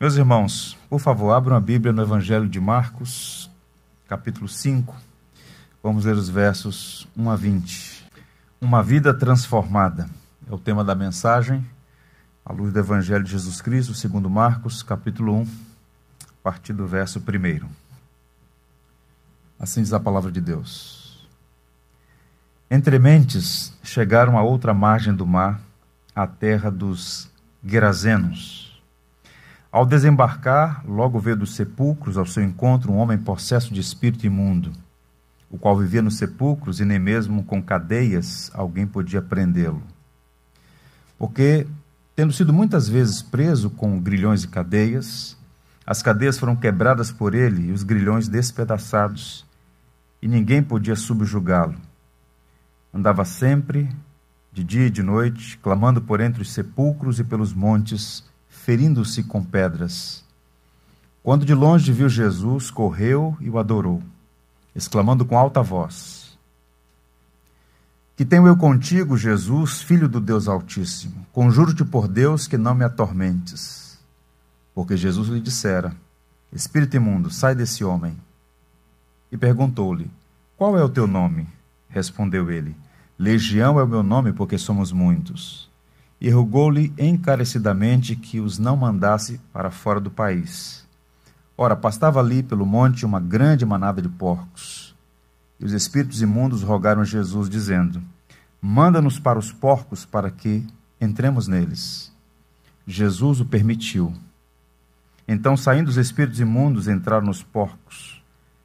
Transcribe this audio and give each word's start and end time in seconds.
Meus 0.00 0.14
irmãos, 0.14 0.78
por 0.88 1.00
favor, 1.00 1.32
abram 1.32 1.56
a 1.56 1.60
Bíblia 1.60 1.92
no 1.92 2.00
Evangelho 2.00 2.48
de 2.48 2.60
Marcos, 2.60 3.50
capítulo 4.06 4.46
5. 4.46 4.94
Vamos 5.82 6.04
ler 6.04 6.14
os 6.14 6.28
versos 6.28 7.08
1 7.16 7.28
a 7.28 7.34
20. 7.34 8.06
Uma 8.60 8.80
vida 8.80 9.12
transformada 9.12 10.08
é 10.48 10.54
o 10.54 10.58
tema 10.58 10.84
da 10.84 10.94
mensagem, 10.94 11.68
à 12.44 12.52
luz 12.52 12.72
do 12.72 12.78
Evangelho 12.78 13.24
de 13.24 13.32
Jesus 13.32 13.60
Cristo, 13.60 13.92
segundo 13.92 14.30
Marcos, 14.30 14.84
capítulo 14.84 15.34
1, 15.34 15.42
a 15.42 15.46
partir 16.44 16.74
do 16.74 16.86
verso 16.86 17.18
1. 17.18 17.68
Assim 19.58 19.82
diz 19.82 19.92
a 19.92 19.98
palavra 19.98 20.30
de 20.30 20.40
Deus. 20.40 21.28
Entre 22.70 23.00
mentes 23.00 23.76
chegaram 23.82 24.38
a 24.38 24.42
outra 24.44 24.72
margem 24.72 25.12
do 25.12 25.26
mar, 25.26 25.60
a 26.14 26.24
terra 26.24 26.70
dos 26.70 27.28
Gerazenos. 27.64 28.67
Ao 29.70 29.84
desembarcar, 29.84 30.82
logo 30.86 31.20
veio 31.20 31.36
dos 31.36 31.54
sepulcros 31.54 32.16
ao 32.16 32.24
seu 32.24 32.42
encontro 32.42 32.90
um 32.90 32.96
homem 32.96 33.18
possesso 33.18 33.72
de 33.72 33.80
espírito 33.80 34.26
imundo, 34.26 34.72
o 35.50 35.58
qual 35.58 35.76
vivia 35.76 36.00
nos 36.00 36.16
sepulcros 36.16 36.80
e 36.80 36.86
nem 36.86 36.98
mesmo 36.98 37.44
com 37.44 37.62
cadeias 37.62 38.50
alguém 38.54 38.86
podia 38.86 39.20
prendê-lo. 39.20 39.82
Porque, 41.18 41.66
tendo 42.16 42.32
sido 42.32 42.50
muitas 42.50 42.88
vezes 42.88 43.20
preso 43.20 43.68
com 43.68 44.00
grilhões 44.00 44.42
e 44.42 44.48
cadeias, 44.48 45.36
as 45.86 46.02
cadeias 46.02 46.38
foram 46.38 46.56
quebradas 46.56 47.12
por 47.12 47.34
ele 47.34 47.68
e 47.68 47.72
os 47.72 47.82
grilhões 47.82 48.26
despedaçados, 48.26 49.44
e 50.22 50.28
ninguém 50.28 50.62
podia 50.62 50.96
subjugá-lo. 50.96 51.76
Andava 52.92 53.24
sempre, 53.24 53.88
de 54.50 54.64
dia 54.64 54.86
e 54.86 54.90
de 54.90 55.02
noite, 55.02 55.58
clamando 55.58 56.00
por 56.00 56.20
entre 56.20 56.40
os 56.40 56.52
sepulcros 56.52 57.20
e 57.20 57.24
pelos 57.24 57.52
montes, 57.52 58.27
ferindo-se 58.68 59.22
com 59.22 59.42
pedras. 59.42 60.22
Quando 61.22 61.46
de 61.46 61.54
longe 61.54 61.90
viu 61.90 62.06
Jesus, 62.06 62.70
correu 62.70 63.34
e 63.40 63.48
o 63.48 63.58
adorou, 63.58 64.02
exclamando 64.76 65.24
com 65.24 65.38
alta 65.38 65.62
voz: 65.62 66.38
Que 68.14 68.26
tenho 68.26 68.46
eu 68.46 68.58
contigo, 68.58 69.16
Jesus, 69.16 69.80
filho 69.80 70.06
do 70.06 70.20
Deus 70.20 70.48
Altíssimo? 70.48 71.26
Conjuro-te 71.32 71.82
por 71.82 72.06
Deus 72.06 72.46
que 72.46 72.58
não 72.58 72.74
me 72.74 72.84
atormentes. 72.84 73.98
Porque 74.74 74.98
Jesus 74.98 75.28
lhe 75.28 75.40
dissera: 75.40 75.96
Espírito 76.52 76.94
imundo, 76.94 77.30
sai 77.30 77.54
desse 77.54 77.82
homem. 77.82 78.20
E 79.32 79.38
perguntou-lhe: 79.38 80.10
Qual 80.58 80.76
é 80.76 80.84
o 80.84 80.90
teu 80.90 81.06
nome? 81.06 81.48
Respondeu 81.88 82.50
ele: 82.50 82.76
Legião 83.18 83.80
é 83.80 83.82
o 83.82 83.88
meu 83.88 84.02
nome, 84.02 84.30
porque 84.30 84.58
somos 84.58 84.92
muitos 84.92 85.67
e 86.20 86.30
rogou-lhe 86.30 86.92
encarecidamente 86.98 88.16
que 88.16 88.40
os 88.40 88.58
não 88.58 88.76
mandasse 88.76 89.40
para 89.52 89.70
fora 89.70 90.00
do 90.00 90.10
país. 90.10 90.86
Ora, 91.56 91.76
pastava 91.76 92.20
ali 92.20 92.42
pelo 92.42 92.66
monte 92.66 93.06
uma 93.06 93.20
grande 93.20 93.64
manada 93.64 94.02
de 94.02 94.08
porcos. 94.08 94.94
E 95.60 95.64
os 95.64 95.72
espíritos 95.72 96.22
imundos 96.22 96.62
rogaram 96.62 97.02
a 97.02 97.04
Jesus, 97.04 97.48
dizendo: 97.48 98.02
Manda-nos 98.60 99.18
para 99.18 99.38
os 99.38 99.52
porcos 99.52 100.04
para 100.04 100.30
que 100.30 100.64
entremos 101.00 101.48
neles. 101.48 102.12
Jesus 102.86 103.40
o 103.40 103.44
permitiu. 103.44 104.12
Então, 105.26 105.56
saindo 105.56 105.88
os 105.88 105.96
espíritos 105.96 106.40
imundos, 106.40 106.88
entraram 106.88 107.26
nos 107.26 107.42
porcos. 107.42 108.22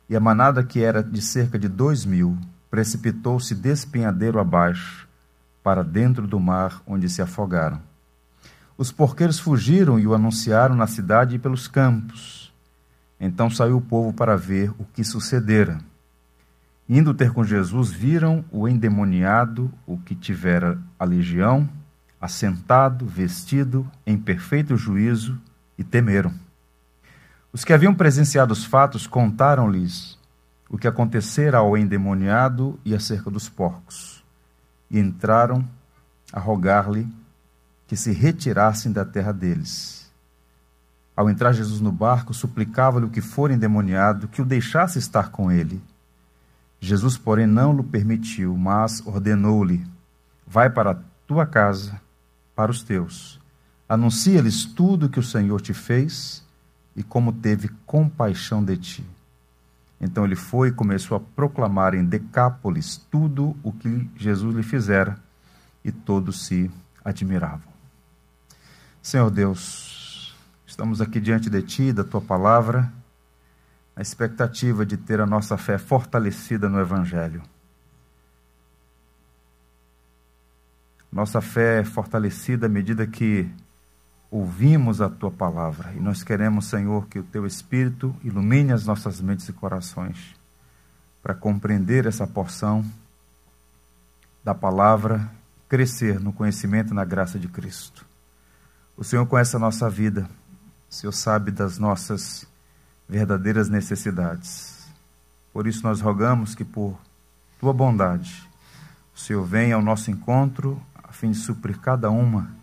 E 0.10 0.16
a 0.16 0.20
manada, 0.20 0.64
que 0.64 0.82
era 0.82 1.04
de 1.04 1.22
cerca 1.22 1.58
de 1.58 1.68
dois 1.68 2.06
mil, 2.06 2.38
precipitou-se 2.70 3.54
despenhadeiro 3.54 4.40
abaixo 4.40 5.08
para 5.64 5.84
dentro 5.84 6.28
do 6.28 6.40
mar, 6.40 6.84
onde 6.86 7.08
se 7.08 7.22
afogaram. 7.22 7.82
Os 8.78 8.92
porqueiros 8.92 9.40
fugiram 9.40 9.98
e 9.98 10.06
o 10.06 10.14
anunciaram 10.14 10.76
na 10.76 10.88
cidade 10.88 11.36
e 11.36 11.40
pelos 11.40 11.68
campos. 11.68 12.54
Então 13.20 13.50
saiu 13.50 13.78
o 13.78 13.82
povo 13.82 14.12
para 14.12 14.36
ver 14.36 14.72
o 14.78 14.84
que 14.84 15.04
sucedera. 15.04 15.80
Indo 16.90 17.14
ter 17.14 17.32
com 17.32 17.46
Jesus, 17.46 17.92
viram 17.92 18.44
o 18.52 18.68
endemoniado, 18.68 19.72
o 19.88 19.98
que 19.98 20.14
tivera 20.14 20.78
a 21.00 21.06
legião, 21.06 21.70
assentado, 22.20 23.06
vestido, 23.06 23.90
em 24.06 24.18
perfeito 24.18 24.76
juízo, 24.76 25.40
e 25.78 25.84
temeram. 25.84 26.34
Os 27.54 27.64
que 27.64 27.72
haviam 27.72 27.94
presenciado 27.94 28.52
os 28.52 28.66
fatos 28.66 29.08
contaram-lhes 29.08 30.20
o 30.70 30.78
que 30.78 30.88
acontecera 30.88 31.60
ao 31.60 31.78
endemoniado 31.78 32.78
e 32.84 32.94
acerca 32.94 33.30
dos 33.30 33.48
porcos 33.48 34.23
e 34.94 35.00
entraram 35.00 35.68
a 36.32 36.40
rogar-lhe 36.40 37.12
que 37.88 37.98
se 37.98 38.12
retirassem 38.12 38.92
da 38.92 39.04
terra 39.04 39.32
deles. 39.32 40.10
Ao 41.16 41.30
entrar 41.30 41.52
Jesus 41.52 41.82
no 41.82 41.92
barco, 41.92 42.34
suplicava-lhe 42.34 43.08
o 43.08 43.10
que 43.10 43.22
for 43.22 43.50
endemoniado 43.50 44.28
que 44.28 44.42
o 44.42 44.46
deixasse 44.46 45.00
estar 45.00 45.30
com 45.30 45.52
ele. 45.52 45.82
Jesus, 46.80 47.18
porém, 47.18 47.48
não 47.48 47.76
lhe 47.76 47.84
permitiu, 47.84 48.56
mas 48.56 49.06
ordenou-lhe: 49.06 49.86
Vai 50.46 50.70
para 50.70 50.92
a 50.92 50.98
tua 51.28 51.46
casa, 51.46 52.00
para 52.56 52.72
os 52.72 52.84
teus. 52.84 53.40
Anuncia-lhes 53.90 54.66
tudo 54.66 55.08
o 55.08 55.10
que 55.10 55.20
o 55.20 55.24
Senhor 55.24 55.60
te 55.60 55.74
fez 55.74 56.44
e 56.96 57.02
como 57.02 57.34
teve 57.34 57.70
compaixão 57.86 58.64
de 58.64 58.78
ti. 58.78 59.06
Então 60.04 60.26
ele 60.26 60.36
foi 60.36 60.68
e 60.68 60.72
começou 60.74 61.16
a 61.16 61.20
proclamar 61.20 61.96
em 61.96 62.04
Decápolis 62.04 62.98
tudo 63.10 63.56
o 63.64 63.72
que 63.72 64.10
Jesus 64.18 64.54
lhe 64.54 64.62
fizera, 64.62 65.18
e 65.82 65.94
todos 65.94 66.46
se 66.46 66.70
admiravam. 67.06 67.72
Senhor 69.02 69.30
Deus, 69.32 70.36
estamos 70.66 71.00
aqui 71.00 71.22
diante 71.22 71.50
de 71.50 71.62
Ti, 71.62 71.94
da 71.94 72.04
Tua 72.04 72.20
palavra, 72.20 72.92
na 73.96 74.02
expectativa 74.02 74.86
de 74.86 74.98
ter 74.98 75.22
a 75.22 75.26
nossa 75.26 75.58
fé 75.58 75.78
fortalecida 75.78 76.68
no 76.68 76.82
Evangelho. 76.82 77.42
Nossa 81.10 81.40
fé 81.40 81.80
é 81.80 81.84
fortalecida 81.86 82.66
à 82.66 82.70
medida 82.70 83.08
que 83.08 83.50
ouvimos 84.34 85.00
a 85.00 85.08
tua 85.08 85.30
palavra 85.30 85.94
e 85.96 86.00
nós 86.00 86.24
queremos, 86.24 86.66
Senhor, 86.66 87.06
que 87.06 87.20
o 87.20 87.24
teu 87.24 87.46
Espírito 87.46 88.16
ilumine 88.24 88.74
as 88.74 88.84
nossas 88.84 89.22
mentes 89.22 89.48
e 89.48 89.54
corações 89.54 90.18
para 91.22 91.36
compreender 91.36 92.08
essa 92.08 92.26
porção 92.26 92.84
da 94.44 94.56
palavra, 94.56 95.30
crescer 95.70 96.20
no 96.20 96.34
conhecimento 96.34 96.94
e 96.94 96.96
na 96.96 97.06
graça 97.06 97.38
de 97.38 97.48
Cristo. 97.48 98.04
O 98.98 99.04
Senhor 99.04 99.24
conhece 99.28 99.56
a 99.56 99.60
nossa 99.60 99.88
vida, 99.88 100.28
o 100.90 100.94
Senhor 100.94 101.14
sabe 101.14 101.52
das 101.52 101.78
nossas 101.78 102.48
verdadeiras 103.08 103.70
necessidades. 103.70 104.88
Por 105.54 105.68
isso 105.68 105.84
nós 105.84 106.02
rogamos 106.02 106.56
que 106.56 106.66
por 106.66 107.00
tua 107.60 107.72
bondade 107.72 108.50
o 109.16 109.20
Senhor 109.20 109.46
venha 109.46 109.76
ao 109.76 109.82
nosso 109.84 110.10
encontro 110.10 110.82
a 111.04 111.14
fim 111.14 111.30
de 111.30 111.38
suprir 111.38 111.78
cada 111.78 112.10
uma 112.10 112.63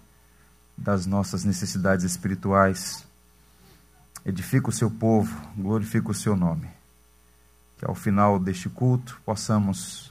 das 0.80 1.04
nossas 1.04 1.44
necessidades 1.44 2.04
espirituais. 2.04 3.04
Edifica 4.24 4.70
o 4.70 4.72
seu 4.72 4.90
povo, 4.90 5.30
glorifica 5.56 6.10
o 6.10 6.14
seu 6.14 6.34
nome. 6.34 6.68
Que 7.78 7.84
ao 7.84 7.94
final 7.94 8.38
deste 8.38 8.68
culto 8.68 9.20
possamos 9.24 10.10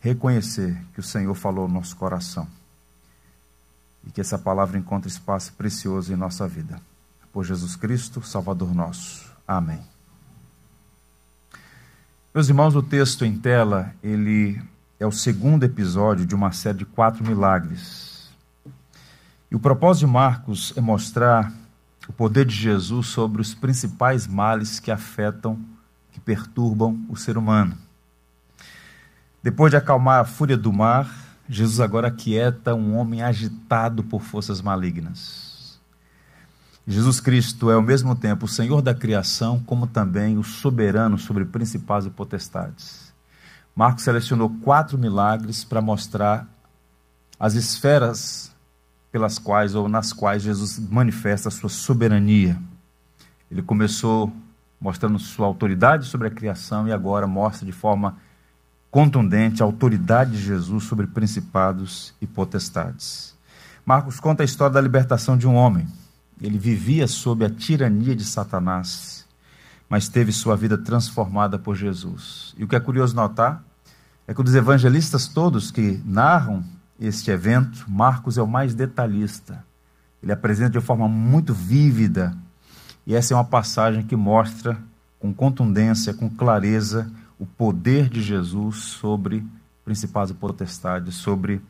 reconhecer 0.00 0.80
que 0.94 1.00
o 1.00 1.02
Senhor 1.02 1.34
falou 1.34 1.66
no 1.66 1.74
nosso 1.74 1.96
coração 1.96 2.46
e 4.06 4.10
que 4.10 4.20
essa 4.20 4.38
palavra 4.38 4.78
encontre 4.78 5.08
espaço 5.08 5.52
precioso 5.54 6.12
em 6.12 6.16
nossa 6.16 6.46
vida. 6.46 6.80
Por 7.32 7.44
Jesus 7.44 7.74
Cristo, 7.74 8.22
Salvador 8.22 8.72
nosso. 8.72 9.28
Amém. 9.46 9.80
Meus 12.32 12.48
irmãos, 12.48 12.76
o 12.76 12.82
texto 12.82 13.24
em 13.24 13.36
tela, 13.36 13.92
ele 14.02 14.62
é 15.00 15.06
o 15.06 15.12
segundo 15.12 15.64
episódio 15.64 16.24
de 16.24 16.34
uma 16.34 16.52
série 16.52 16.78
de 16.78 16.84
quatro 16.84 17.24
milagres 17.24 18.15
e 19.50 19.54
o 19.54 19.60
propósito 19.60 20.06
de 20.06 20.12
Marcos 20.12 20.72
é 20.76 20.80
mostrar 20.80 21.52
o 22.08 22.12
poder 22.12 22.44
de 22.44 22.54
Jesus 22.54 23.08
sobre 23.08 23.40
os 23.40 23.54
principais 23.54 24.26
males 24.26 24.80
que 24.80 24.90
afetam, 24.90 25.58
que 26.10 26.20
perturbam 26.20 27.04
o 27.08 27.16
ser 27.16 27.36
humano. 27.38 27.76
Depois 29.42 29.70
de 29.70 29.76
acalmar 29.76 30.20
a 30.20 30.24
fúria 30.24 30.56
do 30.56 30.72
mar, 30.72 31.08
Jesus 31.48 31.78
agora 31.80 32.08
aquieta 32.08 32.74
um 32.74 32.96
homem 32.96 33.22
agitado 33.22 34.02
por 34.02 34.22
forças 34.22 34.60
malignas. 34.60 35.78
Jesus 36.86 37.20
Cristo 37.20 37.70
é 37.70 37.74
ao 37.74 37.82
mesmo 37.82 38.14
tempo 38.14 38.46
o 38.46 38.48
Senhor 38.48 38.80
da 38.80 38.94
criação, 38.94 39.60
como 39.60 39.86
também 39.86 40.38
o 40.38 40.44
soberano 40.44 41.18
sobre 41.18 41.44
principais 41.44 42.06
e 42.06 42.10
potestades. 42.10 43.12
Marcos 43.74 44.04
selecionou 44.04 44.50
quatro 44.62 44.96
milagres 44.96 45.64
para 45.64 45.82
mostrar 45.82 46.48
as 47.38 47.54
esferas 47.54 48.55
pelas 49.16 49.38
quais 49.38 49.74
ou 49.74 49.88
nas 49.88 50.12
quais 50.12 50.42
Jesus 50.42 50.78
manifesta 50.78 51.48
a 51.48 51.50
sua 51.50 51.70
soberania. 51.70 52.60
Ele 53.50 53.62
começou 53.62 54.30
mostrando 54.78 55.18
sua 55.18 55.46
autoridade 55.46 56.04
sobre 56.04 56.28
a 56.28 56.30
criação 56.30 56.86
e 56.86 56.92
agora 56.92 57.26
mostra 57.26 57.64
de 57.64 57.72
forma 57.72 58.18
contundente 58.90 59.62
a 59.62 59.64
autoridade 59.64 60.32
de 60.32 60.42
Jesus 60.42 60.84
sobre 60.84 61.06
principados 61.06 62.12
e 62.20 62.26
potestades. 62.26 63.34
Marcos 63.86 64.20
conta 64.20 64.42
a 64.42 64.44
história 64.44 64.74
da 64.74 64.82
libertação 64.82 65.38
de 65.38 65.48
um 65.48 65.54
homem, 65.54 65.88
ele 66.38 66.58
vivia 66.58 67.08
sob 67.08 67.42
a 67.42 67.48
tirania 67.48 68.14
de 68.14 68.24
Satanás, 68.24 69.26
mas 69.88 70.10
teve 70.10 70.30
sua 70.30 70.58
vida 70.58 70.76
transformada 70.76 71.58
por 71.58 71.74
Jesus. 71.74 72.54
E 72.58 72.64
o 72.64 72.68
que 72.68 72.76
é 72.76 72.80
curioso 72.80 73.16
notar 73.16 73.64
é 74.28 74.34
que 74.34 74.42
os 74.42 74.54
evangelistas 74.54 75.26
todos 75.26 75.70
que 75.70 76.02
narram 76.04 76.62
este 76.98 77.30
evento, 77.30 77.84
Marcos 77.88 78.38
é 78.38 78.42
o 78.42 78.46
mais 78.46 78.74
detalhista. 78.74 79.64
Ele 80.22 80.32
apresenta 80.32 80.78
de 80.78 80.84
forma 80.84 81.08
muito 81.08 81.52
vívida, 81.52 82.36
e 83.06 83.14
essa 83.14 83.34
é 83.34 83.36
uma 83.36 83.44
passagem 83.44 84.02
que 84.02 84.16
mostra 84.16 84.76
com 85.18 85.32
contundência, 85.32 86.14
com 86.14 86.28
clareza, 86.28 87.10
o 87.38 87.46
poder 87.46 88.08
de 88.08 88.22
Jesus 88.22 88.76
sobre 88.76 89.44
principados 89.84 90.30
e 90.30 90.34
potestades, 90.34 91.14
sobre 91.14 91.60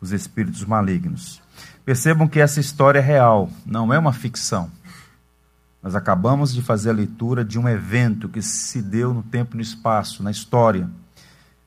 os 0.00 0.12
espíritos 0.12 0.64
malignos. 0.64 1.42
Percebam 1.84 2.26
que 2.26 2.40
essa 2.40 2.60
história 2.60 3.00
é 3.00 3.02
real, 3.02 3.50
não 3.66 3.92
é 3.92 3.98
uma 3.98 4.12
ficção. 4.12 4.70
Nós 5.82 5.94
acabamos 5.94 6.52
de 6.52 6.62
fazer 6.62 6.90
a 6.90 6.94
leitura 6.94 7.44
de 7.44 7.58
um 7.58 7.68
evento 7.68 8.28
que 8.28 8.40
se 8.40 8.80
deu 8.80 9.12
no 9.12 9.22
tempo 9.22 9.54
e 9.54 9.56
no 9.56 9.62
espaço, 9.62 10.22
na 10.22 10.30
história. 10.30 10.88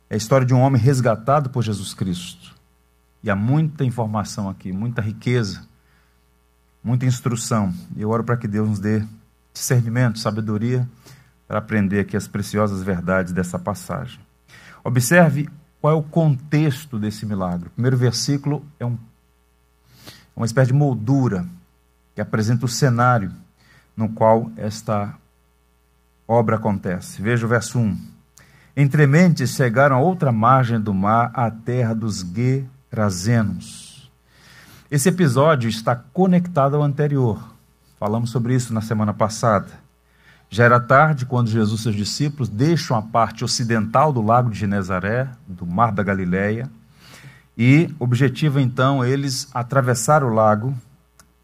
É 0.09 0.13
a 0.13 0.17
história 0.17 0.45
de 0.45 0.53
um 0.53 0.59
homem 0.59 0.81
resgatado 0.81 1.49
por 1.49 1.63
Jesus 1.63 1.93
Cristo. 1.93 2.53
E 3.23 3.31
há 3.31 3.35
muita 3.35 3.85
informação 3.85 4.49
aqui, 4.49 4.71
muita 4.73 5.01
riqueza, 5.01 5.65
muita 6.83 7.05
instrução. 7.05 7.73
E 7.95 8.01
eu 8.01 8.09
oro 8.09 8.23
para 8.23 8.35
que 8.35 8.47
Deus 8.47 8.67
nos 8.67 8.79
dê 8.79 9.05
discernimento, 9.53 10.19
sabedoria, 10.19 10.87
para 11.47 11.59
aprender 11.59 12.01
aqui 12.01 12.17
as 12.17 12.27
preciosas 12.27 12.83
verdades 12.83 13.31
dessa 13.31 13.57
passagem. 13.57 14.19
Observe 14.83 15.47
qual 15.79 15.93
é 15.93 15.95
o 15.95 16.03
contexto 16.03 16.99
desse 16.99 17.25
milagre. 17.25 17.67
O 17.67 17.71
primeiro 17.71 17.95
versículo 17.95 18.65
é 18.79 18.85
um, 18.85 18.97
uma 20.35 20.45
espécie 20.45 20.71
de 20.71 20.77
moldura 20.77 21.45
que 22.15 22.21
apresenta 22.21 22.65
o 22.65 22.69
cenário 22.69 23.31
no 23.95 24.09
qual 24.09 24.51
esta 24.57 25.15
obra 26.27 26.55
acontece. 26.55 27.21
Veja 27.21 27.45
o 27.45 27.49
verso 27.49 27.79
1. 27.79 27.97
Entre 28.75 29.05
mentes 29.05 29.51
chegaram 29.51 29.95
a 29.95 29.99
outra 29.99 30.31
margem 30.31 30.79
do 30.79 30.93
mar, 30.93 31.31
a 31.33 31.49
terra 31.51 31.93
dos 31.93 32.23
Gerazenos. 32.93 34.11
Esse 34.91 35.09
episódio 35.09 35.67
está 35.67 35.95
conectado 35.95 36.75
ao 36.75 36.83
anterior. 36.83 37.43
Falamos 37.99 38.29
sobre 38.29 38.53
isso 38.53 38.71
na 38.71 38.81
semana 38.81 39.11
passada. 39.11 39.69
Já 40.47 40.65
era 40.65 40.79
tarde 40.79 41.25
quando 41.25 41.49
Jesus 41.49 41.79
e 41.79 41.83
seus 41.83 41.95
discípulos 41.95 42.47
deixam 42.47 42.95
a 42.95 43.01
parte 43.01 43.43
ocidental 43.43 44.13
do 44.13 44.21
lago 44.21 44.51
de 44.51 44.59
Genezaré, 44.59 45.27
do 45.47 45.65
mar 45.65 45.91
da 45.91 46.03
Galileia, 46.03 46.69
e 47.57 47.89
objetivo 47.97 48.59
então 48.59 49.03
eles 49.03 49.49
atravessar 49.55 50.23
o 50.23 50.31
lago 50.31 50.71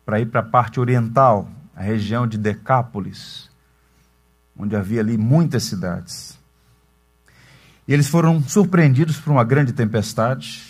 para 0.06 0.20
ir 0.20 0.28
para 0.28 0.42
a 0.42 0.44
parte 0.44 0.80
oriental, 0.80 1.50
a 1.76 1.82
região 1.82 2.28
de 2.28 2.38
Decápolis, 2.38 3.50
onde 4.56 4.76
havia 4.76 5.02
ali 5.02 5.18
muitas 5.18 5.64
cidades. 5.64 6.38
E 7.88 7.94
eles 7.94 8.08
foram 8.08 8.40
surpreendidos 8.40 9.18
por 9.18 9.32
uma 9.32 9.44
grande 9.44 9.74
tempestade, 9.74 10.69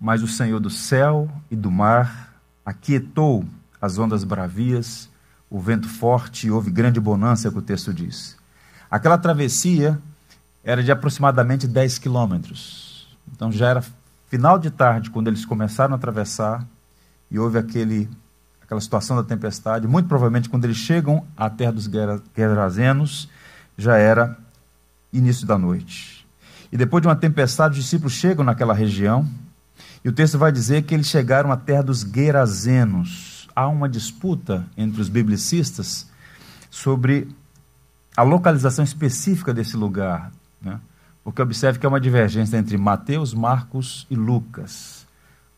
mas 0.00 0.22
o 0.22 0.28
Senhor 0.28 0.60
do 0.60 0.70
céu 0.70 1.30
e 1.50 1.56
do 1.56 1.70
mar 1.70 2.34
aquietou 2.64 3.44
as 3.80 3.98
ondas 3.98 4.24
bravias, 4.24 5.08
o 5.48 5.60
vento 5.60 5.88
forte 5.88 6.46
e 6.46 6.50
houve 6.50 6.70
grande 6.70 7.00
bonança, 7.00 7.50
que 7.50 7.58
o 7.58 7.62
texto 7.62 7.92
diz. 7.92 8.36
Aquela 8.90 9.18
travessia 9.18 9.98
era 10.64 10.82
de 10.82 10.90
aproximadamente 10.90 11.66
10 11.66 11.98
quilômetros. 11.98 13.16
Então 13.32 13.50
já 13.52 13.68
era 13.68 13.84
final 14.28 14.58
de 14.58 14.70
tarde 14.70 15.10
quando 15.10 15.28
eles 15.28 15.44
começaram 15.44 15.94
a 15.94 15.96
atravessar 15.96 16.66
e 17.30 17.38
houve 17.38 17.58
aquele 17.58 18.08
aquela 18.66 18.80
situação 18.80 19.16
da 19.16 19.22
tempestade. 19.22 19.86
Muito 19.86 20.08
provavelmente, 20.08 20.48
quando 20.48 20.64
eles 20.64 20.76
chegam 20.76 21.24
à 21.36 21.48
terra 21.48 21.72
dos 21.72 21.88
Gerazenos, 22.34 23.28
já 23.78 23.96
era 23.96 24.36
início 25.12 25.46
da 25.46 25.56
noite. 25.56 26.26
E 26.72 26.76
depois 26.76 27.00
de 27.00 27.06
uma 27.06 27.14
tempestade, 27.14 27.78
os 27.78 27.84
discípulos 27.84 28.12
chegam 28.12 28.44
naquela 28.44 28.74
região, 28.74 29.24
e 30.06 30.08
o 30.08 30.12
texto 30.12 30.38
vai 30.38 30.52
dizer 30.52 30.84
que 30.84 30.94
eles 30.94 31.08
chegaram 31.08 31.50
à 31.50 31.56
terra 31.56 31.82
dos 31.82 32.02
Gerazenos. 32.02 33.48
Há 33.56 33.66
uma 33.66 33.88
disputa 33.88 34.64
entre 34.76 35.00
os 35.00 35.08
biblicistas 35.08 36.06
sobre 36.70 37.26
a 38.16 38.22
localização 38.22 38.84
específica 38.84 39.52
desse 39.52 39.76
lugar, 39.76 40.30
né? 40.62 40.78
porque 41.24 41.42
observe 41.42 41.80
que 41.80 41.86
é 41.86 41.88
uma 41.88 41.98
divergência 41.98 42.56
entre 42.56 42.78
Mateus, 42.78 43.34
Marcos 43.34 44.06
e 44.08 44.14
Lucas. 44.14 45.04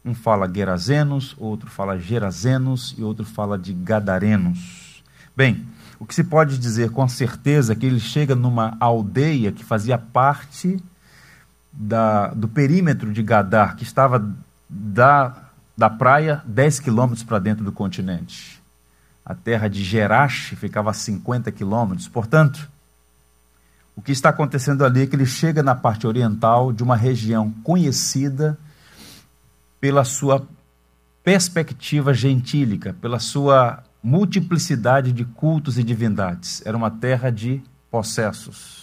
Um 0.03 0.15
fala 0.15 0.51
Gerazenos, 0.51 1.37
outro 1.37 1.69
fala 1.69 1.99
Gerazenos 1.99 2.95
e 2.97 3.03
outro 3.03 3.27
fala 3.27 3.59
de 3.59 3.75
Gadarenos. 3.75 5.05
Bem, 5.37 5.63
o 6.01 6.07
que 6.07 6.15
se 6.15 6.25
pode 6.25 6.57
dizer 6.57 6.89
com 6.89 7.07
certeza 7.07 7.75
é 7.75 7.77
que 7.77 7.85
ele 7.85 8.01
chega 8.01 8.35
numa 8.35 8.79
aldeia 8.81 9.53
que 9.53 9.63
fazia 9.63 9.99
parte 9.99 10.83
da, 11.81 12.29
do 12.29 12.49
perímetro 12.49 13.13
de 13.13 13.23
Gadar, 13.23 13.77
que 13.77 13.85
estava 13.85 14.35
da, 14.69 15.51
da 15.77 15.89
praia 15.89 16.43
10 16.45 16.81
quilômetros 16.81 17.23
para 17.23 17.39
dentro 17.39 17.65
do 17.65 17.71
continente. 17.71 18.61
A 19.25 19.33
terra 19.33 19.69
de 19.69 19.85
Gerache 19.85 20.57
ficava 20.57 20.91
a 20.91 20.95
50 20.95 21.53
quilômetros. 21.53 22.09
Portanto, 22.09 22.69
o 23.95 24.03
que 24.03 24.11
está 24.11 24.31
acontecendo 24.31 24.85
ali 24.85 25.03
é 25.03 25.07
que 25.07 25.15
ele 25.15 25.27
chega 25.27 25.63
na 25.63 25.75
parte 25.75 26.07
oriental 26.07 26.73
de 26.73 26.83
uma 26.83 26.97
região 26.97 27.53
conhecida 27.63 28.59
pela 29.81 30.05
sua 30.05 30.45
perspectiva 31.23 32.13
gentílica, 32.13 32.97
pela 33.01 33.21
sua 33.21 33.85
multiplicidade 34.03 35.13
de 35.13 35.25
cultos 35.25 35.79
e 35.79 35.85
divindades. 35.85 36.63
Era 36.65 36.77
uma 36.77 36.91
terra 36.91 37.31
de 37.31 37.63
possessos. 37.91 38.78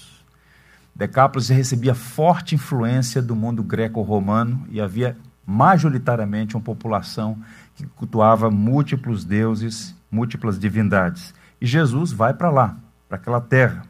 Decápolis 0.96 1.50
recebia 1.50 1.94
forte 1.94 2.56
influência 2.56 3.22
do 3.22 3.36
mundo 3.36 3.62
greco-romano 3.62 4.66
e 4.70 4.80
havia 4.80 5.18
majoritariamente 5.46 6.56
uma 6.56 6.64
população 6.64 7.38
que 7.76 7.86
cultuava 7.86 8.50
múltiplos 8.50 9.26
deuses, 9.26 9.94
múltiplas 10.10 10.58
divindades. 10.58 11.34
E 11.60 11.66
Jesus 11.66 12.14
vai 12.14 12.34
para 12.34 12.50
lá, 12.50 12.78
para 13.10 13.18
aquela 13.18 13.42
terra. 13.42 13.84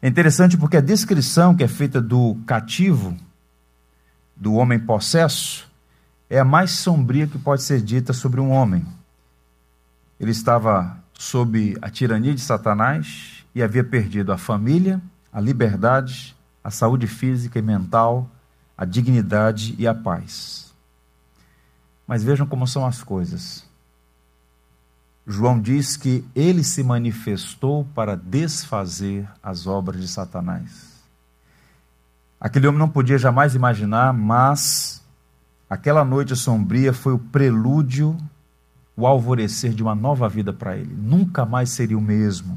É 0.00 0.08
interessante 0.08 0.56
porque 0.56 0.78
a 0.78 0.82
descrição 0.82 1.54
que 1.54 1.62
é 1.62 1.68
feita 1.68 2.00
do 2.00 2.36
cativo, 2.46 3.16
do 4.34 4.54
homem 4.54 4.78
possesso, 4.78 5.70
é 6.28 6.38
a 6.38 6.44
mais 6.44 6.70
sombria 6.70 7.26
que 7.26 7.38
pode 7.38 7.62
ser 7.62 7.82
dita 7.82 8.12
sobre 8.14 8.40
um 8.40 8.50
homem. 8.50 8.84
Ele 10.18 10.30
estava 10.30 10.98
sob 11.12 11.76
a 11.82 11.90
tirania 11.90 12.34
de 12.34 12.40
Satanás 12.40 13.44
e 13.54 13.62
havia 13.62 13.84
perdido 13.84 14.32
a 14.32 14.38
família, 14.38 15.00
a 15.34 15.40
liberdade, 15.40 16.36
a 16.62 16.70
saúde 16.70 17.08
física 17.08 17.58
e 17.58 17.62
mental, 17.62 18.30
a 18.78 18.84
dignidade 18.84 19.74
e 19.76 19.86
a 19.86 19.94
paz. 19.94 20.72
Mas 22.06 22.22
vejam 22.22 22.46
como 22.46 22.66
são 22.66 22.86
as 22.86 23.02
coisas. 23.02 23.68
João 25.26 25.60
diz 25.60 25.96
que 25.96 26.24
ele 26.34 26.62
se 26.62 26.82
manifestou 26.82 27.84
para 27.94 28.16
desfazer 28.16 29.28
as 29.42 29.66
obras 29.66 30.00
de 30.00 30.08
Satanás. 30.08 30.94
Aquele 32.40 32.68
homem 32.68 32.78
não 32.78 32.88
podia 32.88 33.18
jamais 33.18 33.54
imaginar, 33.54 34.12
mas 34.12 35.04
Aquela 35.68 36.04
noite 36.04 36.36
sombria 36.36 36.92
foi 36.92 37.14
o 37.14 37.18
prelúdio, 37.18 38.16
o 38.96 39.06
alvorecer 39.08 39.72
de 39.72 39.82
uma 39.82 39.92
nova 39.92 40.28
vida 40.28 40.52
para 40.52 40.76
ele. 40.76 40.94
Nunca 40.94 41.44
mais 41.44 41.70
seria 41.70 41.98
o 41.98 42.00
mesmo. 42.00 42.56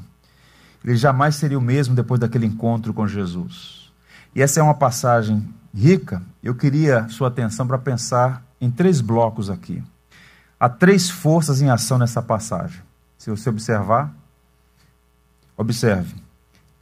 Ele 0.83 0.95
jamais 0.95 1.35
seria 1.35 1.57
o 1.57 1.61
mesmo 1.61 1.95
depois 1.95 2.19
daquele 2.19 2.45
encontro 2.45 2.93
com 2.93 3.07
Jesus. 3.07 3.91
E 4.35 4.41
essa 4.41 4.59
é 4.59 4.63
uma 4.63 4.73
passagem 4.73 5.47
rica. 5.73 6.21
Eu 6.41 6.55
queria 6.55 7.07
sua 7.09 7.27
atenção 7.27 7.67
para 7.67 7.77
pensar 7.77 8.43
em 8.59 8.69
três 8.69 9.01
blocos 9.01 9.49
aqui. 9.49 9.83
Há 10.59 10.69
três 10.69 11.09
forças 11.09 11.61
em 11.61 11.69
ação 11.69 11.97
nessa 11.97 12.21
passagem. 12.21 12.81
Se 13.17 13.29
você 13.29 13.49
observar, 13.49 14.13
observe: 15.55 16.15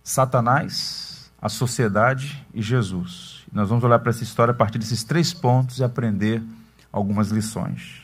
Satanás, 0.03 1.31
a 1.41 1.49
sociedade 1.49 2.45
e 2.53 2.61
Jesus. 2.61 3.43
Nós 3.51 3.69
vamos 3.69 3.83
olhar 3.83 3.99
para 3.99 4.09
essa 4.09 4.23
história 4.23 4.51
a 4.51 4.55
partir 4.55 4.77
desses 4.77 5.03
três 5.03 5.33
pontos 5.33 5.79
e 5.79 5.83
aprender 5.83 6.41
algumas 6.91 7.29
lições. 7.29 8.01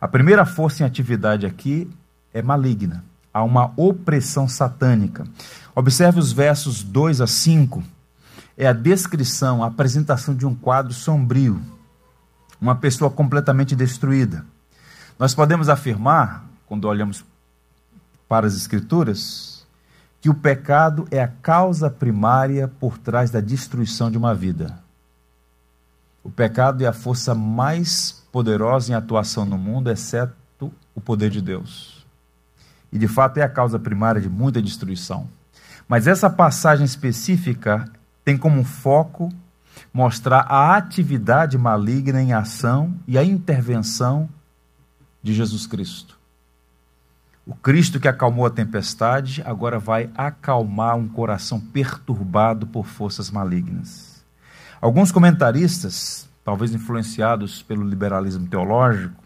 A 0.00 0.06
primeira 0.06 0.44
força 0.44 0.82
em 0.82 0.86
atividade 0.86 1.46
aqui 1.46 1.90
é 2.32 2.42
maligna. 2.42 3.04
Há 3.36 3.42
uma 3.42 3.70
opressão 3.76 4.48
satânica. 4.48 5.26
Observe 5.74 6.18
os 6.18 6.32
versos 6.32 6.82
2 6.82 7.20
a 7.20 7.26
5. 7.26 7.84
É 8.56 8.66
a 8.66 8.72
descrição, 8.72 9.62
a 9.62 9.66
apresentação 9.66 10.34
de 10.34 10.46
um 10.46 10.54
quadro 10.54 10.94
sombrio. 10.94 11.60
Uma 12.58 12.74
pessoa 12.76 13.10
completamente 13.10 13.76
destruída. 13.76 14.42
Nós 15.18 15.34
podemos 15.34 15.68
afirmar, 15.68 16.46
quando 16.64 16.86
olhamos 16.86 17.26
para 18.26 18.46
as 18.46 18.56
Escrituras, 18.56 19.66
que 20.18 20.30
o 20.30 20.34
pecado 20.34 21.06
é 21.10 21.22
a 21.22 21.28
causa 21.28 21.90
primária 21.90 22.66
por 22.66 22.96
trás 22.96 23.30
da 23.30 23.42
destruição 23.42 24.10
de 24.10 24.16
uma 24.16 24.34
vida. 24.34 24.82
O 26.24 26.30
pecado 26.30 26.82
é 26.82 26.86
a 26.86 26.92
força 26.94 27.34
mais 27.34 28.24
poderosa 28.32 28.92
em 28.92 28.94
atuação 28.94 29.44
no 29.44 29.58
mundo, 29.58 29.90
exceto 29.90 30.72
o 30.94 31.02
poder 31.02 31.28
de 31.28 31.42
Deus. 31.42 31.95
E 32.92 32.98
de 32.98 33.08
fato 33.08 33.38
é 33.38 33.42
a 33.42 33.48
causa 33.48 33.78
primária 33.78 34.20
de 34.20 34.28
muita 34.28 34.62
destruição. 34.62 35.28
Mas 35.88 36.06
essa 36.06 36.28
passagem 36.28 36.84
específica 36.84 37.90
tem 38.24 38.36
como 38.36 38.64
foco 38.64 39.30
mostrar 39.92 40.40
a 40.48 40.76
atividade 40.76 41.56
maligna 41.56 42.20
em 42.20 42.32
ação 42.32 42.94
e 43.06 43.16
a 43.16 43.24
intervenção 43.24 44.28
de 45.22 45.32
Jesus 45.32 45.66
Cristo. 45.66 46.16
O 47.46 47.54
Cristo 47.54 48.00
que 48.00 48.08
acalmou 48.08 48.44
a 48.44 48.50
tempestade 48.50 49.42
agora 49.46 49.78
vai 49.78 50.10
acalmar 50.16 50.96
um 50.96 51.06
coração 51.06 51.60
perturbado 51.60 52.66
por 52.66 52.86
forças 52.86 53.30
malignas. 53.30 54.24
Alguns 54.80 55.12
comentaristas, 55.12 56.28
talvez 56.44 56.74
influenciados 56.74 57.62
pelo 57.62 57.88
liberalismo 57.88 58.48
teológico, 58.48 59.22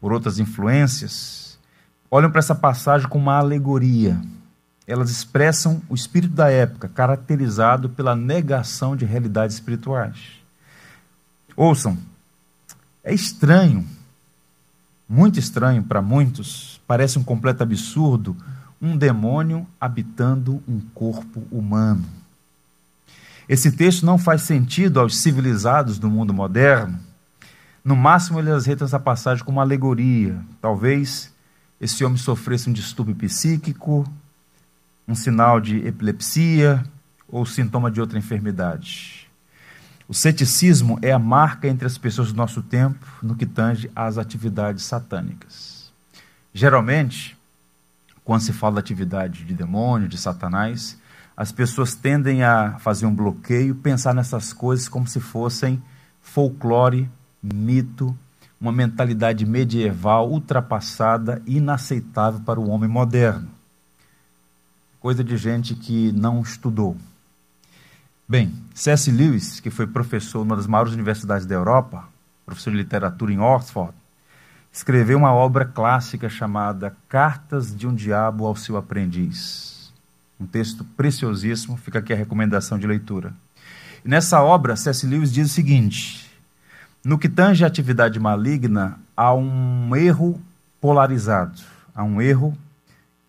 por 0.00 0.12
outras 0.12 0.38
influências, 0.38 1.58
olham 2.10 2.30
para 2.30 2.38
essa 2.38 2.54
passagem 2.54 3.08
como 3.08 3.24
uma 3.24 3.38
alegoria. 3.38 4.20
Elas 4.86 5.10
expressam 5.10 5.82
o 5.88 5.94
espírito 5.94 6.34
da 6.34 6.50
época, 6.50 6.88
caracterizado 6.88 7.88
pela 7.88 8.16
negação 8.16 8.96
de 8.96 9.04
realidades 9.04 9.56
espirituais. 9.56 10.16
Ouçam, 11.56 11.98
é 13.04 13.12
estranho, 13.12 13.86
muito 15.08 15.38
estranho 15.38 15.82
para 15.82 16.00
muitos, 16.00 16.80
parece 16.86 17.18
um 17.18 17.24
completo 17.24 17.62
absurdo, 17.62 18.36
um 18.80 18.96
demônio 18.96 19.66
habitando 19.80 20.62
um 20.68 20.80
corpo 20.94 21.42
humano. 21.50 22.04
Esse 23.48 23.72
texto 23.72 24.04
não 24.04 24.18
faz 24.18 24.42
sentido 24.42 25.00
aos 25.00 25.16
civilizados 25.16 25.98
do 25.98 26.10
mundo 26.10 26.34
moderno, 26.34 27.00
no 27.88 27.96
máximo, 27.96 28.38
eles 28.38 28.52
aceitam 28.52 28.84
essa 28.84 29.00
passagem 29.00 29.42
como 29.42 29.56
uma 29.56 29.62
alegoria. 29.62 30.38
Talvez 30.60 31.32
esse 31.80 32.04
homem 32.04 32.18
sofresse 32.18 32.68
um 32.68 32.72
distúrbio 32.72 33.14
psíquico, 33.14 34.06
um 35.08 35.14
sinal 35.14 35.58
de 35.58 35.78
epilepsia 35.86 36.84
ou 37.26 37.46
sintoma 37.46 37.90
de 37.90 37.98
outra 37.98 38.18
enfermidade. 38.18 39.26
O 40.06 40.12
ceticismo 40.12 40.98
é 41.00 41.12
a 41.12 41.18
marca 41.18 41.66
entre 41.66 41.86
as 41.86 41.96
pessoas 41.96 42.30
do 42.30 42.36
nosso 42.36 42.60
tempo 42.60 43.06
no 43.22 43.34
que 43.34 43.46
tange 43.46 43.90
às 43.96 44.18
atividades 44.18 44.84
satânicas. 44.84 45.90
Geralmente, 46.52 47.38
quando 48.22 48.42
se 48.42 48.52
fala 48.52 48.74
da 48.74 48.80
atividade 48.80 49.44
de 49.44 49.54
demônio, 49.54 50.08
de 50.08 50.18
Satanás, 50.18 50.98
as 51.34 51.52
pessoas 51.52 51.94
tendem 51.94 52.42
a 52.42 52.78
fazer 52.80 53.06
um 53.06 53.14
bloqueio, 53.14 53.74
pensar 53.74 54.14
nessas 54.14 54.52
coisas 54.52 54.90
como 54.90 55.08
se 55.08 55.20
fossem 55.20 55.82
folclore 56.20 57.08
mito, 57.42 58.16
uma 58.60 58.72
mentalidade 58.72 59.46
medieval 59.46 60.30
ultrapassada, 60.30 61.40
inaceitável 61.46 62.40
para 62.40 62.58
o 62.58 62.68
homem 62.68 62.88
moderno. 62.88 63.48
Coisa 65.00 65.22
de 65.22 65.36
gente 65.36 65.74
que 65.74 66.10
não 66.12 66.42
estudou. 66.42 66.96
Bem, 68.28 68.52
C.S. 68.74 69.10
Lewis, 69.10 69.60
que 69.60 69.70
foi 69.70 69.86
professor 69.86 70.44
numa 70.44 70.56
das 70.56 70.66
maiores 70.66 70.92
universidades 70.92 71.46
da 71.46 71.54
Europa, 71.54 72.08
professor 72.44 72.70
de 72.70 72.76
literatura 72.76 73.32
em 73.32 73.38
Oxford, 73.38 73.94
escreveu 74.72 75.18
uma 75.18 75.32
obra 75.32 75.64
clássica 75.64 76.28
chamada 76.28 76.94
Cartas 77.08 77.74
de 77.74 77.86
um 77.86 77.94
Diabo 77.94 78.44
ao 78.44 78.56
seu 78.56 78.76
Aprendiz. 78.76 79.92
Um 80.38 80.46
texto 80.46 80.84
preciosíssimo, 80.84 81.76
fica 81.76 82.00
aqui 82.00 82.12
a 82.12 82.16
recomendação 82.16 82.78
de 82.78 82.86
leitura. 82.86 83.32
E 84.04 84.08
nessa 84.08 84.42
obra, 84.42 84.76
C.S. 84.76 85.06
Lewis 85.06 85.32
diz 85.32 85.50
o 85.50 85.54
seguinte: 85.54 86.27
no 87.04 87.18
que 87.18 87.28
tange 87.28 87.64
a 87.64 87.66
atividade 87.66 88.18
maligna, 88.18 88.98
há 89.16 89.34
um 89.34 89.94
erro 89.94 90.40
polarizado, 90.80 91.60
há 91.94 92.02
um 92.02 92.20
erro 92.20 92.56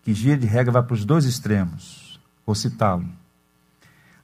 que, 0.02 0.12
gira 0.12 0.36
de 0.36 0.46
regra, 0.46 0.72
vai 0.72 0.82
para 0.82 0.94
os 0.94 1.04
dois 1.04 1.24
extremos. 1.24 2.20
Vou 2.44 2.54
citá-lo. 2.54 3.06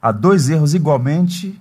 Há 0.00 0.12
dois 0.12 0.49
erros 0.49 0.75
igualmente, 0.75 1.61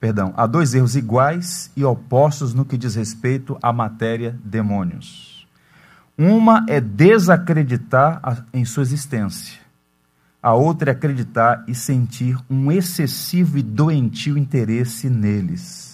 perdão, 0.00 0.32
há 0.36 0.46
dois 0.46 0.74
erros 0.74 0.96
iguais 0.96 1.70
e 1.76 1.84
opostos 1.84 2.54
no 2.54 2.64
que 2.64 2.78
diz 2.78 2.94
respeito 2.94 3.58
à 3.62 3.72
matéria 3.72 4.38
demônios. 4.44 5.46
Uma 6.16 6.64
é 6.68 6.80
desacreditar 6.80 8.46
em 8.52 8.64
sua 8.64 8.82
existência. 8.82 9.60
A 10.42 10.52
outra 10.54 10.90
é 10.90 10.92
acreditar 10.92 11.64
e 11.66 11.74
sentir 11.74 12.38
um 12.50 12.70
excessivo 12.70 13.58
e 13.58 13.62
doentio 13.62 14.36
interesse 14.36 15.08
neles. 15.08 15.93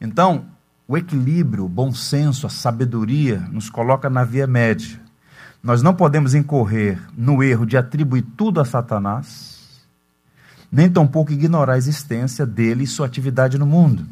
Então, 0.00 0.46
o 0.88 0.96
equilíbrio, 0.96 1.66
o 1.66 1.68
bom 1.68 1.92
senso, 1.92 2.46
a 2.46 2.50
sabedoria 2.50 3.38
nos 3.52 3.68
coloca 3.68 4.08
na 4.08 4.24
via 4.24 4.46
média. 4.46 5.00
Nós 5.62 5.82
não 5.82 5.94
podemos 5.94 6.34
incorrer 6.34 7.00
no 7.16 7.42
erro 7.42 7.66
de 7.66 7.76
atribuir 7.76 8.22
tudo 8.36 8.60
a 8.60 8.64
Satanás, 8.64 9.86
nem 10.72 10.90
tampouco 10.90 11.32
ignorar 11.32 11.74
a 11.74 11.78
existência 11.78 12.46
dele 12.46 12.84
e 12.84 12.86
sua 12.86 13.06
atividade 13.06 13.58
no 13.58 13.66
mundo. 13.66 14.06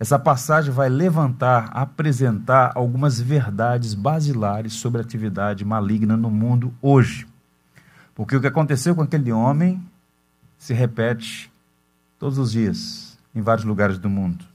Essa 0.00 0.18
passagem 0.18 0.72
vai 0.72 0.88
levantar, 0.88 1.70
apresentar 1.72 2.72
algumas 2.74 3.20
verdades 3.20 3.94
basilares 3.94 4.72
sobre 4.72 5.00
a 5.00 5.04
atividade 5.04 5.64
maligna 5.64 6.16
no 6.16 6.30
mundo 6.30 6.74
hoje. 6.82 7.26
Porque 8.14 8.34
o 8.34 8.40
que 8.40 8.46
aconteceu 8.46 8.94
com 8.94 9.02
aquele 9.02 9.30
homem 9.30 9.80
se 10.58 10.74
repete 10.74 11.52
todos 12.18 12.38
os 12.38 12.50
dias, 12.50 13.18
em 13.34 13.42
vários 13.42 13.64
lugares 13.64 13.98
do 13.98 14.08
mundo. 14.10 14.49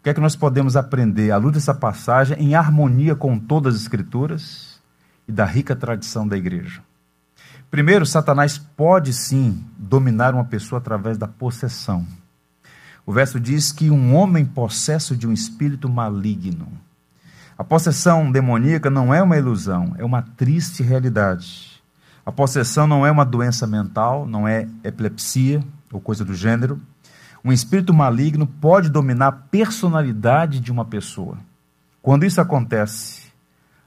O 0.00 0.02
que 0.02 0.08
é 0.08 0.14
que 0.14 0.20
nós 0.20 0.34
podemos 0.34 0.76
aprender 0.76 1.30
à 1.30 1.36
luz 1.36 1.52
dessa 1.52 1.74
passagem 1.74 2.34
em 2.38 2.54
harmonia 2.54 3.14
com 3.14 3.38
todas 3.38 3.74
as 3.74 3.82
Escrituras 3.82 4.80
e 5.28 5.32
da 5.32 5.44
rica 5.44 5.76
tradição 5.76 6.26
da 6.26 6.38
igreja? 6.38 6.80
Primeiro, 7.70 8.06
Satanás 8.06 8.56
pode 8.56 9.12
sim 9.12 9.62
dominar 9.76 10.32
uma 10.32 10.46
pessoa 10.46 10.78
através 10.78 11.18
da 11.18 11.28
possessão. 11.28 12.06
O 13.04 13.12
verso 13.12 13.38
diz 13.38 13.72
que 13.72 13.90
um 13.90 14.14
homem 14.14 14.46
possesso 14.46 15.14
de 15.14 15.28
um 15.28 15.34
espírito 15.34 15.86
maligno. 15.86 16.66
A 17.58 17.62
possessão 17.62 18.32
demoníaca 18.32 18.88
não 18.88 19.12
é 19.12 19.22
uma 19.22 19.36
ilusão, 19.36 19.94
é 19.98 20.04
uma 20.04 20.22
triste 20.22 20.82
realidade. 20.82 21.82
A 22.24 22.32
possessão 22.32 22.86
não 22.86 23.04
é 23.04 23.10
uma 23.10 23.26
doença 23.26 23.66
mental, 23.66 24.26
não 24.26 24.48
é 24.48 24.66
epilepsia 24.82 25.62
ou 25.92 26.00
coisa 26.00 26.24
do 26.24 26.32
gênero. 26.32 26.80
Um 27.44 27.52
espírito 27.52 27.94
maligno 27.94 28.46
pode 28.46 28.90
dominar 28.90 29.28
a 29.28 29.32
personalidade 29.32 30.60
de 30.60 30.70
uma 30.70 30.84
pessoa. 30.84 31.38
Quando 32.02 32.24
isso 32.24 32.40
acontece, 32.40 33.32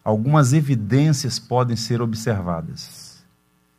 algumas 0.04 0.54
evidências 0.54 1.40
podem 1.40 1.76
ser 1.76 2.02
observadas. 2.02 3.24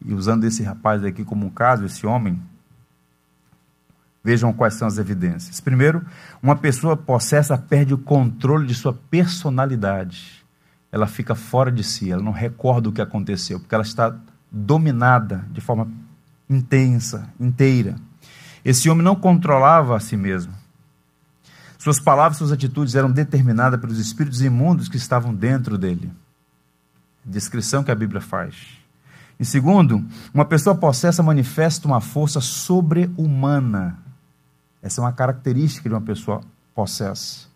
E 0.04 0.12
usando 0.12 0.44
esse 0.44 0.62
rapaz 0.62 1.04
aqui 1.04 1.24
como 1.24 1.46
um 1.46 1.50
caso, 1.50 1.84
esse 1.84 2.06
homem, 2.06 2.40
vejam 4.22 4.52
quais 4.52 4.74
são 4.74 4.88
as 4.88 4.96
evidências. 4.98 5.60
Primeiro, 5.60 6.04
uma 6.42 6.56
pessoa 6.56 6.96
possessa 6.96 7.58
perde 7.58 7.92
o 7.92 7.98
controle 7.98 8.66
de 8.66 8.74
sua 8.74 8.92
personalidade. 8.92 10.44
Ela 10.90 11.06
fica 11.06 11.34
fora 11.34 11.70
de 11.70 11.84
si, 11.84 12.10
ela 12.10 12.22
não 12.22 12.32
recorda 12.32 12.88
o 12.88 12.92
que 12.92 13.02
aconteceu, 13.02 13.60
porque 13.60 13.74
ela 13.74 13.84
está 13.84 14.16
dominada 14.50 15.44
de 15.50 15.60
forma 15.60 15.90
intensa, 16.48 17.28
inteira. 17.38 17.96
Esse 18.64 18.88
homem 18.88 19.04
não 19.04 19.14
controlava 19.14 19.96
a 19.96 20.00
si 20.00 20.16
mesmo. 20.16 20.54
Suas 21.78 22.00
palavras, 22.00 22.38
suas 22.38 22.50
atitudes 22.50 22.94
eram 22.94 23.10
determinadas 23.10 23.78
pelos 23.78 23.98
espíritos 23.98 24.40
imundos 24.40 24.88
que 24.88 24.96
estavam 24.96 25.34
dentro 25.34 25.76
dele. 25.76 26.10
Descrição 27.22 27.84
que 27.84 27.90
a 27.90 27.94
Bíblia 27.94 28.22
faz. 28.22 28.54
Em 29.38 29.44
segundo, 29.44 30.02
uma 30.32 30.44
pessoa 30.44 30.74
possessa 30.74 31.22
manifesta 31.22 31.86
uma 31.86 32.00
força 32.00 32.40
sobre-humana. 32.40 33.98
Essa 34.82 35.00
é 35.00 35.04
uma 35.04 35.12
característica 35.12 35.88
de 35.88 35.94
uma 35.94 36.00
pessoa 36.00 36.40
possessa. 36.74 37.46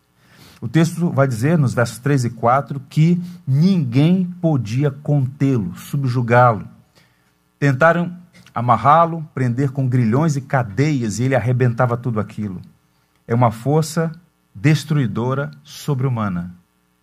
O 0.60 0.68
texto 0.68 1.10
vai 1.10 1.28
dizer, 1.28 1.56
nos 1.56 1.72
versos 1.72 1.98
3 1.98 2.26
e 2.26 2.30
4, 2.30 2.80
que 2.88 3.22
ninguém 3.46 4.24
podia 4.42 4.90
contê-lo, 4.90 5.76
subjugá-lo. 5.76 6.66
Tentaram 7.58 8.16
amarrá-lo, 8.58 9.22
prender 9.32 9.70
com 9.70 9.88
grilhões 9.88 10.34
e 10.34 10.40
cadeias, 10.40 11.20
e 11.20 11.22
ele 11.22 11.36
arrebentava 11.36 11.96
tudo 11.96 12.18
aquilo. 12.18 12.60
É 13.24 13.32
uma 13.32 13.52
força 13.52 14.10
destruidora 14.52 15.52
sobre-humana. 15.62 16.52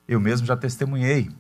Eu 0.06 0.20
mesmo 0.20 0.46
já 0.46 0.58
testemunhei. 0.58 1.32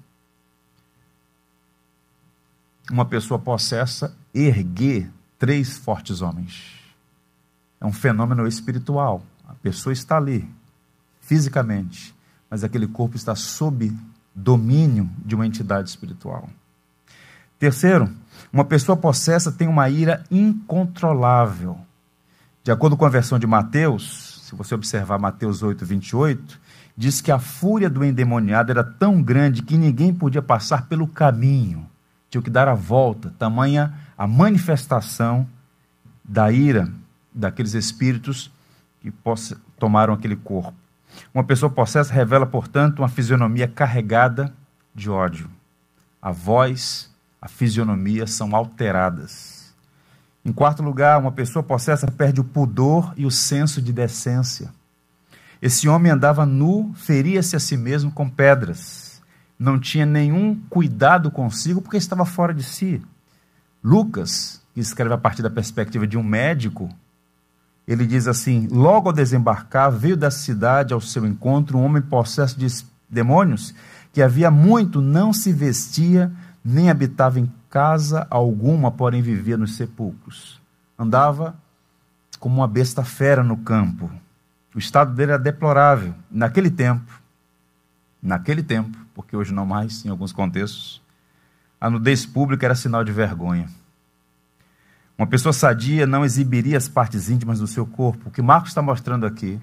Uma 2.89 3.05
pessoa 3.05 3.37
possessa 3.37 4.15
erguer 4.33 5.11
três 5.37 5.77
fortes 5.77 6.21
homens. 6.21 6.79
É 7.81 7.85
um 7.85 7.91
fenômeno 7.91 8.47
espiritual. 8.47 9.21
A 9.45 9.53
pessoa 9.55 9.91
está 9.91 10.15
ali, 10.15 10.49
fisicamente, 11.19 12.15
mas 12.49 12.63
aquele 12.63 12.87
corpo 12.87 13.17
está 13.17 13.35
sob 13.35 13.93
domínio 14.33 15.09
de 15.25 15.35
uma 15.35 15.45
entidade 15.45 15.89
espiritual. 15.89 16.49
Terceiro, 17.59 18.09
uma 18.55 18.63
pessoa 18.63 18.95
possessa 18.95 19.51
tem 19.51 19.67
uma 19.67 19.89
ira 19.89 20.23
incontrolável. 20.31 21.77
De 22.63 22.71
acordo 22.71 22.95
com 22.95 23.03
a 23.03 23.09
versão 23.09 23.37
de 23.37 23.45
Mateus, 23.45 24.47
se 24.47 24.55
você 24.55 24.73
observar 24.73 25.19
Mateus 25.19 25.61
8, 25.61 25.85
28, 25.85 26.61
diz 26.95 27.19
que 27.19 27.33
a 27.33 27.37
fúria 27.37 27.89
do 27.89 28.01
endemoniado 28.01 28.71
era 28.71 28.81
tão 28.81 29.21
grande 29.21 29.61
que 29.61 29.75
ninguém 29.75 30.13
podia 30.13 30.41
passar 30.41 30.87
pelo 30.87 31.05
caminho, 31.05 31.85
tinha 32.29 32.41
que 32.41 32.49
dar 32.49 32.69
a 32.69 32.73
volta, 32.73 33.33
tamanha 33.37 33.93
a 34.17 34.25
manifestação 34.25 35.45
da 36.23 36.49
ira 36.49 36.89
daqueles 37.33 37.73
espíritos 37.73 38.49
que 39.01 39.11
tomaram 39.77 40.13
aquele 40.13 40.37
corpo. 40.37 40.73
Uma 41.33 41.43
pessoa 41.43 41.69
possessa 41.69 42.13
revela, 42.13 42.45
portanto, 42.45 42.99
uma 42.99 43.09
fisionomia 43.09 43.67
carregada 43.67 44.53
de 44.95 45.09
ódio. 45.09 45.49
A 46.21 46.31
voz, 46.31 47.13
a 47.45 47.47
fisionomia 47.47 48.25
são 48.25 48.55
alteradas. 48.55 49.71
Em 50.43 50.51
quarto 50.51 50.81
lugar, 50.81 51.19
uma 51.19 51.31
pessoa 51.31 51.61
possessa 51.61 52.09
perde 52.09 52.41
o 52.41 52.43
pudor 52.43 53.13
e 53.15 53.23
o 53.23 53.29
senso 53.29 53.79
de 53.79 53.93
decência. 53.93 54.73
Esse 55.61 55.87
homem 55.87 56.11
andava 56.11 56.43
nu, 56.43 56.91
feria-se 56.95 57.55
a 57.55 57.59
si 57.59 57.77
mesmo 57.77 58.11
com 58.11 58.27
pedras. 58.27 59.21
Não 59.59 59.79
tinha 59.79 60.07
nenhum 60.07 60.59
cuidado 60.71 61.29
consigo 61.29 61.83
porque 61.83 61.97
estava 61.97 62.25
fora 62.25 62.51
de 62.51 62.63
si. 62.63 62.99
Lucas, 63.83 64.59
que 64.73 64.79
escreve 64.79 65.13
a 65.13 65.17
partir 65.19 65.43
da 65.43 65.49
perspectiva 65.49 66.07
de 66.07 66.17
um 66.17 66.23
médico, 66.23 66.89
ele 67.87 68.07
diz 68.07 68.27
assim: 68.27 68.67
Logo 68.71 69.09
ao 69.09 69.13
desembarcar, 69.13 69.91
veio 69.91 70.17
da 70.17 70.31
cidade 70.31 70.95
ao 70.95 70.99
seu 71.01 71.27
encontro 71.27 71.77
um 71.77 71.85
homem 71.85 72.01
possesso 72.01 72.57
de 72.59 72.65
demônios, 73.07 73.71
que 74.11 74.23
havia 74.23 74.49
muito 74.49 74.99
não 74.99 75.31
se 75.31 75.53
vestia, 75.53 76.31
nem 76.65 76.89
habitava 76.89 77.39
em 77.39 77.51
casa 77.69 78.25
alguma, 78.27 78.91
porém 78.91 79.21
vivia 79.21 79.55
nos 79.55 79.75
sepulcros. 79.75 80.59
Andava 80.97 81.55
como 82.39 82.55
uma 82.55 82.67
besta 82.67 83.03
fera 83.03 83.43
no 83.43 83.57
campo. 83.57 84.09
O 84.73 84.79
estado 84.79 85.13
dele 85.13 85.33
era 85.33 85.39
deplorável. 85.39 86.15
Naquele 86.29 86.71
tempo, 86.71 87.21
naquele 88.19 88.63
tempo, 88.63 88.97
porque 89.13 89.37
hoje 89.37 89.53
não 89.53 89.65
mais, 89.65 90.03
em 90.03 90.09
alguns 90.09 90.31
contextos, 90.31 91.01
a 91.79 91.87
nudez 91.87 92.25
pública 92.25 92.65
era 92.65 92.73
sinal 92.73 93.03
de 93.03 93.11
vergonha. 93.11 93.69
Uma 95.15 95.27
pessoa 95.27 95.53
sadia 95.53 96.07
não 96.07 96.25
exibiria 96.25 96.77
as 96.77 96.89
partes 96.89 97.29
íntimas 97.29 97.59
do 97.59 97.67
seu 97.67 97.85
corpo. 97.85 98.27
O 98.27 98.31
que 98.31 98.41
Marcos 98.41 98.71
está 98.71 98.81
mostrando 98.81 99.25
aqui 99.25 99.61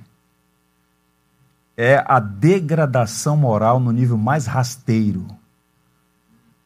é 1.76 2.02
a 2.06 2.20
degradação 2.20 3.36
moral 3.36 3.80
no 3.80 3.90
nível 3.90 4.16
mais 4.16 4.46
rasteiro. 4.46 5.26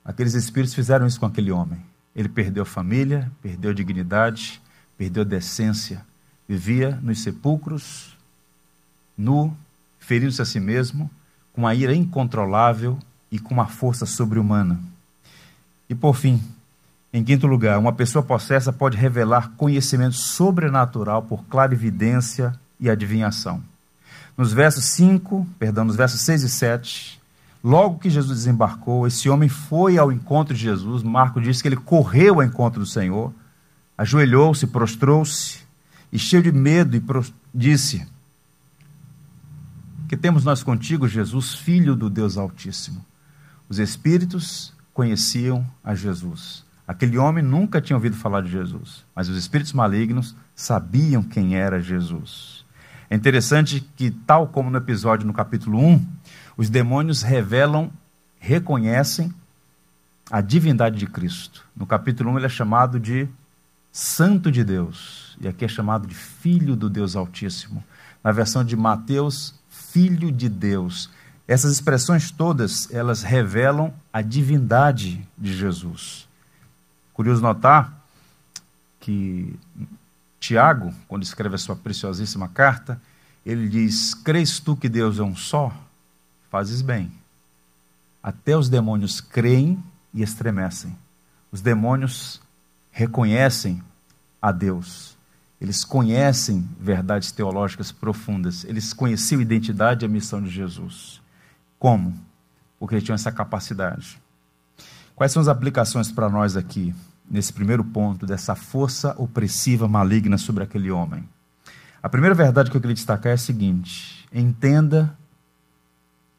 Aqueles 0.06 0.34
espíritos 0.34 0.72
fizeram 0.72 1.04
isso 1.04 1.18
com 1.18 1.26
aquele 1.26 1.50
homem. 1.50 1.80
Ele 2.14 2.28
perdeu 2.28 2.62
a 2.62 2.66
família, 2.66 3.30
perdeu 3.42 3.72
a 3.72 3.74
dignidade, 3.74 4.62
perdeu 4.96 5.22
a 5.22 5.26
decência. 5.26 6.00
Vivia 6.48 6.98
nos 7.02 7.22
sepulcros, 7.22 8.16
nu, 9.18 9.54
ferindo-se 9.98 10.40
a 10.40 10.44
si 10.44 10.60
mesmo, 10.60 11.10
com 11.52 11.62
uma 11.62 11.74
ira 11.74 11.92
incontrolável 11.92 12.96
e 13.32 13.38
com 13.40 13.52
uma 13.52 13.66
força 13.66 14.06
sobre-humana. 14.06 14.78
E 15.90 15.94
por 15.94 16.14
fim, 16.14 16.40
em 17.12 17.24
quinto 17.24 17.48
lugar, 17.48 17.76
uma 17.78 17.92
pessoa 17.92 18.22
possessa 18.22 18.72
pode 18.72 18.96
revelar 18.96 19.50
conhecimento 19.56 20.14
sobrenatural 20.14 21.22
por 21.22 21.44
clarividência 21.46 22.54
e 22.78 22.88
adivinhação. 22.88 23.60
Nos 24.36 24.52
versos 24.52 24.84
5, 24.84 25.46
perdão, 25.58 25.84
nos 25.84 25.96
versos 25.96 26.20
6 26.20 26.44
e 26.44 26.48
7, 26.48 27.20
logo 27.66 27.98
que 27.98 28.08
Jesus 28.08 28.38
desembarcou, 28.38 29.08
esse 29.08 29.28
homem 29.28 29.48
foi 29.48 29.98
ao 29.98 30.12
encontro 30.12 30.54
de 30.54 30.60
Jesus. 30.60 31.02
Marco 31.02 31.40
diz 31.40 31.60
que 31.60 31.66
ele 31.66 31.76
correu 31.76 32.36
ao 32.36 32.44
encontro 32.44 32.78
do 32.78 32.86
Senhor, 32.86 33.34
ajoelhou-se, 33.98 34.68
prostrou-se 34.68 35.66
e, 36.12 36.18
cheio 36.18 36.44
de 36.44 36.52
medo, 36.52 37.02
disse: 37.52 38.06
Que 40.08 40.16
temos 40.16 40.44
nós 40.44 40.62
contigo, 40.62 41.08
Jesus, 41.08 41.54
filho 41.54 41.96
do 41.96 42.08
Deus 42.08 42.38
Altíssimo. 42.38 43.04
Os 43.68 43.80
espíritos 43.80 44.72
conheciam 44.94 45.66
a 45.82 45.92
Jesus. 45.92 46.64
Aquele 46.86 47.18
homem 47.18 47.42
nunca 47.42 47.80
tinha 47.80 47.96
ouvido 47.96 48.14
falar 48.14 48.42
de 48.42 48.50
Jesus, 48.52 49.04
mas 49.12 49.28
os 49.28 49.36
espíritos 49.36 49.72
malignos 49.72 50.36
sabiam 50.54 51.20
quem 51.20 51.56
era 51.56 51.82
Jesus. 51.82 52.64
É 53.10 53.16
interessante 53.16 53.80
que, 53.96 54.12
tal 54.12 54.46
como 54.46 54.70
no 54.70 54.78
episódio 54.78 55.26
no 55.26 55.32
capítulo 55.32 55.78
1, 55.78 56.06
os 56.56 56.70
demônios 56.70 57.22
revelam, 57.22 57.90
reconhecem 58.38 59.32
a 60.30 60.40
divindade 60.40 60.96
de 60.96 61.06
Cristo. 61.06 61.64
No 61.76 61.86
capítulo 61.86 62.30
1 62.30 62.38
ele 62.38 62.46
é 62.46 62.50
chamado 62.50 62.98
de 62.98 63.28
Santo 63.92 64.50
de 64.50 64.64
Deus, 64.64 65.36
e 65.40 65.48
aqui 65.48 65.64
é 65.64 65.68
chamado 65.68 66.06
de 66.06 66.14
Filho 66.14 66.74
do 66.74 66.90
Deus 66.90 67.14
Altíssimo. 67.16 67.82
Na 68.22 68.32
versão 68.32 68.64
de 68.64 68.76
Mateus, 68.76 69.54
Filho 69.68 70.32
de 70.32 70.48
Deus. 70.48 71.08
Essas 71.46 71.72
expressões 71.72 72.30
todas, 72.30 72.90
elas 72.92 73.22
revelam 73.22 73.94
a 74.12 74.20
divindade 74.20 75.26
de 75.38 75.56
Jesus. 75.56 76.26
Curioso 77.14 77.40
notar 77.40 77.92
que 79.00 79.54
Tiago, 80.40 80.92
quando 81.06 81.22
escreve 81.22 81.54
a 81.54 81.58
sua 81.58 81.76
preciosíssima 81.76 82.48
carta, 82.48 83.00
ele 83.44 83.68
diz: 83.68 84.12
Crês 84.12 84.58
tu 84.58 84.76
que 84.76 84.88
Deus 84.88 85.18
é 85.18 85.22
um 85.22 85.36
só? 85.36 85.72
Fazes 86.56 86.80
bem. 86.80 87.12
Até 88.22 88.56
os 88.56 88.70
demônios 88.70 89.20
creem 89.20 89.78
e 90.14 90.22
estremecem. 90.22 90.96
Os 91.52 91.60
demônios 91.60 92.40
reconhecem 92.90 93.82
a 94.40 94.50
Deus. 94.52 95.18
Eles 95.60 95.84
conhecem 95.84 96.66
verdades 96.80 97.30
teológicas 97.30 97.92
profundas. 97.92 98.64
Eles 98.64 98.94
conheciam 98.94 99.40
a 99.40 99.42
identidade 99.42 100.02
e 100.02 100.06
a 100.06 100.08
missão 100.08 100.42
de 100.42 100.48
Jesus. 100.48 101.20
Como? 101.78 102.18
Porque 102.80 102.94
eles 102.94 103.04
tinham 103.04 103.16
essa 103.16 103.30
capacidade. 103.30 104.18
Quais 105.14 105.32
são 105.32 105.42
as 105.42 105.48
aplicações 105.48 106.10
para 106.10 106.30
nós 106.30 106.56
aqui, 106.56 106.94
nesse 107.30 107.52
primeiro 107.52 107.84
ponto, 107.84 108.24
dessa 108.24 108.54
força 108.54 109.14
opressiva 109.18 109.86
maligna 109.86 110.38
sobre 110.38 110.64
aquele 110.64 110.90
homem? 110.90 111.28
A 112.02 112.08
primeira 112.08 112.34
verdade 112.34 112.70
que 112.70 112.78
eu 112.78 112.80
queria 112.80 112.94
destacar 112.94 113.32
é 113.32 113.34
a 113.34 113.38
seguinte: 113.38 114.26
entenda 114.32 115.14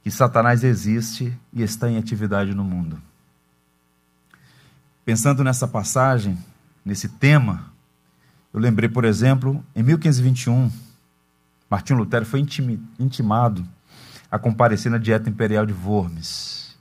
que 0.08 0.12
Satanás 0.12 0.64
existe 0.64 1.38
e 1.52 1.62
está 1.62 1.92
em 1.92 1.98
atividade 1.98 2.56
no 2.56 2.64
mundo. 2.64 2.98
Pensando 5.04 5.44
nessa 5.44 5.68
passagem, 5.68 6.38
nesse 6.86 7.10
tema, 7.10 7.74
eu 8.54 8.60
lembrei, 8.62 8.88
por 8.88 9.04
exemplo, 9.04 9.62
em 9.76 9.84
1521, 9.84 10.72
Martinho 11.70 12.00
Lutero 12.00 12.26
foi 12.26 12.40
intimado 12.40 13.68
a 14.32 14.40
comparecer 14.40 14.90
na 14.90 14.98
dieta 14.98 15.30
imperial 15.30 15.66
de 15.66 15.74
Worms 15.74 16.78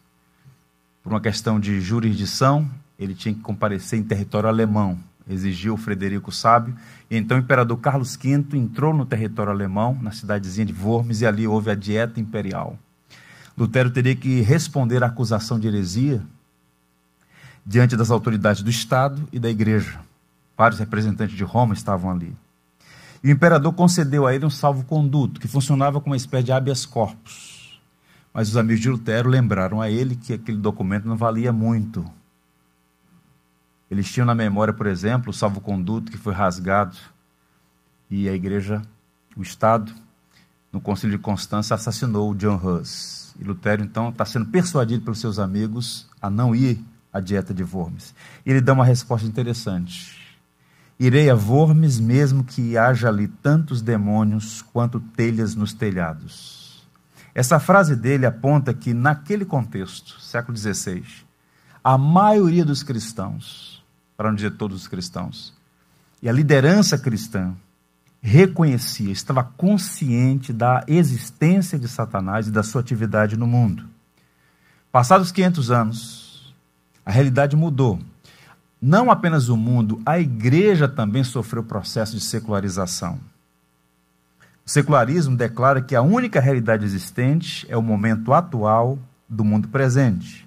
por 1.02 1.12
uma 1.12 1.20
questão 1.20 1.58
de 1.58 1.80
jurisdição, 1.80 2.70
ele 2.96 3.12
tinha 3.12 3.34
que 3.34 3.40
comparecer 3.40 3.98
em 3.98 4.04
território 4.04 4.48
alemão, 4.48 4.96
exigiu 5.28 5.76
Frederico 5.76 6.30
Sábio, 6.30 6.76
e 7.10 7.16
então 7.16 7.36
o 7.36 7.40
imperador 7.40 7.76
Carlos 7.78 8.14
V 8.14 8.56
entrou 8.56 8.94
no 8.94 9.04
território 9.04 9.50
alemão, 9.50 9.98
na 10.00 10.12
cidadezinha 10.12 10.64
de 10.64 10.72
Worms, 10.72 11.22
e 11.22 11.26
ali 11.26 11.44
houve 11.44 11.72
a 11.72 11.74
dieta 11.74 12.20
imperial. 12.20 12.78
Lutero 13.56 13.90
teria 13.90 14.14
que 14.14 14.40
responder 14.40 15.02
à 15.02 15.06
acusação 15.06 15.58
de 15.58 15.66
heresia 15.66 16.22
diante 17.64 17.96
das 17.96 18.10
autoridades 18.10 18.62
do 18.62 18.70
Estado 18.70 19.26
e 19.32 19.38
da 19.38 19.48
Igreja. 19.48 20.00
Vários 20.56 20.78
representantes 20.78 21.36
de 21.36 21.44
Roma 21.44 21.74
estavam 21.74 22.10
ali. 22.10 22.36
E 23.22 23.28
o 23.28 23.32
imperador 23.32 23.72
concedeu 23.72 24.26
a 24.26 24.34
ele 24.34 24.44
um 24.44 24.50
salvo-conduto, 24.50 25.40
que 25.40 25.48
funcionava 25.48 26.00
como 26.00 26.12
uma 26.12 26.16
espécie 26.16 26.44
de 26.44 26.52
habeas 26.52 26.84
corpus 26.86 27.56
mas 28.36 28.50
os 28.50 28.56
amigos 28.58 28.82
de 28.82 28.90
Lutero 28.90 29.30
lembraram 29.30 29.80
a 29.80 29.88
ele 29.90 30.14
que 30.14 30.34
aquele 30.34 30.58
documento 30.58 31.08
não 31.08 31.16
valia 31.16 31.54
muito. 31.54 32.04
Eles 33.90 34.12
tinham 34.12 34.26
na 34.26 34.34
memória, 34.34 34.74
por 34.74 34.86
exemplo, 34.86 35.30
o 35.30 35.32
salvo-conduto 35.32 36.12
que 36.12 36.18
foi 36.18 36.34
rasgado 36.34 36.94
e 38.10 38.28
a 38.28 38.34
igreja, 38.34 38.82
o 39.34 39.40
Estado, 39.40 39.90
no 40.70 40.82
Concílio 40.82 41.16
de 41.16 41.22
Constância, 41.22 41.72
assassinou 41.72 42.34
John 42.34 42.60
Hus. 42.62 43.25
E 43.38 43.44
Lutero, 43.44 43.82
então, 43.82 44.08
está 44.08 44.24
sendo 44.24 44.46
persuadido 44.46 45.02
pelos 45.02 45.20
seus 45.20 45.38
amigos 45.38 46.08
a 46.20 46.30
não 46.30 46.54
ir 46.54 46.82
à 47.12 47.20
dieta 47.20 47.52
de 47.52 47.62
Worms. 47.62 48.14
Ele 48.44 48.60
dá 48.60 48.72
uma 48.72 48.84
resposta 48.84 49.26
interessante. 49.26 50.16
Irei 50.98 51.28
a 51.28 51.34
Worms, 51.34 52.00
mesmo 52.00 52.42
que 52.42 52.78
haja 52.78 53.08
ali 53.08 53.28
tantos 53.28 53.82
demônios 53.82 54.62
quanto 54.62 54.98
telhas 54.98 55.54
nos 55.54 55.74
telhados. 55.74 56.86
Essa 57.34 57.60
frase 57.60 57.94
dele 57.94 58.24
aponta 58.24 58.72
que, 58.72 58.94
naquele 58.94 59.44
contexto, 59.44 60.18
século 60.20 60.56
XVI, 60.56 61.04
a 61.84 61.98
maioria 61.98 62.64
dos 62.64 62.82
cristãos, 62.82 63.84
para 64.16 64.28
não 64.28 64.34
dizer 64.34 64.52
todos 64.52 64.80
os 64.80 64.88
cristãos, 64.88 65.52
e 66.22 66.28
a 66.28 66.32
liderança 66.32 66.96
cristã 66.96 67.54
reconhecia, 68.22 69.12
estava 69.12 69.44
consciente 69.44 70.52
da 70.52 70.84
existência 70.86 71.78
de 71.78 71.88
Satanás 71.88 72.48
e 72.48 72.50
da 72.50 72.62
sua 72.62 72.80
atividade 72.80 73.36
no 73.36 73.46
mundo. 73.46 73.84
Passados 74.90 75.30
500 75.30 75.70
anos, 75.70 76.54
a 77.04 77.10
realidade 77.10 77.54
mudou. 77.56 78.00
Não 78.80 79.10
apenas 79.10 79.48
o 79.48 79.56
mundo, 79.56 80.00
a 80.04 80.18
igreja 80.18 80.88
também 80.88 81.24
sofreu 81.24 81.62
processo 81.62 82.14
de 82.14 82.22
secularização. 82.22 83.18
O 84.64 84.70
secularismo 84.70 85.36
declara 85.36 85.80
que 85.80 85.94
a 85.94 86.02
única 86.02 86.40
realidade 86.40 86.84
existente 86.84 87.66
é 87.68 87.76
o 87.76 87.82
momento 87.82 88.32
atual 88.32 88.98
do 89.28 89.44
mundo 89.44 89.68
presente. 89.68 90.45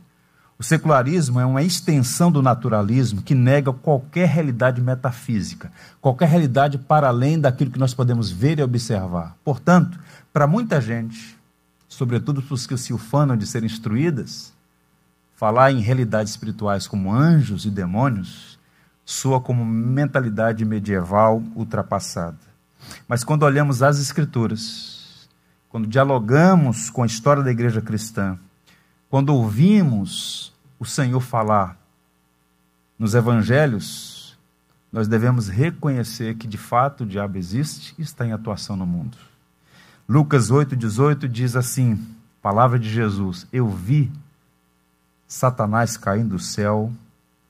O 0.59 0.63
secularismo 0.63 1.39
é 1.39 1.45
uma 1.45 1.63
extensão 1.63 2.29
do 2.29 2.41
naturalismo 2.41 3.21
que 3.21 3.33
nega 3.33 3.71
qualquer 3.71 4.27
realidade 4.27 4.81
metafísica, 4.81 5.71
qualquer 6.01 6.27
realidade 6.27 6.77
para 6.77 7.07
além 7.07 7.39
daquilo 7.39 7.71
que 7.71 7.79
nós 7.79 7.93
podemos 7.93 8.29
ver 8.29 8.59
e 8.59 8.61
observar. 8.61 9.37
Portanto, 9.41 9.97
para 10.33 10.45
muita 10.45 10.81
gente, 10.81 11.39
sobretudo 11.87 12.41
para 12.41 12.53
os 12.53 12.67
que 12.67 12.75
se 12.75 12.91
ufanam 12.91 13.37
de 13.37 13.47
serem 13.47 13.67
instruídas, 13.67 14.51
falar 15.33 15.71
em 15.71 15.79
realidades 15.79 16.33
espirituais 16.33 16.87
como 16.87 17.13
anjos 17.13 17.63
e 17.63 17.69
demônios 17.69 18.59
soa 19.05 19.39
como 19.39 19.65
mentalidade 19.65 20.65
medieval 20.65 21.41
ultrapassada. 21.55 22.37
Mas 23.07 23.23
quando 23.23 23.43
olhamos 23.43 23.81
as 23.81 23.97
Escrituras, 23.97 25.29
quando 25.69 25.87
dialogamos 25.87 26.89
com 26.89 27.01
a 27.01 27.05
história 27.05 27.41
da 27.41 27.49
igreja 27.49 27.81
cristã, 27.81 28.37
quando 29.09 29.29
ouvimos 29.33 30.53
o 30.79 30.85
Senhor 30.85 31.19
falar 31.19 31.77
nos 32.97 33.15
evangelhos, 33.15 34.37
nós 34.91 35.07
devemos 35.07 35.47
reconhecer 35.47 36.35
que 36.35 36.47
de 36.47 36.57
fato 36.57 37.03
o 37.03 37.07
diabo 37.07 37.37
existe 37.37 37.95
e 37.97 38.01
está 38.01 38.25
em 38.25 38.31
atuação 38.31 38.75
no 38.75 38.85
mundo. 38.85 39.17
Lucas 40.07 40.51
8,18 40.51 41.27
diz 41.27 41.55
assim: 41.55 41.99
palavra 42.41 42.79
de 42.79 42.89
Jesus, 42.89 43.47
eu 43.51 43.67
vi 43.67 44.11
Satanás 45.27 45.97
caindo 45.97 46.29
do 46.29 46.39
céu 46.39 46.91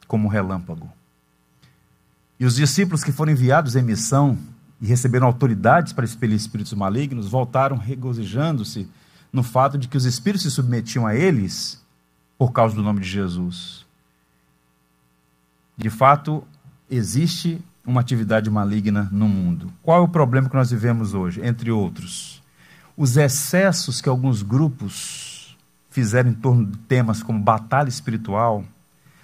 como 0.08 0.28
relâmpago. 0.28 0.92
E 2.40 2.46
os 2.46 2.56
discípulos 2.56 3.04
que 3.04 3.12
foram 3.12 3.32
enviados 3.32 3.76
em 3.76 3.84
missão 3.84 4.38
e 4.82 4.88
receberam 4.88 5.28
autoridades 5.28 5.92
para 5.94 6.06
expelir 6.06 6.36
espíritos 6.36 6.74
malignos 6.74 7.28
voltaram 7.28 7.78
regozijando-se 7.78 8.90
no 9.32 9.44
fato 9.44 9.78
de 9.78 9.88
que 9.88 9.98
os 9.98 10.06
espíritos 10.06 10.44
se 10.44 10.52
submetiam 10.52 11.06
a 11.06 11.16
eles 11.16 11.82
por 12.38 12.52
causa 12.52 12.76
do 12.76 12.84
nome 12.84 13.02
de 13.02 13.10
Jesus. 13.10 13.86
De 15.78 15.90
fato, 15.90 16.44
existe 16.90 17.62
uma 17.86 18.02
atividade 18.02 18.50
maligna 18.50 19.08
no 19.12 19.28
mundo. 19.28 19.72
Qual 19.82 20.00
é 20.00 20.02
o 20.02 20.08
problema 20.08 20.50
que 20.50 20.56
nós 20.56 20.72
vivemos 20.72 21.14
hoje? 21.14 21.42
Entre 21.46 21.72
outros, 21.72 22.42
os 22.98 23.18
excessos 23.18 24.02
que 24.02 24.10
alguns 24.10 24.42
grupos 24.42 25.58
fizeram 25.90 26.30
em 26.30 26.34
torno 26.34 26.66
de 26.66 26.78
temas 26.80 27.24
como 27.24 27.40
batalha 27.40 27.90
espiritual 27.90 28.64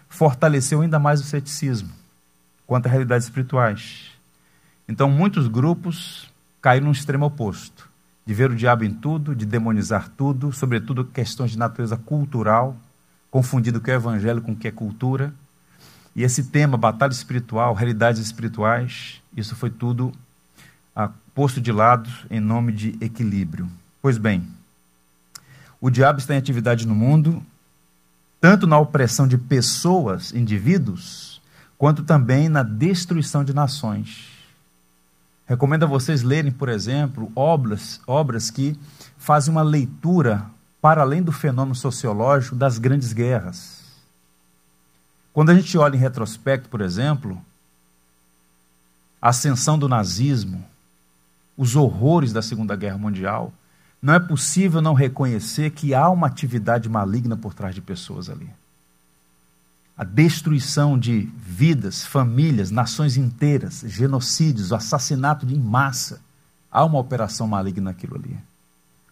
fortaleceu 0.09 0.81
ainda 0.81 0.97
mais 0.97 1.19
o 1.19 1.23
ceticismo 1.23 1.89
quanto 2.65 2.87
a 2.87 2.89
realidades 2.89 3.27
espirituais. 3.27 4.11
Então, 4.87 5.09
muitos 5.09 5.47
grupos 5.47 6.29
caíram 6.61 6.87
no 6.87 6.91
extremo 6.91 7.25
oposto 7.25 7.84
de 8.25 8.33
ver 8.33 8.49
o 8.49 8.55
diabo 8.55 8.83
em 8.83 8.93
tudo, 8.93 9.35
de 9.35 9.45
demonizar 9.45 10.09
tudo, 10.09 10.51
sobretudo 10.51 11.05
questões 11.05 11.51
de 11.51 11.57
natureza 11.57 11.95
cultural, 11.95 12.75
confundido 13.29 13.77
o 13.77 13.81
que 13.81 13.91
é 13.91 13.95
evangelho 13.95 14.41
com 14.41 14.53
o 14.53 14.55
que 14.55 14.67
é 14.67 14.71
cultura. 14.71 15.33
E 16.15 16.23
esse 16.23 16.45
tema, 16.45 16.77
batalha 16.77 17.11
espiritual, 17.11 17.73
realidades 17.73 18.21
espirituais, 18.21 19.21
isso 19.35 19.55
foi 19.55 19.69
tudo 19.69 20.11
ah, 20.95 21.11
posto 21.35 21.61
de 21.61 21.71
lado 21.71 22.09
em 22.31 22.39
nome 22.39 22.71
de 22.71 22.97
equilíbrio. 23.01 23.69
Pois 24.01 24.17
bem, 24.17 24.47
o 25.79 25.89
diabo 25.89 26.19
está 26.19 26.33
em 26.33 26.37
atividade 26.37 26.87
no 26.87 26.95
mundo, 26.95 27.45
tanto 28.41 28.65
na 28.65 28.79
opressão 28.79 29.27
de 29.27 29.37
pessoas, 29.37 30.33
indivíduos, 30.33 31.41
quanto 31.77 32.03
também 32.03 32.49
na 32.49 32.63
destruição 32.63 33.43
de 33.43 33.53
nações. 33.53 34.34
Recomendo 35.47 35.83
a 35.83 35.87
vocês 35.87 36.23
lerem, 36.23 36.51
por 36.51 36.69
exemplo, 36.69 37.31
obras, 37.35 38.01
obras 38.07 38.49
que 38.49 38.77
fazem 39.17 39.51
uma 39.51 39.61
leitura 39.61 40.45
para 40.81 41.01
além 41.01 41.21
do 41.21 41.31
fenômeno 41.31 41.75
sociológico 41.75 42.55
das 42.55 42.79
grandes 42.79 43.13
guerras. 43.13 43.83
Quando 45.31 45.51
a 45.51 45.55
gente 45.55 45.77
olha 45.77 45.95
em 45.95 45.99
retrospecto, 45.99 46.69
por 46.69 46.81
exemplo, 46.81 47.39
a 49.21 49.29
ascensão 49.29 49.77
do 49.77 49.87
nazismo, 49.87 50.65
os 51.57 51.75
horrores 51.75 52.33
da 52.33 52.41
Segunda 52.41 52.75
Guerra 52.75 52.97
Mundial, 52.97 53.53
não 54.01 54.13
é 54.13 54.19
possível 54.19 54.81
não 54.81 54.93
reconhecer 54.93 55.71
que 55.71 55.93
há 55.93 56.09
uma 56.09 56.27
atividade 56.27 56.89
maligna 56.89 57.37
por 57.37 57.53
trás 57.53 57.73
de 57.73 57.81
pessoas 57.81 58.29
ali 58.29 58.49
a 59.97 60.03
destruição 60.03 60.99
de 60.99 61.29
vidas, 61.37 62.05
famílias, 62.05 62.69
nações 62.69 63.15
inteiras, 63.15 63.83
genocídios, 63.87 64.73
assassinato 64.73 65.45
em 65.45 65.57
massa. 65.57 66.19
Há 66.69 66.83
uma 66.83 66.99
operação 66.99 67.47
maligna 67.47 67.91
naquilo 67.91 68.15
ali. 68.15 68.37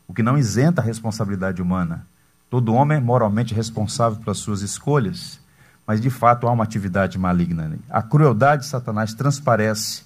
O 0.08 0.14
que 0.14 0.22
não 0.22 0.38
isenta 0.38 0.82
a 0.82 0.84
responsabilidade 0.84 1.62
humana. 1.62 2.06
Todo 2.50 2.74
homem 2.74 2.98
é 2.98 3.02
moralmente 3.02 3.54
responsável 3.54 4.20
pelas 4.20 4.40
suas 4.40 4.62
escolhas, 4.62 5.40
mas 5.88 6.02
de 6.02 6.10
fato 6.10 6.48
há 6.48 6.52
uma 6.52 6.66
atividade 6.66 7.18
maligna 7.18 7.64
ali. 7.64 7.80
A 7.90 8.02
crueldade 8.02 8.64
de 8.64 8.68
Satanás 8.68 9.14
transparece 9.14 10.04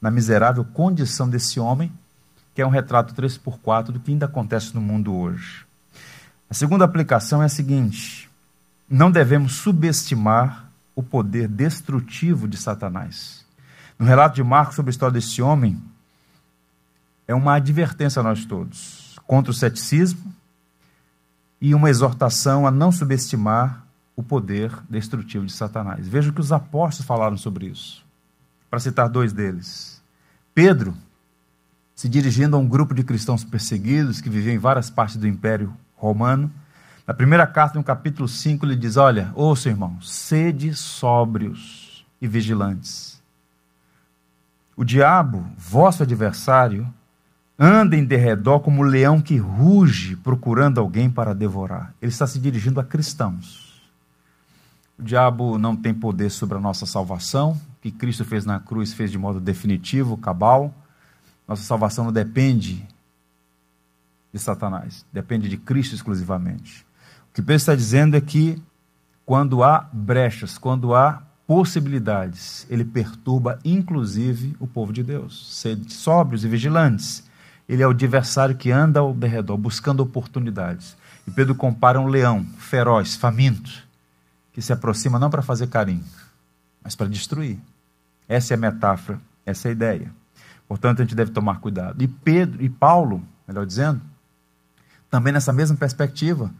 na 0.00 0.10
miserável 0.10 0.64
condição 0.64 1.28
desse 1.28 1.58
homem, 1.58 1.92
que 2.54 2.62
é 2.62 2.66
um 2.66 2.70
retrato 2.70 3.14
3x4 3.14 3.86
do 3.86 4.00
que 4.00 4.12
ainda 4.12 4.26
acontece 4.26 4.74
no 4.74 4.80
mundo 4.80 5.12
hoje. 5.12 5.66
A 6.48 6.54
segunda 6.54 6.84
aplicação 6.84 7.42
é 7.42 7.46
a 7.46 7.50
seguinte: 7.50 8.29
não 8.90 9.08
devemos 9.08 9.54
subestimar 9.54 10.68
o 10.96 11.02
poder 11.02 11.46
destrutivo 11.46 12.48
de 12.48 12.56
Satanás. 12.56 13.46
No 13.96 14.04
relato 14.04 14.34
de 14.34 14.42
Marcos 14.42 14.74
sobre 14.74 14.90
a 14.90 14.92
história 14.92 15.12
desse 15.12 15.40
homem, 15.40 15.80
é 17.28 17.34
uma 17.34 17.54
advertência 17.54 18.18
a 18.18 18.22
nós 18.24 18.44
todos 18.44 19.16
contra 19.24 19.52
o 19.52 19.54
ceticismo 19.54 20.34
e 21.60 21.72
uma 21.72 21.88
exortação 21.88 22.66
a 22.66 22.70
não 22.70 22.90
subestimar 22.90 23.84
o 24.16 24.22
poder 24.24 24.72
destrutivo 24.88 25.46
de 25.46 25.52
Satanás. 25.52 26.08
Veja 26.08 26.30
o 26.30 26.32
que 26.32 26.40
os 26.40 26.50
apóstolos 26.50 27.06
falaram 27.06 27.36
sobre 27.36 27.66
isso. 27.66 28.04
Para 28.68 28.80
citar 28.80 29.08
dois 29.08 29.32
deles. 29.32 30.02
Pedro, 30.52 30.96
se 31.94 32.08
dirigindo 32.08 32.56
a 32.56 32.58
um 32.58 32.66
grupo 32.66 32.92
de 32.92 33.04
cristãos 33.04 33.44
perseguidos 33.44 34.20
que 34.20 34.28
viviam 34.28 34.54
em 34.54 34.58
várias 34.58 34.90
partes 34.90 35.16
do 35.16 35.28
Império 35.28 35.72
Romano, 35.94 36.50
na 37.10 37.14
primeira 37.14 37.44
carta, 37.44 37.76
no 37.76 37.82
capítulo 37.82 38.28
5, 38.28 38.64
ele 38.64 38.76
diz: 38.76 38.96
Olha, 38.96 39.32
ouça, 39.34 39.68
irmão, 39.68 40.00
sede 40.00 40.72
sóbrios 40.76 42.06
e 42.22 42.28
vigilantes. 42.28 43.20
O 44.76 44.84
diabo, 44.84 45.44
vosso 45.58 46.04
adversário, 46.04 46.86
anda 47.58 47.96
em 47.96 48.04
derredor 48.04 48.60
como 48.60 48.80
um 48.80 48.84
leão 48.84 49.20
que 49.20 49.36
ruge 49.36 50.14
procurando 50.14 50.78
alguém 50.78 51.10
para 51.10 51.34
devorar. 51.34 51.92
Ele 52.00 52.12
está 52.12 52.28
se 52.28 52.38
dirigindo 52.38 52.78
a 52.78 52.84
cristãos. 52.84 53.82
O 54.96 55.02
diabo 55.02 55.58
não 55.58 55.74
tem 55.74 55.92
poder 55.92 56.30
sobre 56.30 56.58
a 56.58 56.60
nossa 56.60 56.86
salvação, 56.86 57.60
que 57.82 57.90
Cristo 57.90 58.24
fez 58.24 58.44
na 58.44 58.60
cruz 58.60 58.92
fez 58.92 59.10
de 59.10 59.18
modo 59.18 59.40
definitivo, 59.40 60.16
cabal. 60.16 60.72
Nossa 61.48 61.64
salvação 61.64 62.04
não 62.04 62.12
depende 62.12 62.86
de 64.32 64.38
Satanás, 64.38 65.04
depende 65.12 65.48
de 65.48 65.56
Cristo 65.56 65.96
exclusivamente. 65.96 66.88
Que 67.32 67.40
Pedro 67.40 67.54
está 67.54 67.74
dizendo 67.74 68.16
é 68.16 68.20
que 68.20 68.60
quando 69.24 69.62
há 69.62 69.88
brechas, 69.92 70.58
quando 70.58 70.94
há 70.94 71.22
possibilidades, 71.46 72.66
ele 72.70 72.84
perturba 72.84 73.58
inclusive 73.64 74.56
o 74.60 74.66
povo 74.66 74.92
de 74.92 75.02
Deus. 75.02 75.56
Sede 75.56 75.92
sóbrios 75.92 76.44
e 76.44 76.48
vigilantes. 76.48 77.28
Ele 77.68 77.82
é 77.82 77.86
o 77.86 77.90
adversário 77.90 78.56
que 78.56 78.70
anda 78.70 79.00
ao 79.00 79.14
derredor, 79.14 79.56
buscando 79.56 80.00
oportunidades. 80.00 80.96
E 81.26 81.30
Pedro 81.30 81.54
compara 81.54 82.00
um 82.00 82.06
leão 82.06 82.44
feroz, 82.58 83.14
faminto, 83.14 83.70
que 84.52 84.60
se 84.60 84.72
aproxima 84.72 85.18
não 85.18 85.30
para 85.30 85.42
fazer 85.42 85.68
carinho, 85.68 86.04
mas 86.82 86.96
para 86.96 87.06
destruir. 87.06 87.58
Essa 88.28 88.54
é 88.54 88.56
a 88.56 88.58
metáfora, 88.58 89.20
essa 89.46 89.68
é 89.68 89.70
a 89.70 89.72
ideia. 89.72 90.12
Portanto, 90.68 91.00
a 91.00 91.04
gente 91.04 91.14
deve 91.14 91.30
tomar 91.30 91.60
cuidado. 91.60 92.02
E 92.02 92.08
Pedro 92.08 92.62
e 92.62 92.68
Paulo, 92.68 93.22
melhor 93.46 93.66
dizendo, 93.66 94.00
também 95.10 95.32
nessa 95.32 95.52
mesma 95.52 95.76
perspectiva, 95.76 96.50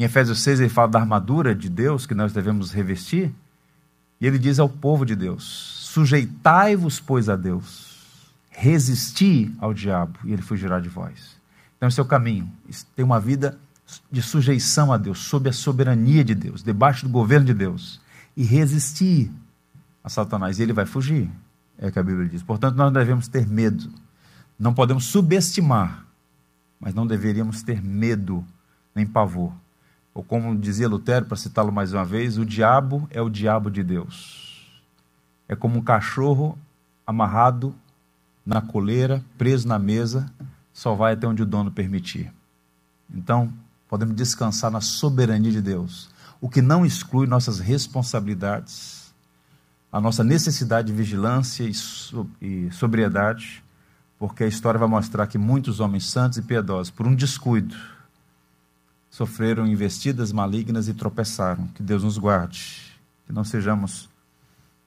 em 0.00 0.04
Efésios 0.04 0.40
6 0.40 0.60
ele 0.60 0.70
fala 0.70 0.88
da 0.88 0.98
armadura 0.98 1.54
de 1.54 1.68
Deus 1.68 2.06
que 2.06 2.14
nós 2.14 2.32
devemos 2.32 2.72
revestir. 2.72 3.34
E 4.18 4.26
ele 4.26 4.38
diz 4.38 4.58
ao 4.58 4.66
povo 4.66 5.04
de 5.04 5.14
Deus: 5.14 5.44
Sujeitai-vos, 5.92 6.98
pois, 6.98 7.28
a 7.28 7.36
Deus, 7.36 8.32
resisti 8.50 9.54
ao 9.58 9.74
diabo, 9.74 10.18
e 10.24 10.32
ele 10.32 10.40
fugirá 10.40 10.80
de 10.80 10.88
vós. 10.88 11.38
Então, 11.76 11.86
esse 11.86 12.00
é 12.00 12.02
o 12.02 12.06
caminho. 12.06 12.50
Tem 12.96 13.04
uma 13.04 13.20
vida 13.20 13.58
de 14.10 14.22
sujeição 14.22 14.90
a 14.90 14.96
Deus, 14.96 15.18
sob 15.18 15.50
a 15.50 15.52
soberania 15.52 16.24
de 16.24 16.34
Deus, 16.34 16.62
debaixo 16.62 17.04
do 17.04 17.12
governo 17.12 17.44
de 17.44 17.54
Deus, 17.54 18.00
e 18.34 18.42
resistir 18.42 19.30
a 20.02 20.08
Satanás, 20.08 20.58
e 20.58 20.62
ele 20.62 20.72
vai 20.72 20.86
fugir. 20.86 21.30
É 21.76 21.88
o 21.88 21.92
que 21.92 21.98
a 21.98 22.02
Bíblia 22.02 22.26
diz. 22.26 22.42
Portanto, 22.42 22.74
nós 22.74 22.90
devemos 22.90 23.28
ter 23.28 23.46
medo. 23.46 23.92
Não 24.58 24.72
podemos 24.72 25.04
subestimar, 25.04 26.06
mas 26.80 26.94
não 26.94 27.06
deveríamos 27.06 27.62
ter 27.62 27.82
medo 27.82 28.42
nem 28.94 29.04
pavor 29.06 29.52
ou 30.14 30.22
como 30.22 30.56
dizia 30.56 30.88
Lutero, 30.88 31.26
para 31.26 31.36
citá-lo 31.36 31.72
mais 31.72 31.92
uma 31.92 32.04
vez, 32.04 32.36
o 32.36 32.44
diabo 32.44 33.08
é 33.10 33.22
o 33.22 33.30
diabo 33.30 33.70
de 33.70 33.82
Deus. 33.82 34.70
É 35.48 35.54
como 35.54 35.78
um 35.78 35.82
cachorro 35.82 36.58
amarrado 37.06 37.74
na 38.44 38.60
coleira, 38.60 39.24
preso 39.38 39.68
na 39.68 39.78
mesa, 39.78 40.30
só 40.72 40.94
vai 40.94 41.12
até 41.12 41.26
onde 41.26 41.42
o 41.42 41.46
dono 41.46 41.70
permitir. 41.70 42.32
Então, 43.12 43.52
podemos 43.88 44.14
descansar 44.14 44.70
na 44.70 44.80
soberania 44.80 45.50
de 45.50 45.60
Deus, 45.60 46.10
o 46.40 46.48
que 46.48 46.62
não 46.62 46.86
exclui 46.86 47.26
nossas 47.26 47.58
responsabilidades, 47.58 49.12
a 49.92 50.00
nossa 50.00 50.22
necessidade 50.22 50.88
de 50.88 50.92
vigilância 50.92 51.64
e 52.40 52.70
sobriedade, 52.70 53.62
porque 54.18 54.44
a 54.44 54.46
história 54.46 54.78
vai 54.78 54.88
mostrar 54.88 55.26
que 55.26 55.36
muitos 55.36 55.80
homens 55.80 56.08
santos 56.08 56.38
e 56.38 56.42
piedosos, 56.42 56.90
por 56.90 57.06
um 57.06 57.14
descuido, 57.14 57.74
sofreram 59.10 59.66
investidas 59.66 60.32
malignas 60.32 60.88
e 60.88 60.94
tropeçaram. 60.94 61.66
Que 61.68 61.82
Deus 61.82 62.04
nos 62.04 62.16
guarde, 62.16 62.98
que 63.26 63.32
não 63.32 63.44
sejamos, 63.44 64.08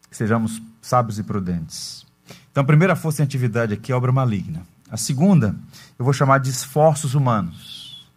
que 0.09 0.15
sejamos 0.15 0.61
sábios 0.81 1.19
e 1.19 1.23
prudentes. 1.23 2.05
Então, 2.51 2.63
a 2.63 2.65
primeira 2.65 2.95
força 2.95 3.21
em 3.21 3.25
atividade 3.25 3.73
aqui 3.73 3.91
é 3.91 3.95
obra 3.95 4.11
maligna. 4.11 4.65
A 4.89 4.97
segunda, 4.97 5.55
eu 5.97 6.05
vou 6.05 6.13
chamar 6.13 6.39
de 6.39 6.49
esforços 6.49 7.15
humanos. 7.15 8.07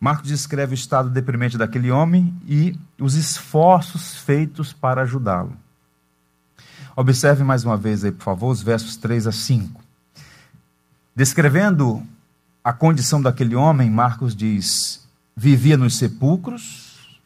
Marcos 0.00 0.28
descreve 0.28 0.72
o 0.72 0.74
estado 0.74 1.08
deprimente 1.10 1.58
daquele 1.58 1.90
homem 1.90 2.34
e 2.46 2.78
os 3.00 3.14
esforços 3.14 4.16
feitos 4.16 4.72
para 4.72 5.02
ajudá-lo. 5.02 5.56
Observe 6.96 7.42
mais 7.42 7.64
uma 7.64 7.76
vez 7.76 8.04
aí, 8.04 8.12
por 8.12 8.22
favor, 8.22 8.50
os 8.50 8.62
versos 8.62 8.96
3 8.96 9.26
a 9.26 9.32
5. 9.32 9.82
Descrevendo 11.16 12.06
a 12.62 12.72
condição 12.72 13.20
daquele 13.20 13.56
homem, 13.56 13.90
Marcos 13.90 14.36
diz: 14.36 15.03
vivia 15.36 15.76
nos 15.76 15.96
sepulcros 15.96 17.18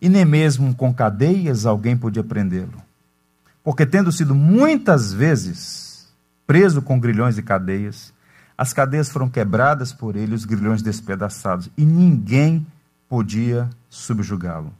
e 0.00 0.08
nem 0.08 0.24
mesmo 0.24 0.74
com 0.74 0.92
cadeias 0.92 1.64
alguém 1.66 1.96
podia 1.96 2.22
prendê-lo. 2.22 2.82
Porque, 3.62 3.86
tendo 3.86 4.12
sido 4.12 4.34
muitas 4.34 5.12
vezes 5.12 6.08
preso 6.46 6.82
com 6.82 7.00
grilhões 7.00 7.38
e 7.38 7.42
cadeias, 7.42 8.12
as 8.56 8.72
cadeias 8.72 9.08
foram 9.08 9.28
quebradas 9.28 9.92
por 9.92 10.14
ele, 10.14 10.34
os 10.34 10.44
grilhões 10.44 10.82
despedaçados, 10.82 11.70
e 11.76 11.84
ninguém 11.84 12.66
podia 13.08 13.68
subjugá-lo. 13.88 14.72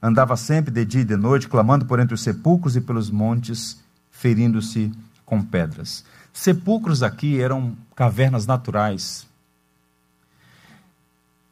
Andava 0.00 0.36
sempre 0.36 0.70
de 0.70 0.84
dia 0.84 1.00
e 1.00 1.04
de 1.04 1.16
noite, 1.16 1.48
clamando 1.48 1.84
por 1.84 1.98
entre 1.98 2.14
os 2.14 2.22
sepulcros 2.22 2.76
e 2.76 2.80
pelos 2.80 3.10
montes, 3.10 3.82
ferindo-se 4.10 4.92
com 5.24 5.42
pedras. 5.42 6.04
Sepulcros 6.32 7.02
aqui 7.02 7.40
eram 7.40 7.76
cavernas 7.94 8.46
naturais, 8.46 9.26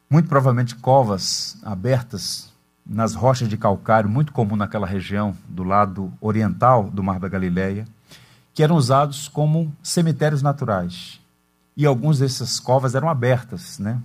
muito 0.08 0.28
provavelmente 0.28 0.74
covas 0.76 1.56
abertas 1.62 2.52
nas 2.86 3.14
rochas 3.14 3.48
de 3.48 3.56
calcário, 3.56 4.08
muito 4.08 4.32
comum 4.32 4.56
naquela 4.56 4.86
região 4.86 5.36
do 5.48 5.64
lado 5.64 6.12
oriental 6.20 6.90
do 6.90 7.02
Mar 7.02 7.18
da 7.18 7.28
Galileia, 7.28 7.86
que 8.52 8.62
eram 8.62 8.76
usados 8.76 9.26
como 9.26 9.74
cemitérios 9.82 10.42
naturais 10.42 11.20
e 11.76 11.86
algumas 11.86 12.18
dessas 12.18 12.60
covas 12.60 12.94
eram 12.94 13.08
abertas, 13.08 13.78
né? 13.78 14.00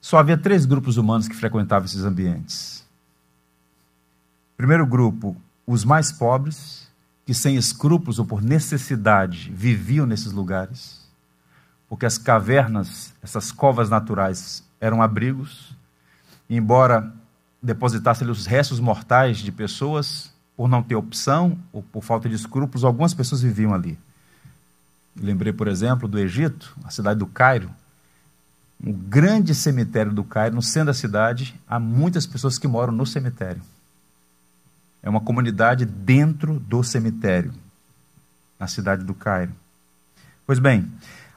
Só 0.00 0.16
havia 0.16 0.38
três 0.38 0.64
grupos 0.64 0.96
humanos 0.96 1.28
que 1.28 1.34
frequentavam 1.34 1.84
esses 1.84 2.04
ambientes. 2.04 2.86
Primeiro 4.56 4.86
grupo, 4.86 5.36
os 5.66 5.84
mais 5.84 6.10
pobres, 6.10 6.88
que 7.26 7.34
sem 7.34 7.56
escrúpulos 7.56 8.18
ou 8.18 8.24
por 8.24 8.40
necessidade 8.40 9.52
viviam 9.52 10.06
nesses 10.06 10.32
lugares, 10.32 11.06
porque 11.88 12.06
as 12.06 12.18
cavernas, 12.18 13.14
essas 13.22 13.50
covas 13.50 13.88
naturais, 13.88 14.62
eram 14.80 15.02
abrigos, 15.02 15.74
embora 16.48 17.12
depositassem 17.62 18.28
os 18.28 18.46
restos 18.46 18.78
mortais 18.78 19.38
de 19.38 19.50
pessoas, 19.50 20.32
por 20.56 20.68
não 20.68 20.82
ter 20.82 20.96
opção 20.96 21.58
ou 21.72 21.82
por 21.82 22.02
falta 22.02 22.28
de 22.28 22.34
escrúpulos, 22.34 22.84
algumas 22.84 23.14
pessoas 23.14 23.42
viviam 23.42 23.72
ali. 23.72 23.98
Lembrei, 25.20 25.52
por 25.52 25.68
exemplo, 25.68 26.06
do 26.06 26.18
Egito, 26.18 26.76
a 26.84 26.90
cidade 26.90 27.18
do 27.18 27.26
Cairo. 27.26 27.70
Um 28.84 28.92
grande 28.92 29.54
cemitério 29.54 30.12
do 30.12 30.22
Cairo, 30.22 30.54
no 30.54 30.62
centro 30.62 30.86
da 30.86 30.94
cidade, 30.94 31.58
há 31.66 31.80
muitas 31.80 32.26
pessoas 32.26 32.58
que 32.58 32.68
moram 32.68 32.92
no 32.92 33.06
cemitério. 33.06 33.62
É 35.02 35.08
uma 35.08 35.20
comunidade 35.20 35.84
dentro 35.84 36.60
do 36.60 36.82
cemitério, 36.84 37.52
na 38.58 38.66
cidade 38.66 39.04
do 39.04 39.14
Cairo. 39.14 39.52
Pois 40.46 40.58
bem, 40.58 40.90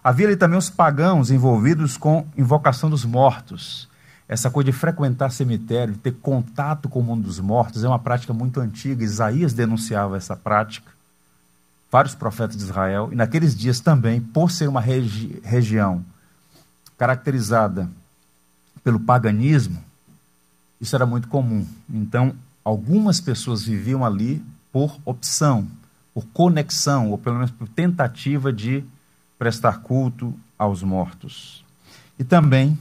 havia 0.04 0.28
ali 0.28 0.36
também 0.36 0.58
os 0.58 0.70
pagãos 0.70 1.32
envolvidos 1.32 1.98
com 1.98 2.26
invocação 2.38 2.90
dos 2.90 3.06
mortos. 3.06 3.88
Essa 4.28 4.50
coisa 4.50 4.72
de 4.72 4.78
frequentar 4.78 5.32
cemitério, 5.32 5.98
ter 5.98 6.14
contato 6.14 6.88
com 6.88 7.00
o 7.00 7.04
mundo 7.04 7.24
dos 7.24 7.40
mortos, 7.40 7.84
é 7.84 7.88
uma 7.88 8.00
prática 8.00 8.34
muito 8.34 8.60
antiga. 8.60 9.04
Isaías 9.04 9.54
denunciava 9.54 10.16
essa 10.18 10.36
prática 10.36 10.92
vários 11.92 12.16
profetas 12.16 12.56
de 12.56 12.64
Israel, 12.64 13.10
e 13.12 13.16
naqueles 13.16 13.54
dias 13.54 13.82
também, 13.82 14.22
por 14.22 14.50
ser 14.50 14.70
uma 14.70 14.80
regi 14.80 15.42
região 15.44 16.04
caracterizada 16.98 17.90
pelo 18.82 19.00
paganismo, 19.00 19.84
isso 20.80 20.96
era 20.96 21.06
muito 21.06 21.28
comum. 21.28 21.68
Então, 21.90 22.34
algumas 22.64 23.20
pessoas 23.20 23.64
viviam 23.64 24.06
ali 24.06 24.42
por 24.72 24.98
opção, 25.04 25.68
por 26.14 26.26
conexão, 26.28 27.12
ou 27.12 27.18
pelo 27.18 27.36
menos 27.36 27.52
por 27.52 27.68
tentativa 27.68 28.54
de 28.54 28.86
prestar 29.42 29.80
culto 29.80 30.36
aos 30.56 30.84
mortos. 30.84 31.66
E 32.20 32.24
também 32.24 32.78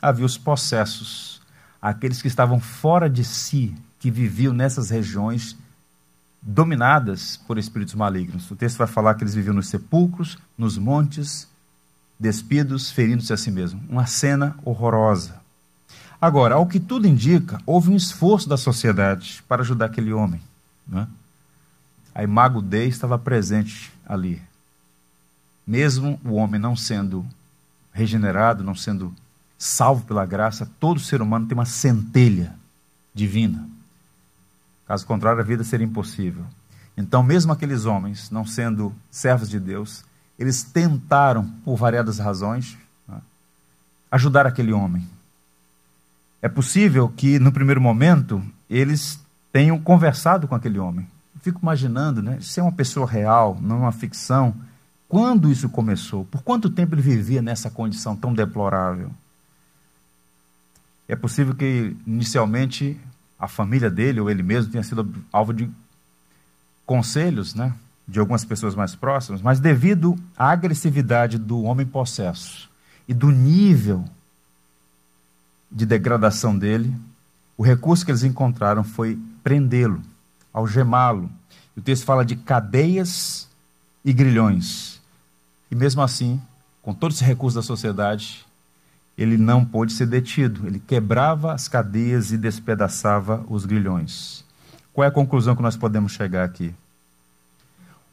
havia 0.00 0.24
os 0.24 0.38
possessos, 0.38 1.42
aqueles 1.82 2.22
que 2.22 2.28
estavam 2.28 2.60
fora 2.60 3.10
de 3.10 3.24
si, 3.24 3.74
que 3.98 4.12
viviam 4.12 4.54
nessas 4.54 4.90
regiões 4.90 5.56
dominadas 6.40 7.36
por 7.36 7.58
espíritos 7.58 7.96
malignos. 7.96 8.48
O 8.48 8.54
texto 8.54 8.78
vai 8.78 8.86
falar 8.86 9.16
que 9.16 9.24
eles 9.24 9.34
viviam 9.34 9.56
nos 9.56 9.66
sepulcros, 9.66 10.38
nos 10.56 10.78
montes, 10.78 11.48
despidos, 12.16 12.92
ferindo-se 12.92 13.32
a 13.32 13.36
si 13.36 13.50
mesmos. 13.50 13.82
Uma 13.88 14.06
cena 14.06 14.54
horrorosa. 14.64 15.40
Agora, 16.20 16.54
ao 16.54 16.66
que 16.68 16.78
tudo 16.78 17.08
indica, 17.08 17.60
houve 17.66 17.90
um 17.90 17.96
esforço 17.96 18.48
da 18.48 18.56
sociedade 18.56 19.42
para 19.48 19.62
ajudar 19.62 19.86
aquele 19.86 20.12
homem. 20.12 20.40
Né? 20.86 21.08
A 22.14 22.22
imago 22.22 22.62
Dei 22.62 22.86
estava 22.86 23.18
presente 23.18 23.92
ali. 24.06 24.40
Mesmo 25.66 26.20
o 26.24 26.34
homem 26.34 26.60
não 26.60 26.76
sendo 26.76 27.24
regenerado, 27.92 28.64
não 28.64 28.74
sendo 28.74 29.14
salvo 29.58 30.04
pela 30.04 30.26
graça, 30.26 30.68
todo 30.78 31.00
ser 31.00 31.22
humano 31.22 31.46
tem 31.46 31.56
uma 31.56 31.64
centelha 31.64 32.54
divina. 33.14 33.68
Caso 34.86 35.06
contrário, 35.06 35.40
a 35.40 35.44
vida 35.44 35.64
seria 35.64 35.86
impossível. 35.86 36.44
Então, 36.96 37.22
mesmo 37.22 37.52
aqueles 37.52 37.86
homens, 37.86 38.30
não 38.30 38.44
sendo 38.44 38.94
servos 39.10 39.48
de 39.48 39.58
Deus, 39.58 40.04
eles 40.38 40.62
tentaram, 40.62 41.48
por 41.64 41.76
variadas 41.76 42.18
razões, 42.18 42.76
né, 43.08 43.18
ajudar 44.10 44.46
aquele 44.46 44.72
homem. 44.72 45.08
É 46.42 46.48
possível 46.48 47.08
que, 47.08 47.38
no 47.38 47.50
primeiro 47.50 47.80
momento, 47.80 48.42
eles 48.68 49.18
tenham 49.52 49.80
conversado 49.80 50.46
com 50.46 50.54
aquele 50.54 50.78
homem. 50.78 51.08
fico 51.40 51.60
imaginando, 51.62 52.22
né, 52.22 52.38
se 52.40 52.60
é 52.60 52.62
uma 52.62 52.72
pessoa 52.72 53.06
real, 53.06 53.58
não 53.60 53.80
uma 53.80 53.92
ficção, 53.92 54.54
quando 55.08 55.50
isso 55.50 55.68
começou? 55.68 56.24
Por 56.24 56.42
quanto 56.42 56.70
tempo 56.70 56.94
ele 56.94 57.02
vivia 57.02 57.42
nessa 57.42 57.70
condição 57.70 58.16
tão 58.16 58.32
deplorável? 58.32 59.10
É 61.06 61.14
possível 61.14 61.54
que, 61.54 61.96
inicialmente, 62.06 62.98
a 63.38 63.46
família 63.46 63.90
dele 63.90 64.20
ou 64.20 64.30
ele 64.30 64.42
mesmo 64.42 64.72
tenha 64.72 64.82
sido 64.82 65.14
alvo 65.32 65.52
de 65.52 65.70
conselhos, 66.86 67.54
né, 67.54 67.74
de 68.06 68.18
algumas 68.18 68.44
pessoas 68.44 68.74
mais 68.74 68.94
próximas, 68.94 69.40
mas 69.40 69.60
devido 69.60 70.16
à 70.36 70.50
agressividade 70.50 71.38
do 71.38 71.62
homem 71.62 71.86
possesso 71.86 72.70
e 73.08 73.14
do 73.14 73.30
nível 73.30 74.04
de 75.70 75.86
degradação 75.86 76.56
dele, 76.56 76.94
o 77.56 77.62
recurso 77.62 78.04
que 78.04 78.10
eles 78.10 78.22
encontraram 78.22 78.84
foi 78.84 79.18
prendê-lo, 79.42 80.02
algemá-lo. 80.52 81.30
O 81.76 81.80
texto 81.80 82.04
fala 82.04 82.24
de 82.24 82.36
cadeias 82.36 83.48
e 84.04 84.12
grilhões. 84.12 84.93
E 85.74 85.76
mesmo 85.76 86.02
assim, 86.02 86.40
com 86.80 86.94
todo 86.94 87.10
esse 87.10 87.24
recurso 87.24 87.56
da 87.56 87.62
sociedade, 87.62 88.46
ele 89.18 89.36
não 89.36 89.64
pôde 89.64 89.92
ser 89.92 90.06
detido. 90.06 90.68
Ele 90.68 90.78
quebrava 90.78 91.52
as 91.52 91.66
cadeias 91.66 92.30
e 92.30 92.38
despedaçava 92.38 93.44
os 93.48 93.66
grilhões. 93.66 94.44
Qual 94.92 95.04
é 95.04 95.08
a 95.08 95.10
conclusão 95.10 95.56
que 95.56 95.62
nós 95.62 95.76
podemos 95.76 96.12
chegar 96.12 96.44
aqui? 96.44 96.72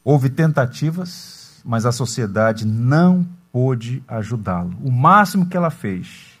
Houve 0.02 0.28
tentativas, 0.28 1.60
mas 1.64 1.86
a 1.86 1.92
sociedade 1.92 2.66
não 2.66 3.24
pôde 3.52 4.02
ajudá-lo. 4.08 4.76
O 4.82 4.90
máximo 4.90 5.46
que 5.46 5.56
ela 5.56 5.70
fez 5.70 6.32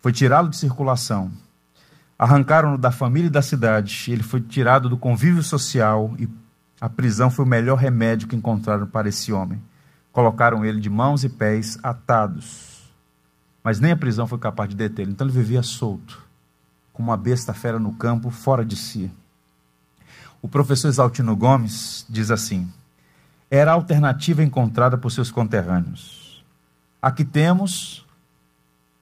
foi 0.00 0.10
tirá-lo 0.10 0.48
de 0.48 0.56
circulação. 0.56 1.30
Arrancaram-no 2.18 2.78
da 2.78 2.90
família 2.90 3.26
e 3.26 3.30
da 3.30 3.42
cidade. 3.42 4.06
Ele 4.10 4.22
foi 4.22 4.40
tirado 4.40 4.88
do 4.88 4.96
convívio 4.96 5.42
social 5.42 6.14
e 6.18 6.26
a 6.80 6.88
prisão 6.88 7.30
foi 7.30 7.44
o 7.44 7.48
melhor 7.48 7.76
remédio 7.76 8.26
que 8.26 8.34
encontraram 8.34 8.86
para 8.86 9.10
esse 9.10 9.30
homem. 9.34 9.60
Colocaram 10.12 10.64
ele 10.64 10.80
de 10.80 10.90
mãos 10.90 11.24
e 11.24 11.28
pés 11.28 11.78
atados 11.82 12.72
mas 13.62 13.78
nem 13.78 13.92
a 13.92 13.96
prisão 13.96 14.26
foi 14.26 14.38
capaz 14.38 14.68
de 14.68 14.76
detê-lo. 14.76 15.10
Então 15.10 15.26
ele 15.26 15.36
vivia 15.36 15.62
solto, 15.62 16.22
como 16.92 17.10
uma 17.10 17.16
besta 17.16 17.54
fera 17.54 17.78
no 17.78 17.94
campo, 17.94 18.30
fora 18.30 18.64
de 18.64 18.76
si. 18.76 19.10
O 20.40 20.48
professor 20.48 20.88
Exaltino 20.88 21.36
Gomes 21.36 22.04
diz 22.08 22.30
assim: 22.30 22.70
era 23.50 23.70
a 23.70 23.74
alternativa 23.74 24.42
encontrada 24.42 24.98
por 24.98 25.10
seus 25.10 25.30
conterrâneos. 25.30 26.44
Aqui 27.00 27.24
temos 27.24 28.04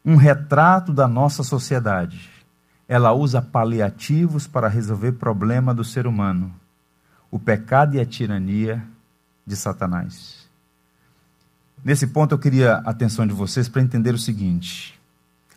um 0.05 0.16
retrato 0.16 0.92
da 0.92 1.09
nossa 1.09 1.42
sociedade. 1.42 2.31
Ela 2.87 3.12
usa 3.12 3.40
paliativos 3.40 4.46
para 4.46 4.68
resolver 4.68 5.12
problema 5.12 5.73
do 5.73 5.85
ser 5.85 6.07
humano, 6.07 6.53
o 7.31 7.38
pecado 7.38 7.94
e 7.94 8.01
a 8.01 8.05
tirania 8.05 8.85
de 9.46 9.55
Satanás. 9.55 10.39
Nesse 11.83 12.07
ponto 12.07 12.35
eu 12.35 12.38
queria 12.38 12.75
a 12.77 12.90
atenção 12.90 13.27
de 13.27 13.33
vocês 13.33 13.69
para 13.69 13.83
entender 13.83 14.14
o 14.14 14.19
seguinte: 14.19 14.99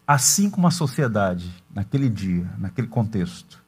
assim 0.07 0.49
como 0.49 0.67
a 0.67 0.71
sociedade, 0.71 1.53
naquele 1.73 2.09
dia, 2.09 2.49
naquele 2.57 2.87
contexto, 2.87 3.61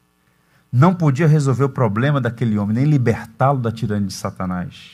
não 0.72 0.94
podia 0.94 1.28
resolver 1.28 1.66
o 1.66 1.70
problema 1.70 2.20
daquele 2.22 2.58
homem, 2.58 2.76
nem 2.76 2.86
libertá-lo 2.86 3.60
da 3.60 3.72
tirania 3.72 4.08
de 4.08 4.14
Satanás. 4.14 4.92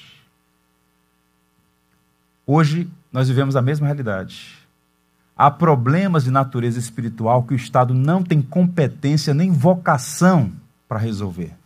Hoje 2.45 2.89
nós 3.11 3.27
vivemos 3.27 3.55
a 3.55 3.61
mesma 3.61 3.85
realidade. 3.85 4.59
Há 5.37 5.49
problemas 5.49 6.23
de 6.23 6.31
natureza 6.31 6.77
espiritual 6.77 7.43
que 7.43 7.53
o 7.53 7.55
Estado 7.55 7.93
não 7.93 8.23
tem 8.23 8.41
competência 8.41 9.33
nem 9.33 9.51
vocação 9.51 10.51
para 10.87 10.99
resolver. 10.99 11.60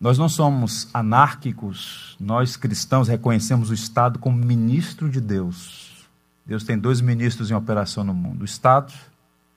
Nós 0.00 0.16
não 0.16 0.30
somos 0.30 0.88
anárquicos, 0.94 2.16
nós 2.18 2.56
cristãos 2.56 3.06
reconhecemos 3.06 3.68
o 3.68 3.74
Estado 3.74 4.18
como 4.18 4.42
ministro 4.42 5.10
de 5.10 5.20
Deus. 5.20 6.08
Deus 6.46 6.64
tem 6.64 6.78
dois 6.78 7.02
ministros 7.02 7.50
em 7.50 7.54
operação 7.54 8.02
no 8.02 8.14
mundo: 8.14 8.40
o 8.40 8.44
Estado 8.46 8.94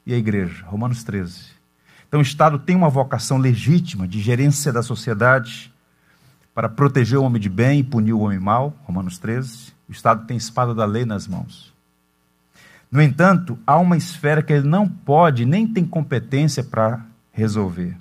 e 0.05 0.13
a 0.13 0.17
Igreja. 0.17 0.65
Romanos 0.65 1.01
13. 1.03 1.53
Então, 2.07 2.19
o 2.19 2.23
Estado 2.23 2.59
tem 2.59 2.75
uma 2.75 2.89
vocação 2.89 3.37
legítima 3.37 4.05
de 4.05 4.19
gerência 4.19 4.71
da 4.71 4.83
sociedade 4.83 5.73
para 6.53 6.67
proteger 6.67 7.17
o 7.17 7.23
homem 7.23 7.41
de 7.41 7.49
bem 7.49 7.79
e 7.79 7.83
punir 7.83 8.13
o 8.13 8.19
homem 8.19 8.39
mal. 8.39 8.75
Romanos 8.83 9.17
13. 9.17 9.73
O 9.87 9.91
Estado 9.93 10.27
tem 10.27 10.35
espada 10.35 10.75
da 10.75 10.85
lei 10.85 11.05
nas 11.05 11.25
mãos. 11.25 11.73
No 12.91 13.01
entanto, 13.01 13.57
há 13.65 13.77
uma 13.77 13.97
esfera 13.97 14.43
que 14.43 14.51
ele 14.51 14.67
não 14.67 14.87
pode 14.87 15.45
nem 15.45 15.65
tem 15.65 15.85
competência 15.85 16.63
para 16.63 17.03
resolver. 17.31 17.97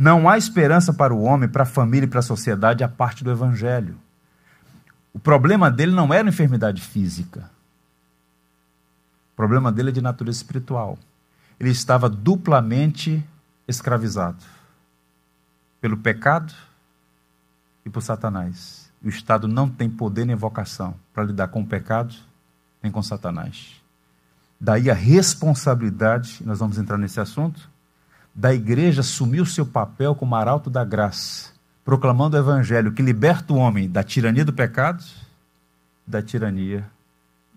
Não 0.00 0.26
há 0.26 0.38
esperança 0.38 0.94
para 0.94 1.12
o 1.12 1.20
homem, 1.20 1.46
para 1.46 1.64
a 1.64 1.66
família 1.66 2.06
e 2.06 2.08
para 2.08 2.20
a 2.20 2.22
sociedade 2.22 2.82
a 2.82 2.88
parte 2.88 3.22
do 3.22 3.30
Evangelho. 3.30 3.98
O 5.12 5.18
problema 5.18 5.70
dele 5.70 5.92
não 5.92 6.10
era 6.14 6.26
enfermidade 6.26 6.80
física. 6.80 7.50
O 9.34 9.36
problema 9.36 9.70
dele 9.70 9.90
é 9.90 9.92
de 9.92 10.00
natureza 10.00 10.38
espiritual. 10.38 10.98
Ele 11.58 11.68
estava 11.68 12.08
duplamente 12.08 13.22
escravizado 13.68 14.42
pelo 15.82 15.98
pecado 15.98 16.54
e 17.84 17.90
por 17.90 18.00
Satanás. 18.00 18.90
O 19.04 19.08
Estado 19.10 19.46
não 19.46 19.68
tem 19.68 19.90
poder 19.90 20.24
nem 20.24 20.34
vocação 20.34 20.94
para 21.12 21.24
lidar 21.24 21.48
com 21.48 21.60
o 21.60 21.66
pecado 21.66 22.14
nem 22.82 22.90
com 22.90 23.02
Satanás. 23.02 23.82
Daí 24.58 24.90
a 24.90 24.94
responsabilidade, 24.94 26.40
nós 26.42 26.58
vamos 26.58 26.78
entrar 26.78 26.96
nesse 26.96 27.20
assunto, 27.20 27.68
da 28.34 28.54
igreja 28.54 29.00
assumir 29.00 29.40
o 29.40 29.46
seu 29.46 29.66
papel 29.66 30.14
como 30.14 30.34
arauto 30.34 30.70
da 30.70 30.84
graça, 30.84 31.50
proclamando 31.84 32.36
o 32.36 32.40
evangelho 32.40 32.92
que 32.92 33.02
liberta 33.02 33.52
o 33.52 33.56
homem 33.56 33.88
da 33.88 34.02
tirania 34.02 34.44
do 34.44 34.52
pecado, 34.52 35.04
da 36.06 36.22
tirania 36.22 36.86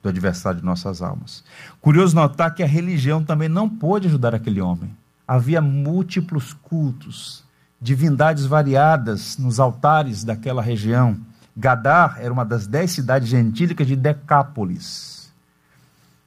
do 0.01 0.09
adversário 0.09 0.59
de 0.59 0.65
nossas 0.65 1.01
almas. 1.01 1.43
Curioso 1.79 2.15
notar 2.15 2.53
que 2.53 2.63
a 2.63 2.67
religião 2.67 3.23
também 3.23 3.47
não 3.47 3.69
pôde 3.69 4.07
ajudar 4.07 4.35
aquele 4.35 4.59
homem. 4.59 4.95
Havia 5.27 5.61
múltiplos 5.61 6.53
cultos, 6.53 7.43
divindades 7.79 8.45
variadas 8.45 9.37
nos 9.37 9.59
altares 9.59 10.23
daquela 10.23 10.61
região. 10.61 11.17
Gadar 11.55 12.17
era 12.19 12.33
uma 12.33 12.43
das 12.43 12.67
dez 12.67 12.91
cidades 12.91 13.29
gentílicas 13.29 13.87
de 13.87 13.95
Decápolis 13.95 15.13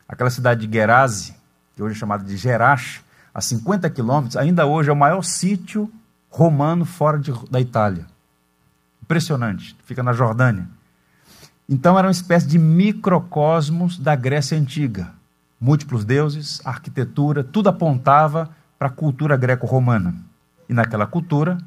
aquela 0.09 0.31
cidade 0.31 0.67
de 0.67 0.73
Gerase, 0.73 1.35
que 1.75 1.83
hoje 1.83 1.97
é 1.97 1.99
chamada 1.99 2.25
de 2.25 2.37
Gerache, 2.37 3.01
a 3.37 3.41
50 3.43 3.91
quilômetros, 3.91 4.35
ainda 4.35 4.65
hoje 4.65 4.89
é 4.89 4.93
o 4.95 4.97
maior 4.97 5.23
sítio 5.23 5.93
romano 6.31 6.87
fora 6.87 7.19
de, 7.19 7.31
da 7.51 7.61
Itália. 7.61 8.07
Impressionante, 9.03 9.77
fica 9.85 10.03
na 10.03 10.15
Jordânia. 10.15 10.67
Então 11.69 11.99
era 11.99 12.09
uma 12.09 12.13
espécie 12.13 12.47
de 12.47 12.59
microcosmos 12.59 13.99
da 13.99 14.17
Grécia 14.17 14.57
Antiga. 14.57 15.13
Múltiplos 15.61 16.03
deuses, 16.03 16.63
arquitetura, 16.65 17.45
tudo 17.45 17.69
apontava 17.69 18.49
para 18.79 18.89
a 18.89 18.91
cultura 18.91 19.37
greco-romana. 19.37 20.15
E 20.67 20.73
naquela 20.73 21.07
cultura, 21.07 21.59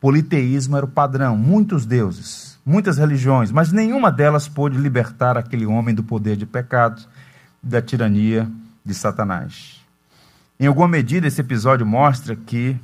politeísmo 0.00 0.76
era 0.76 0.84
o 0.84 0.90
padrão, 0.90 1.36
muitos 1.36 1.86
deuses, 1.86 2.58
muitas 2.66 2.98
religiões, 2.98 3.52
mas 3.52 3.70
nenhuma 3.70 4.10
delas 4.10 4.48
pôde 4.48 4.76
libertar 4.76 5.38
aquele 5.38 5.64
homem 5.64 5.94
do 5.94 6.02
poder 6.02 6.36
de 6.36 6.44
pecado 6.44 7.06
da 7.62 7.80
tirania 7.80 8.50
de 8.84 8.94
Satanás. 8.94 9.77
Em 10.60 10.66
alguma 10.66 10.88
medida, 10.88 11.26
esse 11.26 11.40
episódio 11.40 11.86
mostra 11.86 12.34
que 12.34 12.76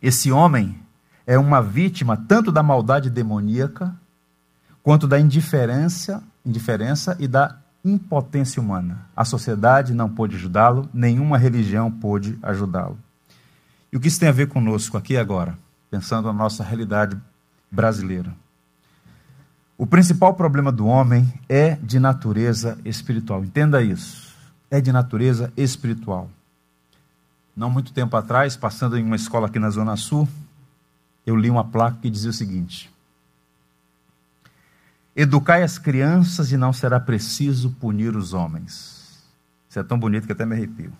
esse 0.00 0.30
homem 0.30 0.78
é 1.26 1.38
uma 1.38 1.62
vítima 1.62 2.16
tanto 2.16 2.52
da 2.52 2.62
maldade 2.62 3.08
demoníaca 3.08 3.94
quanto 4.82 5.06
da 5.06 5.18
indiferença, 5.18 6.22
indiferença 6.44 7.16
e 7.18 7.26
da 7.26 7.56
impotência 7.82 8.60
humana. 8.60 9.06
A 9.16 9.24
sociedade 9.24 9.94
não 9.94 10.08
pôde 10.08 10.36
ajudá-lo, 10.36 10.88
nenhuma 10.92 11.38
religião 11.38 11.90
pôde 11.90 12.38
ajudá-lo. 12.42 12.98
E 13.90 13.96
o 13.96 14.00
que 14.00 14.08
isso 14.08 14.20
tem 14.20 14.28
a 14.28 14.32
ver 14.32 14.48
conosco 14.48 14.98
aqui 14.98 15.16
agora, 15.16 15.56
pensando 15.90 16.26
na 16.26 16.32
nossa 16.32 16.62
realidade 16.62 17.16
brasileira? 17.70 18.34
O 19.78 19.86
principal 19.86 20.34
problema 20.34 20.70
do 20.70 20.86
homem 20.86 21.32
é 21.48 21.76
de 21.76 21.98
natureza 21.98 22.78
espiritual. 22.84 23.44
Entenda 23.44 23.82
isso. 23.82 24.32
É 24.70 24.80
de 24.80 24.92
natureza 24.92 25.52
espiritual. 25.56 26.30
Não 27.54 27.70
muito 27.70 27.92
tempo 27.92 28.16
atrás, 28.16 28.56
passando 28.56 28.96
em 28.96 29.04
uma 29.04 29.16
escola 29.16 29.46
aqui 29.46 29.58
na 29.58 29.70
Zona 29.70 29.96
Sul, 29.96 30.28
eu 31.26 31.36
li 31.36 31.50
uma 31.50 31.64
placa 31.64 31.98
que 32.00 32.10
dizia 32.10 32.30
o 32.30 32.34
seguinte: 32.34 32.90
Educai 35.14 35.62
as 35.62 35.78
crianças 35.78 36.50
e 36.50 36.56
não 36.56 36.72
será 36.72 36.98
preciso 36.98 37.70
punir 37.70 38.16
os 38.16 38.32
homens. 38.32 39.22
Isso 39.68 39.78
é 39.78 39.82
tão 39.82 39.98
bonito 39.98 40.26
que 40.26 40.32
até 40.32 40.44
me 40.44 40.54
arrepio. 40.54 40.92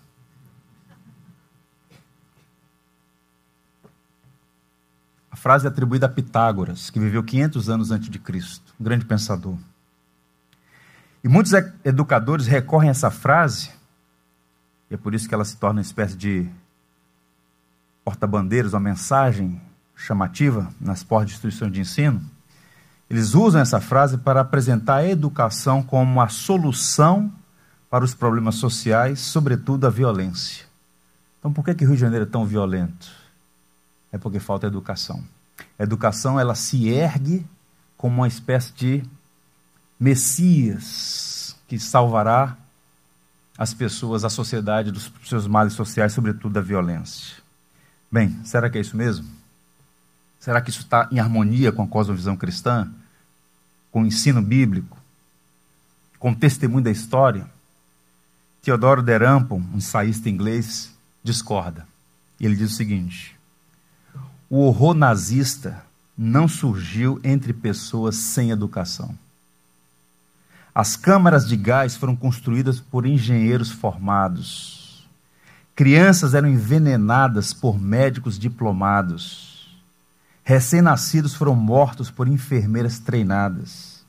frase 5.43 5.65
é 5.65 5.67
atribuída 5.67 6.05
a 6.05 6.09
Pitágoras, 6.09 6.89
que 6.89 6.97
viveu 6.97 7.21
500 7.21 7.69
anos 7.69 7.91
antes 7.91 8.09
de 8.09 8.17
Cristo, 8.17 8.73
um 8.79 8.83
grande 8.85 9.03
pensador. 9.03 9.57
E 11.21 11.27
muitos 11.27 11.51
educadores 11.83 12.47
recorrem 12.47 12.87
a 12.87 12.91
essa 12.91 13.11
frase, 13.11 13.69
é 14.95 14.97
por 14.97 15.13
isso 15.13 15.27
que 15.27 15.33
ela 15.33 15.45
se 15.45 15.57
torna 15.57 15.79
uma 15.79 15.85
espécie 15.85 16.15
de 16.15 16.49
porta-bandeiras, 18.03 18.73
uma 18.73 18.79
mensagem 18.79 19.61
chamativa 19.95 20.69
nas 20.79 21.03
portas 21.03 21.29
de 21.29 21.33
instituições 21.33 21.71
de 21.71 21.81
ensino. 21.81 22.21
Eles 23.09 23.33
usam 23.33 23.61
essa 23.61 23.79
frase 23.79 24.17
para 24.17 24.41
apresentar 24.41 24.95
a 24.97 25.07
educação 25.07 25.83
como 25.83 26.21
a 26.21 26.27
solução 26.27 27.31
para 27.89 28.03
os 28.03 28.13
problemas 28.13 28.55
sociais, 28.55 29.19
sobretudo 29.19 29.85
a 29.85 29.89
violência. 29.89 30.65
Então, 31.39 31.53
por 31.53 31.63
que, 31.63 31.75
que 31.75 31.85
Rio 31.85 31.95
de 31.95 32.01
Janeiro 32.01 32.25
é 32.25 32.29
tão 32.29 32.45
violento? 32.45 33.23
é 34.13 34.17
porque 34.19 34.39
falta 34.39 34.67
educação. 34.67 35.21
A 35.77 35.83
educação 35.83 36.39
ela 36.39 36.53
se 36.53 36.87
ergue 36.87 37.43
como 37.97 38.17
uma 38.17 38.27
espécie 38.27 38.71
de 38.73 39.03
Messias 39.99 41.55
que 41.67 41.79
salvará 41.79 42.55
as 43.57 43.73
pessoas, 43.73 44.23
a 44.23 44.29
sociedade 44.29 44.91
dos 44.91 45.11
seus 45.25 45.47
males 45.47 45.73
sociais, 45.73 46.13
sobretudo 46.13 46.53
da 46.53 46.61
violência. 46.61 47.37
Bem, 48.11 48.39
será 48.43 48.69
que 48.69 48.77
é 48.77 48.81
isso 48.81 48.97
mesmo? 48.97 49.27
Será 50.39 50.61
que 50.61 50.69
isso 50.69 50.81
está 50.81 51.07
em 51.11 51.19
harmonia 51.19 51.71
com 51.71 51.83
a 51.83 51.87
cosmovisão 51.87 52.35
cristã? 52.35 52.91
Com 53.91 54.03
o 54.03 54.05
ensino 54.05 54.41
bíblico? 54.41 54.97
Com 56.19 56.31
o 56.31 56.35
testemunho 56.35 56.83
da 56.83 56.91
história? 56.91 57.47
Teodoro 58.61 59.01
Derampon, 59.01 59.61
um 59.73 59.77
ensaísta 59.77 60.29
inglês, 60.29 60.93
discorda. 61.23 61.87
Ele 62.39 62.55
diz 62.55 62.71
o 62.71 62.75
seguinte: 62.75 63.37
o 64.49 64.59
horror 64.59 64.93
nazista 64.93 65.83
não 66.17 66.47
surgiu 66.47 67.19
entre 67.23 67.53
pessoas 67.53 68.15
sem 68.15 68.51
educação. 68.51 69.17
As 70.75 70.95
câmaras 70.95 71.47
de 71.47 71.55
gás 71.55 71.95
foram 71.95 72.15
construídas 72.15 72.79
por 72.79 73.05
engenheiros 73.05 73.69
formados. 73.69 75.07
Crianças 75.75 76.33
eram 76.33 76.49
envenenadas 76.49 77.53
por 77.53 77.79
médicos 77.79 78.39
diplomados. 78.39 79.69
Recém-nascidos 80.43 81.35
foram 81.35 81.55
mortos 81.55 82.09
por 82.09 82.27
enfermeiras 82.27 82.97
treinadas. 82.97 84.03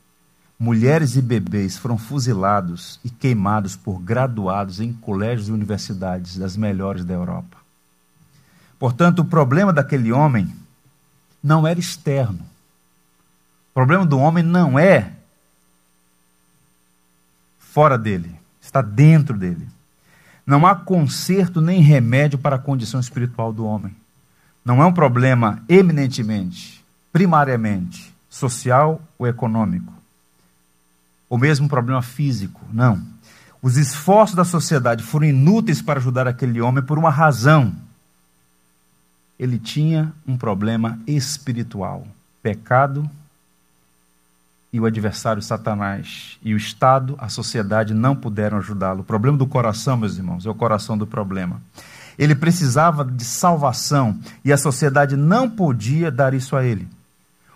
Mulheres 0.58 1.16
e 1.16 1.22
bebês 1.22 1.76
foram 1.76 1.98
fuzilados 1.98 2.98
e 3.04 3.10
queimados 3.10 3.76
por 3.76 4.00
graduados 4.00 4.80
em 4.80 4.92
colégios 4.92 5.48
e 5.48 5.52
universidades 5.52 6.38
das 6.38 6.56
melhores 6.56 7.04
da 7.04 7.12
Europa. 7.12 7.58
Portanto, 8.78 9.20
o 9.20 9.24
problema 9.24 9.72
daquele 9.72 10.12
homem 10.12 10.54
não 11.42 11.66
era 11.66 11.78
externo. 11.78 12.40
O 13.70 13.74
problema 13.74 14.06
do 14.06 14.18
homem 14.18 14.42
não 14.42 14.78
é 14.78 15.12
fora 17.74 17.98
dele, 17.98 18.30
está 18.62 18.80
dentro 18.80 19.36
dele. 19.36 19.66
Não 20.46 20.64
há 20.64 20.76
conserto 20.76 21.60
nem 21.60 21.80
remédio 21.80 22.38
para 22.38 22.54
a 22.54 22.58
condição 22.58 23.00
espiritual 23.00 23.52
do 23.52 23.66
homem. 23.66 23.92
Não 24.64 24.80
é 24.80 24.86
um 24.86 24.92
problema 24.92 25.60
eminentemente, 25.68 26.84
primariamente, 27.12 28.14
social 28.30 29.02
ou 29.18 29.26
econômico. 29.26 29.92
Ou 31.28 31.36
mesmo 31.36 31.66
um 31.66 31.68
problema 31.68 32.00
físico. 32.00 32.60
Não. 32.72 33.02
Os 33.60 33.76
esforços 33.76 34.36
da 34.36 34.44
sociedade 34.44 35.02
foram 35.02 35.26
inúteis 35.26 35.82
para 35.82 35.98
ajudar 35.98 36.28
aquele 36.28 36.60
homem 36.60 36.84
por 36.84 36.96
uma 36.96 37.10
razão. 37.10 37.74
Ele 39.36 39.58
tinha 39.58 40.12
um 40.24 40.36
problema 40.36 41.00
espiritual: 41.08 42.06
pecado 42.40 43.10
e 44.74 44.80
o 44.80 44.86
adversário 44.86 45.40
Satanás 45.40 46.36
e 46.42 46.52
o 46.52 46.56
Estado, 46.56 47.14
a 47.20 47.28
sociedade 47.28 47.94
não 47.94 48.16
puderam 48.16 48.58
ajudá-lo. 48.58 49.02
O 49.02 49.04
problema 49.04 49.38
do 49.38 49.46
coração, 49.46 49.96
meus 49.96 50.16
irmãos, 50.16 50.44
é 50.44 50.50
o 50.50 50.54
coração 50.54 50.98
do 50.98 51.06
problema. 51.06 51.62
Ele 52.18 52.34
precisava 52.34 53.04
de 53.04 53.24
salvação 53.24 54.18
e 54.44 54.52
a 54.52 54.58
sociedade 54.58 55.16
não 55.16 55.48
podia 55.48 56.10
dar 56.10 56.34
isso 56.34 56.56
a 56.56 56.64
ele. 56.64 56.88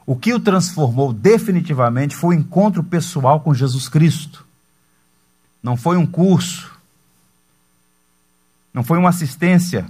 O 0.06 0.14
que 0.14 0.32
o 0.32 0.38
transformou 0.38 1.12
definitivamente 1.12 2.14
foi 2.14 2.36
o 2.36 2.38
encontro 2.38 2.84
pessoal 2.84 3.40
com 3.40 3.52
Jesus 3.52 3.88
Cristo. 3.88 4.46
Não 5.60 5.76
foi 5.76 5.96
um 5.96 6.06
curso, 6.06 6.70
não 8.72 8.84
foi 8.84 8.96
uma 8.96 9.08
assistência 9.08 9.86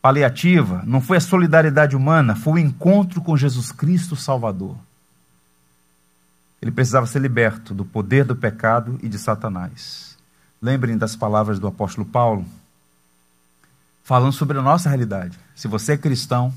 paliativa, 0.00 0.82
não 0.86 1.02
foi 1.02 1.18
a 1.18 1.20
solidariedade 1.20 1.94
humana, 1.94 2.34
foi 2.34 2.54
o 2.54 2.58
encontro 2.58 3.20
com 3.20 3.36
Jesus 3.36 3.70
Cristo 3.70 4.16
Salvador. 4.16 4.78
Ele 6.64 6.72
precisava 6.72 7.04
ser 7.04 7.18
liberto 7.18 7.74
do 7.74 7.84
poder 7.84 8.24
do 8.24 8.34
pecado 8.34 8.98
e 9.02 9.06
de 9.06 9.18
Satanás. 9.18 10.16
Lembrem 10.62 10.96
das 10.96 11.14
palavras 11.14 11.58
do 11.58 11.66
apóstolo 11.66 12.06
Paulo, 12.06 12.42
falando 14.02 14.32
sobre 14.32 14.56
a 14.56 14.62
nossa 14.62 14.88
realidade. 14.88 15.38
Se 15.54 15.68
você 15.68 15.92
é 15.92 15.98
cristão, 15.98 16.54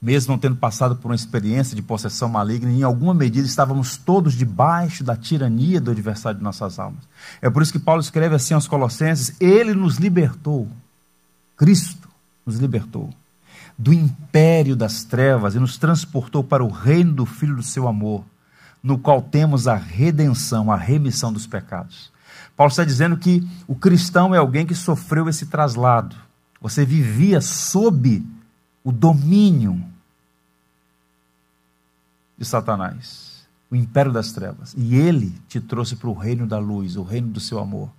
mesmo 0.00 0.32
não 0.32 0.38
tendo 0.38 0.56
passado 0.56 0.96
por 0.96 1.10
uma 1.10 1.14
experiência 1.14 1.76
de 1.76 1.82
possessão 1.82 2.30
maligna, 2.30 2.70
em 2.70 2.82
alguma 2.82 3.12
medida 3.12 3.46
estávamos 3.46 3.98
todos 3.98 4.32
debaixo 4.32 5.04
da 5.04 5.14
tirania 5.14 5.82
do 5.82 5.90
adversário 5.90 6.38
de 6.38 6.44
nossas 6.44 6.78
almas. 6.78 7.02
É 7.42 7.50
por 7.50 7.60
isso 7.60 7.72
que 7.72 7.78
Paulo 7.78 8.00
escreve 8.00 8.34
assim 8.34 8.54
aos 8.54 8.66
Colossenses: 8.66 9.38
Ele 9.38 9.74
nos 9.74 9.96
libertou, 9.96 10.66
Cristo 11.58 12.08
nos 12.46 12.56
libertou 12.56 13.12
do 13.76 13.92
império 13.92 14.74
das 14.74 15.04
trevas 15.04 15.54
e 15.54 15.58
nos 15.58 15.76
transportou 15.76 16.42
para 16.42 16.64
o 16.64 16.70
reino 16.70 17.12
do 17.12 17.26
Filho 17.26 17.56
do 17.56 17.62
seu 17.62 17.86
amor 17.86 18.24
no 18.86 18.96
qual 18.96 19.20
temos 19.20 19.66
a 19.66 19.74
redenção, 19.74 20.70
a 20.70 20.76
remissão 20.76 21.32
dos 21.32 21.44
pecados. 21.44 22.12
Paulo 22.56 22.70
está 22.70 22.84
dizendo 22.84 23.16
que 23.16 23.44
o 23.66 23.74
cristão 23.74 24.32
é 24.32 24.38
alguém 24.38 24.64
que 24.64 24.76
sofreu 24.76 25.28
esse 25.28 25.46
traslado. 25.46 26.14
Você 26.60 26.84
vivia 26.84 27.40
sob 27.40 28.24
o 28.84 28.92
domínio 28.92 29.84
de 32.38 32.44
Satanás, 32.44 33.48
o 33.68 33.74
império 33.74 34.12
das 34.12 34.30
trevas. 34.30 34.72
E 34.78 34.94
ele 34.94 35.34
te 35.48 35.60
trouxe 35.60 35.96
para 35.96 36.08
o 36.08 36.14
reino 36.14 36.46
da 36.46 36.60
luz, 36.60 36.94
o 36.94 37.02
reino 37.02 37.26
do 37.26 37.40
seu 37.40 37.58
amor. 37.58 37.90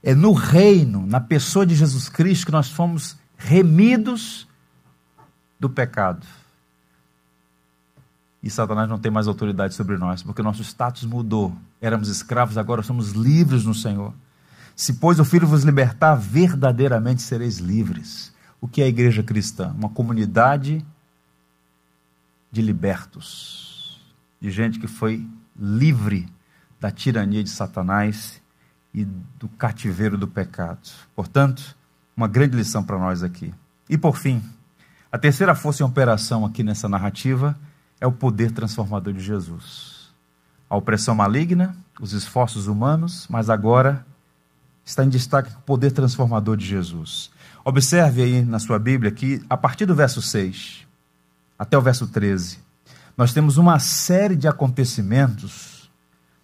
É 0.00 0.14
no 0.14 0.32
reino, 0.32 1.04
na 1.04 1.20
pessoa 1.20 1.66
de 1.66 1.74
Jesus 1.74 2.08
Cristo, 2.08 2.46
que 2.46 2.52
nós 2.52 2.68
fomos 2.68 3.16
remidos 3.36 4.46
do 5.58 5.68
pecado 5.68 6.24
e 8.44 8.50
Satanás 8.50 8.86
não 8.86 8.98
tem 8.98 9.10
mais 9.10 9.26
autoridade 9.26 9.72
sobre 9.72 9.96
nós, 9.96 10.22
porque 10.22 10.42
nosso 10.42 10.62
status 10.62 11.04
mudou. 11.04 11.56
Éramos 11.80 12.08
escravos, 12.08 12.58
agora 12.58 12.82
somos 12.82 13.12
livres 13.12 13.64
no 13.64 13.74
Senhor. 13.74 14.12
Se, 14.76 14.92
pois, 14.92 15.18
o 15.18 15.24
Filho 15.24 15.46
vos 15.46 15.62
libertar, 15.62 16.14
verdadeiramente 16.14 17.22
sereis 17.22 17.56
livres. 17.56 18.34
O 18.60 18.68
que 18.68 18.82
é 18.82 18.84
a 18.84 18.88
igreja 18.88 19.22
cristã? 19.22 19.72
Uma 19.72 19.88
comunidade 19.88 20.84
de 22.52 22.60
libertos, 22.60 23.98
de 24.38 24.50
gente 24.50 24.78
que 24.78 24.86
foi 24.86 25.26
livre 25.58 26.28
da 26.78 26.90
tirania 26.90 27.42
de 27.42 27.48
Satanás 27.48 28.42
e 28.92 29.06
do 29.38 29.48
cativeiro 29.48 30.18
do 30.18 30.28
pecado. 30.28 30.90
Portanto, 31.16 31.74
uma 32.14 32.28
grande 32.28 32.58
lição 32.58 32.84
para 32.84 32.98
nós 32.98 33.22
aqui. 33.22 33.54
E 33.88 33.96
por 33.96 34.18
fim, 34.18 34.42
a 35.10 35.16
terceira 35.16 35.54
força 35.54 35.82
em 35.82 35.86
operação 35.86 36.44
aqui 36.44 36.62
nessa 36.62 36.90
narrativa 36.90 37.58
é 38.00 38.06
o 38.06 38.12
poder 38.12 38.52
transformador 38.52 39.12
de 39.12 39.20
Jesus. 39.20 40.12
A 40.68 40.76
opressão 40.76 41.14
maligna, 41.14 41.76
os 42.00 42.12
esforços 42.12 42.66
humanos, 42.66 43.26
mas 43.28 43.48
agora 43.48 44.04
está 44.84 45.04
em 45.04 45.08
destaque 45.08 45.52
o 45.52 45.62
poder 45.62 45.92
transformador 45.92 46.56
de 46.56 46.66
Jesus. 46.66 47.30
Observe 47.64 48.22
aí 48.22 48.42
na 48.42 48.58
sua 48.58 48.78
Bíblia 48.78 49.10
que, 49.10 49.42
a 49.48 49.56
partir 49.56 49.86
do 49.86 49.94
verso 49.94 50.20
6 50.20 50.86
até 51.58 51.78
o 51.78 51.82
verso 51.82 52.06
13, 52.06 52.58
nós 53.16 53.32
temos 53.32 53.56
uma 53.56 53.78
série 53.78 54.36
de 54.36 54.48
acontecimentos 54.48 55.90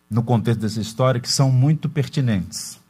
no 0.09 0.22
contexto 0.22 0.61
dessa 0.61 0.80
história 0.80 1.20
que 1.20 1.30
são 1.30 1.51
muito 1.51 1.88
pertinentes. 1.88 2.80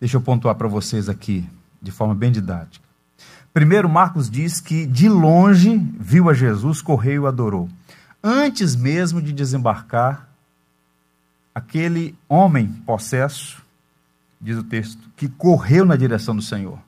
Deixa 0.00 0.16
eu 0.16 0.20
pontuar 0.20 0.54
para 0.54 0.68
vocês 0.68 1.08
aqui, 1.08 1.48
de 1.82 1.90
forma 1.90 2.14
bem 2.14 2.30
didática. 2.30 2.87
Primeiro, 3.52 3.88
Marcos 3.88 4.30
diz 4.30 4.60
que 4.60 4.86
de 4.86 5.08
longe 5.08 5.78
viu 5.98 6.28
a 6.28 6.34
Jesus, 6.34 6.80
correu 6.80 7.24
e 7.24 7.26
adorou. 7.26 7.68
Antes 8.22 8.76
mesmo 8.76 9.22
de 9.22 9.32
desembarcar, 9.32 10.28
aquele 11.54 12.16
homem 12.28 12.68
possesso, 12.86 13.62
diz 14.40 14.56
o 14.56 14.62
texto, 14.62 15.08
que 15.16 15.28
correu 15.28 15.84
na 15.84 15.96
direção 15.96 16.36
do 16.36 16.42
Senhor. 16.42 16.78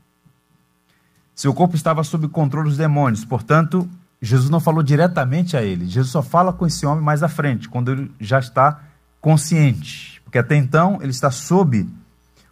Seu 1.35 1.55
corpo 1.55 1.75
estava 1.75 2.05
sob 2.05 2.29
controle 2.29 2.69
dos 2.69 2.77
demônios, 2.77 3.25
portanto, 3.25 3.89
Jesus 4.21 4.51
não 4.51 4.61
falou 4.61 4.83
diretamente 4.83 5.57
a 5.57 5.63
ele. 5.63 5.89
Jesus 5.89 6.13
só 6.13 6.23
fala 6.23 6.53
com 6.53 6.67
esse 6.67 6.85
homem 6.85 7.03
mais 7.03 7.23
à 7.23 7.29
frente, 7.29 7.69
quando 7.69 7.91
ele 7.91 8.13
já 8.21 8.39
está 8.39 8.81
consciente. 9.21 10.21
Porque 10.25 10.39
até 10.39 10.57
então 10.57 10.99
ele 11.01 11.11
está 11.11 11.31
sob 11.31 11.89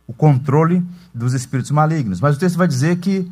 o 0.06 0.12
controle 0.12 0.82
dos 1.12 1.34
espíritos 1.34 1.70
malignos. 1.70 2.20
Mas 2.20 2.36
o 2.36 2.38
texto 2.38 2.56
vai 2.56 2.66
dizer 2.66 2.98
que 2.98 3.30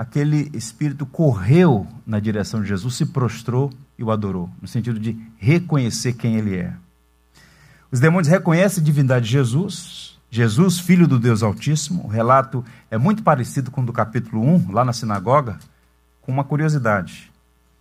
aquele 0.00 0.50
espírito 0.54 1.04
correu 1.04 1.86
na 2.06 2.18
direção 2.18 2.62
de 2.62 2.68
Jesus, 2.68 2.94
se 2.94 3.04
prostrou 3.04 3.70
e 3.98 4.02
o 4.02 4.10
adorou, 4.10 4.48
no 4.58 4.66
sentido 4.66 4.98
de 4.98 5.14
reconhecer 5.36 6.14
quem 6.14 6.36
ele 6.36 6.56
é. 6.56 6.72
Os 7.92 8.00
demônios 8.00 8.26
reconhecem 8.26 8.80
a 8.80 8.84
divindade 8.84 9.26
de 9.26 9.32
Jesus, 9.32 10.18
Jesus, 10.30 10.80
filho 10.80 11.06
do 11.06 11.18
Deus 11.18 11.42
Altíssimo. 11.42 12.04
O 12.04 12.08
relato 12.08 12.64
é 12.90 12.96
muito 12.96 13.22
parecido 13.22 13.70
com 13.70 13.82
o 13.82 13.84
do 13.84 13.92
capítulo 13.92 14.42
1, 14.42 14.72
lá 14.72 14.86
na 14.86 14.94
sinagoga, 14.94 15.58
com 16.22 16.32
uma 16.32 16.44
curiosidade. 16.44 17.30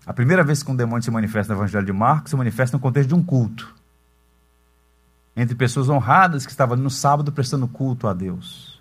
A 0.05 0.11
primeira 0.11 0.43
vez 0.43 0.61
que 0.61 0.69
um 0.69 0.75
demônio 0.75 1.03
se 1.03 1.11
manifesta 1.11 1.53
no 1.53 1.59
Evangelho 1.61 1.85
de 1.85 1.93
Marcos, 1.93 2.31
se 2.31 2.35
manifesta 2.35 2.75
no 2.75 2.81
contexto 2.81 3.07
de 3.07 3.15
um 3.15 3.23
culto. 3.23 3.73
Entre 5.37 5.55
pessoas 5.55 5.87
honradas 5.87 6.45
que 6.45 6.51
estavam 6.51 6.75
no 6.75 6.89
sábado 6.89 7.31
prestando 7.31 7.65
culto 7.65 8.09
a 8.09 8.13
Deus. 8.13 8.77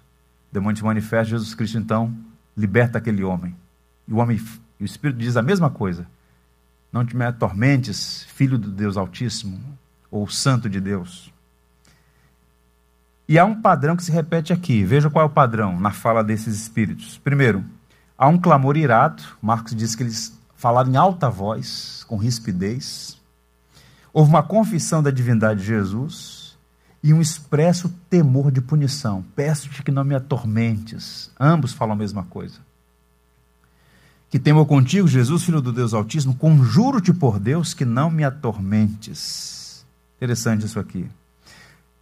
O 0.50 0.54
demônio 0.54 0.76
se 0.76 0.82
manifesta, 0.82 1.30
Jesus 1.30 1.54
Cristo 1.54 1.78
então 1.78 2.12
liberta 2.58 2.98
aquele 2.98 3.22
homem. 3.22 3.54
E 4.06 4.12
o 4.12 4.16
homem, 4.16 4.40
e 4.80 4.82
o 4.82 4.84
Espírito 4.84 5.18
diz 5.18 5.36
a 5.36 5.42
mesma 5.42 5.70
coisa. 5.70 6.06
Não 6.92 7.06
te 7.06 7.16
me 7.16 7.24
atormentes, 7.24 8.24
filho 8.34 8.58
do 8.58 8.70
Deus 8.70 8.96
Altíssimo, 8.96 9.60
ou 10.10 10.28
santo 10.28 10.68
de 10.68 10.80
Deus. 10.80 11.32
E 13.28 13.38
há 13.38 13.44
um 13.44 13.60
padrão 13.60 13.94
que 13.94 14.02
se 14.02 14.10
repete 14.10 14.52
aqui. 14.52 14.82
Veja 14.84 15.08
qual 15.08 15.24
é 15.24 15.26
o 15.26 15.30
padrão 15.30 15.78
na 15.78 15.92
fala 15.92 16.24
desses 16.24 16.56
espíritos. 16.62 17.18
Primeiro, 17.18 17.64
há 18.16 18.26
um 18.26 18.38
clamor 18.38 18.76
irado. 18.76 19.22
Marcos 19.40 19.76
diz 19.76 19.94
que 19.94 20.02
eles 20.02 20.36
falaram 20.56 20.90
em 20.90 20.96
alta 20.96 21.28
voz, 21.28 22.04
com 22.08 22.16
rispidez. 22.16 23.20
Houve 24.12 24.30
uma 24.30 24.42
confissão 24.42 25.02
da 25.02 25.10
divindade 25.10 25.60
de 25.60 25.66
Jesus 25.66 26.47
e 27.02 27.12
um 27.12 27.20
expresso 27.20 27.88
temor 28.10 28.50
de 28.50 28.60
punição. 28.60 29.24
Peço-te 29.36 29.82
que 29.82 29.90
não 29.90 30.04
me 30.04 30.14
atormentes. 30.14 31.30
Ambos 31.38 31.72
falam 31.72 31.94
a 31.94 31.98
mesma 31.98 32.24
coisa. 32.24 32.58
Que 34.30 34.38
temo 34.38 34.66
contigo, 34.66 35.08
Jesus, 35.08 35.44
filho 35.44 35.62
do 35.62 35.72
Deus 35.72 35.94
Altíssimo, 35.94 36.34
conjuro-te 36.34 37.12
por 37.14 37.38
Deus 37.38 37.72
que 37.72 37.84
não 37.84 38.10
me 38.10 38.24
atormentes. 38.24 39.86
Interessante 40.16 40.66
isso 40.66 40.78
aqui. 40.78 41.08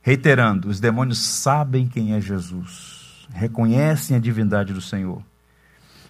Reiterando, 0.02 0.68
os 0.68 0.80
demônios 0.80 1.18
sabem 1.18 1.86
quem 1.86 2.14
é 2.14 2.20
Jesus, 2.20 3.28
reconhecem 3.32 4.16
a 4.16 4.20
divindade 4.20 4.72
do 4.72 4.80
Senhor. 4.80 5.22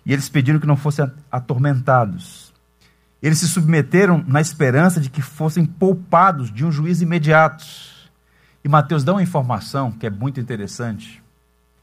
E 0.05 0.13
eles 0.13 0.29
pediram 0.29 0.61
que 0.61 0.67
não 0.67 0.77
fossem 0.77 1.11
atormentados. 1.31 2.53
Eles 3.23 3.39
se 3.39 3.49
submeteram 3.49 4.25
na 4.27 4.41
esperança 4.41 5.01
de 5.01 5.11
que 5.11 5.21
fossem 5.21 5.67
poupados 5.67 6.51
de 6.53 6.65
um 6.65 6.71
juízo 6.71 7.03
imediato 7.03 7.96
e 8.67 8.69
Mateus 8.69 9.05
dá 9.05 9.13
uma 9.13 9.23
informação 9.23 9.93
que 9.93 10.09
é 10.09 10.11
muito 10.11 10.41
interessante, 10.41 11.23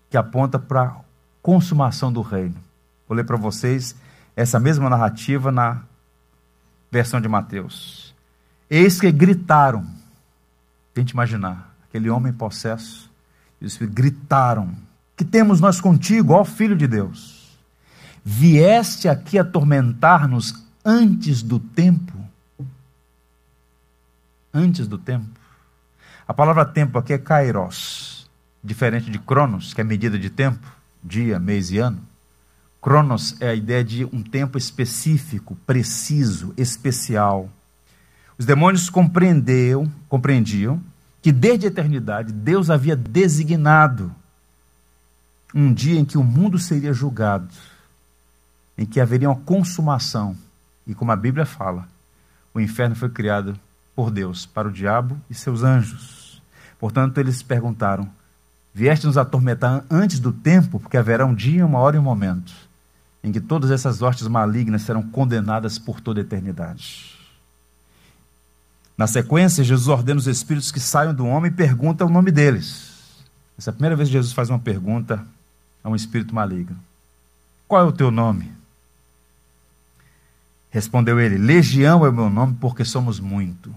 que 0.09 0.17
aponta 0.17 0.59
para 0.59 0.83
a 0.83 0.95
consumação 1.41 2.11
do 2.11 2.21
reino. 2.21 2.57
Vou 3.07 3.15
ler 3.15 3.23
para 3.23 3.37
vocês 3.37 3.95
essa 4.35 4.59
mesma 4.59 4.89
narrativa 4.89 5.49
na, 5.49 5.81
versão 6.91 7.21
de 7.21 7.29
Mateus. 7.29 8.13
Eis 8.69 8.99
que 8.99 9.09
gritaram. 9.13 9.87
Tente 10.93 11.13
imaginar, 11.13 11.73
aquele 11.87 12.09
homem 12.09 12.33
possesso, 12.33 13.09
e 13.61 13.65
os 13.65 13.77
filhos 13.77 13.93
gritaram: 13.93 14.75
Que 15.15 15.23
temos 15.23 15.61
nós 15.61 15.79
contigo, 15.79 16.33
ó 16.33 16.43
Filho 16.43 16.75
de 16.75 16.85
Deus? 16.85 17.57
Vieste 18.25 19.07
aqui 19.07 19.39
atormentar-nos 19.39 20.53
antes 20.83 21.41
do 21.41 21.59
tempo? 21.59 22.13
Antes 24.53 24.85
do 24.85 24.97
tempo? 24.97 25.42
A 26.27 26.33
palavra 26.33 26.65
tempo 26.65 26.97
aqui 26.97 27.13
é 27.13 27.17
kairos, 27.17 28.29
diferente 28.63 29.11
de 29.11 29.19
cronos, 29.19 29.73
que 29.73 29.81
é 29.81 29.83
medida 29.83 30.17
de 30.17 30.29
tempo, 30.29 30.65
dia, 31.03 31.37
mês 31.37 31.69
e 31.69 31.77
ano. 31.77 31.99
Cronos 32.81 33.35
é 33.41 33.49
a 33.49 33.55
ideia 33.55 33.83
de 33.83 34.05
um 34.05 34.21
tempo 34.21 34.57
específico, 34.57 35.55
preciso, 35.65 36.53
especial. 36.57 37.49
Os 38.37 38.45
demônios 38.45 38.89
compreendiam, 38.89 39.91
compreendiam 40.07 40.81
que 41.21 41.31
desde 41.31 41.65
a 41.65 41.69
eternidade 41.69 42.31
Deus 42.31 42.69
havia 42.69 42.95
designado 42.95 44.13
um 45.53 45.73
dia 45.73 45.99
em 45.99 46.05
que 46.05 46.17
o 46.17 46.23
mundo 46.23 46.57
seria 46.57 46.93
julgado, 46.93 47.47
em 48.77 48.85
que 48.85 48.99
haveria 48.99 49.29
uma 49.29 49.39
consumação. 49.39 50.35
E 50.87 50.95
como 50.95 51.11
a 51.11 51.15
Bíblia 51.15 51.45
fala, 51.45 51.87
o 52.53 52.59
inferno 52.59 52.95
foi 52.95 53.09
criado 53.09 53.57
por 53.95 54.11
Deus 54.11 54.45
para 54.45 54.67
o 54.67 54.71
diabo 54.71 55.19
e 55.29 55.33
seus 55.33 55.63
anjos. 55.63 56.41
Portanto, 56.79 57.17
eles 57.17 57.41
perguntaram: 57.41 58.09
Vieste 58.73 59.05
nos 59.05 59.17
atormentar 59.17 59.85
antes 59.89 60.19
do 60.19 60.31
tempo, 60.31 60.79
porque 60.79 60.97
haverá 60.97 61.25
um 61.25 61.33
dia, 61.33 61.65
uma 61.65 61.79
hora 61.79 61.95
e 61.95 61.99
um 61.99 62.03
momento 62.03 62.53
em 63.23 63.31
que 63.31 63.39
todas 63.39 63.71
essas 63.71 64.01
hostes 64.01 64.27
malignas 64.27 64.81
serão 64.81 65.01
condenadas 65.01 65.79
por 65.79 66.01
toda 66.01 66.19
a 66.19 66.23
eternidade. 66.23 67.17
Na 68.97 69.07
sequência, 69.07 69.63
Jesus 69.63 69.87
ordena 69.87 70.19
os 70.19 70.27
espíritos 70.27 70.71
que 70.71 70.79
saiam 70.79 71.13
do 71.13 71.25
homem 71.25 71.49
e 71.49 71.55
pergunta 71.55 72.05
o 72.05 72.09
nome 72.09 72.31
deles. 72.31 72.91
Essa 73.57 73.69
é 73.69 73.71
a 73.71 73.73
primeira 73.73 73.95
vez 73.95 74.09
que 74.09 74.13
Jesus 74.13 74.33
faz 74.33 74.49
uma 74.49 74.59
pergunta 74.59 75.25
a 75.83 75.89
um 75.89 75.95
espírito 75.95 76.35
maligno: 76.35 76.77
Qual 77.67 77.81
é 77.81 77.85
o 77.85 77.91
teu 77.91 78.11
nome? 78.11 78.51
Respondeu 80.73 81.19
ele: 81.19 81.37
Legião 81.37 82.03
é 82.03 82.09
o 82.09 82.13
meu 82.13 82.31
nome, 82.31 82.57
porque 82.59 82.83
somos 82.83 83.19
muito. 83.19 83.73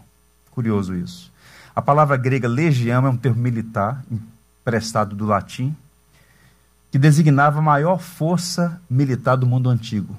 Curioso 0.51 0.95
isso. 0.95 1.31
A 1.75 1.83
palavra 1.83 2.17
grega 2.17 2.49
legião 2.49 3.07
é 3.07 3.11
um 3.11 3.17
termo 3.19 3.43
militar, 3.43 4.03
emprestado 4.11 5.15
do 5.15 5.27
latim, 5.27 5.77
que 6.91 6.99
designava 6.99 7.59
a 7.59 7.63
maior 7.63 7.99
força 7.99 8.81
militar 8.89 9.37
do 9.37 9.47
mundo 9.47 9.69
antigo, 9.69 10.17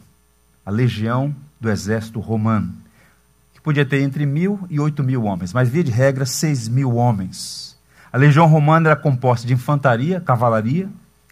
a 0.64 0.70
legião 0.70 1.36
do 1.60 1.68
exército 1.68 2.20
romano, 2.20 2.72
que 3.56 3.60
podia 3.60 3.84
ter 3.84 4.02
entre 4.02 4.24
mil 4.28 4.60
e 4.70 4.80
oito 4.80 5.04
mil 5.04 5.24
homens, 5.24 5.52
mas 5.52 5.70
via 5.70 5.84
de 5.84 5.90
regra 5.90 6.28
seis 6.28 6.68
mil 6.68 6.94
homens. 6.94 7.76
A 8.14 8.18
legião 8.18 8.46
romana 8.46 8.90
era 8.90 8.96
composta 8.96 9.48
de 9.48 9.54
infantaria, 9.54 10.22
cavalaria, 10.22 10.88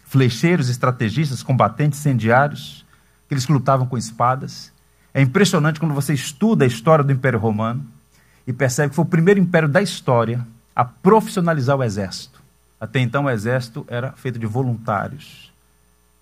flecheiros, 0.06 0.68
estrategistas, 0.68 1.40
combatentes, 1.40 2.00
incendiários, 2.00 2.84
que 3.28 3.34
eles 3.34 3.46
lutavam 3.46 3.86
com 3.86 3.96
espadas. 3.96 4.74
É 5.16 5.22
impressionante 5.22 5.80
quando 5.80 5.94
você 5.94 6.12
estuda 6.12 6.66
a 6.66 6.68
história 6.68 7.02
do 7.02 7.10
Império 7.10 7.38
Romano 7.38 7.82
e 8.46 8.52
percebe 8.52 8.90
que 8.90 8.96
foi 8.96 9.02
o 9.06 9.08
primeiro 9.08 9.40
império 9.40 9.66
da 9.66 9.80
história 9.80 10.46
a 10.74 10.84
profissionalizar 10.84 11.74
o 11.74 11.82
exército. 11.82 12.38
Até 12.78 13.00
então 13.00 13.24
o 13.24 13.30
exército 13.30 13.86
era 13.88 14.12
feito 14.12 14.38
de 14.38 14.44
voluntários. 14.44 15.50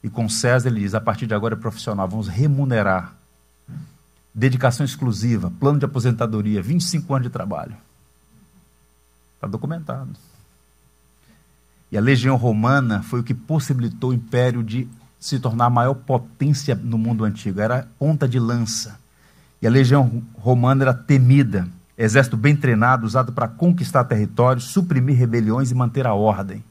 E 0.00 0.08
com 0.08 0.28
César 0.28 0.68
ele 0.68 0.78
diz: 0.78 0.94
a 0.94 1.00
partir 1.00 1.26
de 1.26 1.34
agora 1.34 1.54
é 1.54 1.58
profissional, 1.58 2.06
vamos 2.06 2.28
remunerar. 2.28 3.12
Dedicação 4.32 4.86
exclusiva, 4.86 5.52
plano 5.58 5.80
de 5.80 5.86
aposentadoria, 5.86 6.62
25 6.62 7.14
anos 7.14 7.26
de 7.26 7.32
trabalho. 7.32 7.74
Está 9.34 9.48
documentado. 9.48 10.10
E 11.90 11.98
a 11.98 12.00
legião 12.00 12.36
romana 12.36 13.02
foi 13.02 13.18
o 13.18 13.24
que 13.24 13.34
possibilitou 13.34 14.10
o 14.10 14.14
império 14.14 14.62
de 14.62 14.86
se 15.24 15.38
tornar 15.38 15.64
a 15.64 15.70
maior 15.70 15.94
potência 15.94 16.74
no 16.74 16.98
mundo 16.98 17.24
antigo. 17.24 17.58
Era 17.58 17.88
ponta 17.98 18.28
de 18.28 18.38
lança. 18.38 19.00
E 19.62 19.66
a 19.66 19.70
legião 19.70 20.22
romana 20.34 20.84
era 20.84 20.92
temida. 20.92 21.66
Exército 21.96 22.36
bem 22.36 22.54
treinado, 22.54 23.06
usado 23.06 23.32
para 23.32 23.48
conquistar 23.48 24.04
territórios, 24.04 24.64
suprimir 24.64 25.16
rebeliões 25.16 25.70
e 25.70 25.74
manter 25.74 26.06
a 26.06 26.12
ordem. 26.12 26.62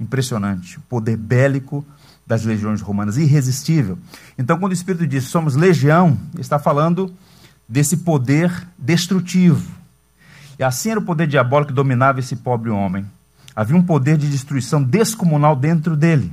Impressionante. 0.00 0.78
O 0.78 0.80
poder 0.88 1.16
bélico 1.16 1.86
das 2.26 2.44
legiões 2.44 2.80
romanas, 2.80 3.16
irresistível. 3.16 3.96
Então, 4.36 4.58
quando 4.58 4.72
o 4.72 4.74
Espírito 4.74 5.06
diz 5.06 5.26
somos 5.26 5.54
legião, 5.54 6.18
está 6.36 6.58
falando 6.58 7.14
desse 7.68 7.98
poder 7.98 8.50
destrutivo. 8.76 9.70
E 10.58 10.64
assim 10.64 10.90
era 10.90 10.98
o 10.98 11.04
poder 11.04 11.28
diabólico 11.28 11.68
que 11.68 11.76
dominava 11.76 12.18
esse 12.18 12.34
pobre 12.34 12.70
homem. 12.70 13.06
Havia 13.54 13.76
um 13.76 13.82
poder 13.84 14.16
de 14.16 14.28
destruição 14.28 14.82
descomunal 14.82 15.54
dentro 15.54 15.94
dele. 15.94 16.32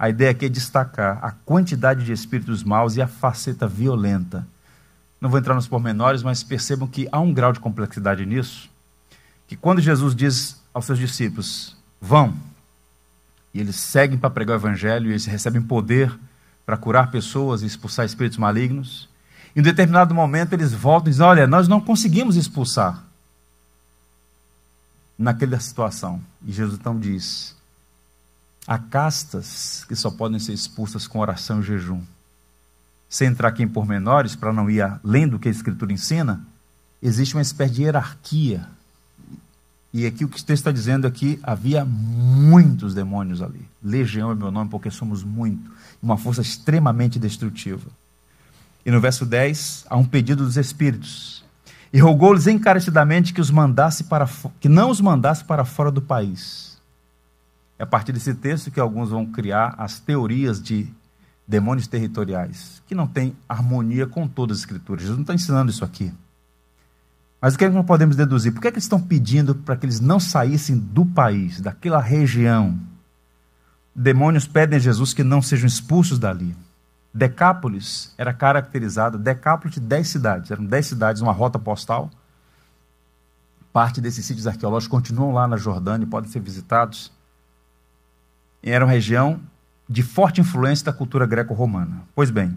A 0.00 0.08
ideia 0.08 0.30
aqui 0.30 0.46
é 0.46 0.48
destacar 0.48 1.22
a 1.22 1.30
quantidade 1.30 2.06
de 2.06 2.12
espíritos 2.12 2.64
maus 2.64 2.96
e 2.96 3.02
a 3.02 3.06
faceta 3.06 3.68
violenta 3.68 4.46
não 5.20 5.28
vou 5.28 5.38
entrar 5.38 5.54
nos 5.54 5.68
pormenores, 5.68 6.22
mas 6.22 6.42
percebam 6.42 6.88
que 6.88 7.06
há 7.12 7.20
um 7.20 7.34
grau 7.34 7.52
de 7.52 7.60
complexidade 7.60 8.24
nisso, 8.24 8.70
que 9.46 9.54
quando 9.54 9.82
Jesus 9.82 10.14
diz 10.14 10.58
aos 10.72 10.86
seus 10.86 10.98
discípulos, 10.98 11.76
vão, 12.00 12.34
e 13.52 13.60
eles 13.60 13.76
seguem 13.76 14.16
para 14.16 14.30
pregar 14.30 14.56
o 14.56 14.60
evangelho, 14.60 15.08
e 15.08 15.10
eles 15.10 15.26
recebem 15.26 15.60
poder 15.60 16.18
para 16.64 16.78
curar 16.78 17.10
pessoas 17.10 17.60
e 17.60 17.66
expulsar 17.66 18.06
espíritos 18.06 18.38
malignos, 18.38 19.08
em 19.54 19.60
um 19.60 19.62
determinado 19.62 20.14
momento 20.14 20.54
eles 20.54 20.72
voltam 20.72 21.08
e 21.08 21.10
dizem, 21.10 21.26
olha, 21.26 21.46
nós 21.46 21.68
não 21.68 21.80
conseguimos 21.80 22.36
expulsar 22.36 23.04
naquela 25.18 25.60
situação. 25.60 26.22
E 26.46 26.52
Jesus 26.52 26.78
então 26.80 26.98
diz, 26.98 27.54
há 28.66 28.78
castas 28.78 29.84
que 29.88 29.96
só 29.96 30.10
podem 30.10 30.38
ser 30.38 30.52
expulsas 30.52 31.06
com 31.06 31.18
oração 31.18 31.60
e 31.60 31.62
jejum 31.62 32.02
sem 33.10 33.26
entrar 33.26 33.48
aqui 33.48 33.64
em 33.64 33.68
pormenores, 33.68 34.36
para 34.36 34.52
não 34.52 34.70
ir 34.70 34.80
além 34.80 35.26
do 35.26 35.36
que 35.36 35.48
a 35.48 35.50
Escritura 35.50 35.92
ensina, 35.92 36.40
existe 37.02 37.34
uma 37.34 37.42
espécie 37.42 37.74
de 37.74 37.82
hierarquia. 37.82 38.68
E 39.92 40.06
aqui 40.06 40.24
o 40.24 40.28
que 40.28 40.36
o 40.36 40.44
texto 40.44 40.50
está 40.50 40.70
dizendo 40.70 41.08
é 41.08 41.10
que 41.10 41.40
havia 41.42 41.84
muitos 41.84 42.94
demônios 42.94 43.42
ali. 43.42 43.66
Legião 43.82 44.30
é 44.30 44.34
meu 44.36 44.52
nome 44.52 44.70
porque 44.70 44.92
somos 44.92 45.24
muito. 45.24 45.68
Uma 46.00 46.16
força 46.16 46.40
extremamente 46.40 47.18
destrutiva. 47.18 47.90
E 48.86 48.92
no 48.92 49.00
verso 49.00 49.26
10, 49.26 49.86
há 49.90 49.96
um 49.96 50.04
pedido 50.04 50.44
dos 50.44 50.56
espíritos. 50.56 51.44
E 51.92 51.98
rogou-lhes 51.98 52.46
encarecidamente 52.46 53.34
que, 53.34 53.40
os 53.40 53.50
mandasse 53.50 54.04
para, 54.04 54.30
que 54.60 54.68
não 54.68 54.88
os 54.88 55.00
mandasse 55.00 55.42
para 55.42 55.64
fora 55.64 55.90
do 55.90 56.00
país. 56.00 56.69
É 57.80 57.82
a 57.82 57.86
partir 57.86 58.12
desse 58.12 58.34
texto 58.34 58.70
que 58.70 58.78
alguns 58.78 59.08
vão 59.08 59.24
criar 59.24 59.74
as 59.78 59.98
teorias 59.98 60.62
de 60.62 60.86
demônios 61.48 61.86
territoriais, 61.86 62.82
que 62.86 62.94
não 62.94 63.06
tem 63.06 63.34
harmonia 63.48 64.06
com 64.06 64.28
todas 64.28 64.58
as 64.58 64.64
escrituras. 64.64 65.00
Jesus 65.00 65.16
não 65.16 65.22
está 65.22 65.32
ensinando 65.32 65.70
isso 65.70 65.82
aqui. 65.82 66.12
Mas 67.40 67.54
o 67.54 67.58
que, 67.58 67.64
é 67.64 67.70
que 67.70 67.74
nós 67.74 67.86
podemos 67.86 68.16
deduzir? 68.16 68.52
Por 68.52 68.60
que, 68.60 68.68
é 68.68 68.70
que 68.70 68.74
eles 68.74 68.84
estão 68.84 69.00
pedindo 69.00 69.54
para 69.54 69.78
que 69.78 69.86
eles 69.86 69.98
não 69.98 70.20
saíssem 70.20 70.76
do 70.76 71.06
país, 71.06 71.58
daquela 71.58 72.02
região? 72.02 72.78
Demônios 73.94 74.46
pedem 74.46 74.76
a 74.76 74.78
Jesus 74.78 75.14
que 75.14 75.24
não 75.24 75.40
sejam 75.40 75.66
expulsos 75.66 76.18
dali. 76.18 76.54
Decápolis 77.14 78.12
era 78.18 78.34
caracterizada, 78.34 79.16
Decápolis 79.16 79.76
de 79.76 79.80
dez 79.80 80.08
cidades, 80.08 80.50
eram 80.50 80.66
dez 80.66 80.84
cidades, 80.84 81.22
uma 81.22 81.32
rota 81.32 81.58
postal. 81.58 82.10
Parte 83.72 84.02
desses 84.02 84.26
sítios 84.26 84.46
arqueológicos 84.46 84.90
continuam 84.90 85.32
lá 85.32 85.48
na 85.48 85.56
Jordânia 85.56 86.04
e 86.04 86.08
podem 86.08 86.30
ser 86.30 86.40
visitados. 86.40 87.10
Era 88.62 88.84
uma 88.84 88.92
região 88.92 89.40
de 89.88 90.02
forte 90.02 90.40
influência 90.40 90.84
da 90.84 90.92
cultura 90.92 91.26
greco-romana. 91.26 92.02
Pois 92.14 92.30
bem, 92.30 92.56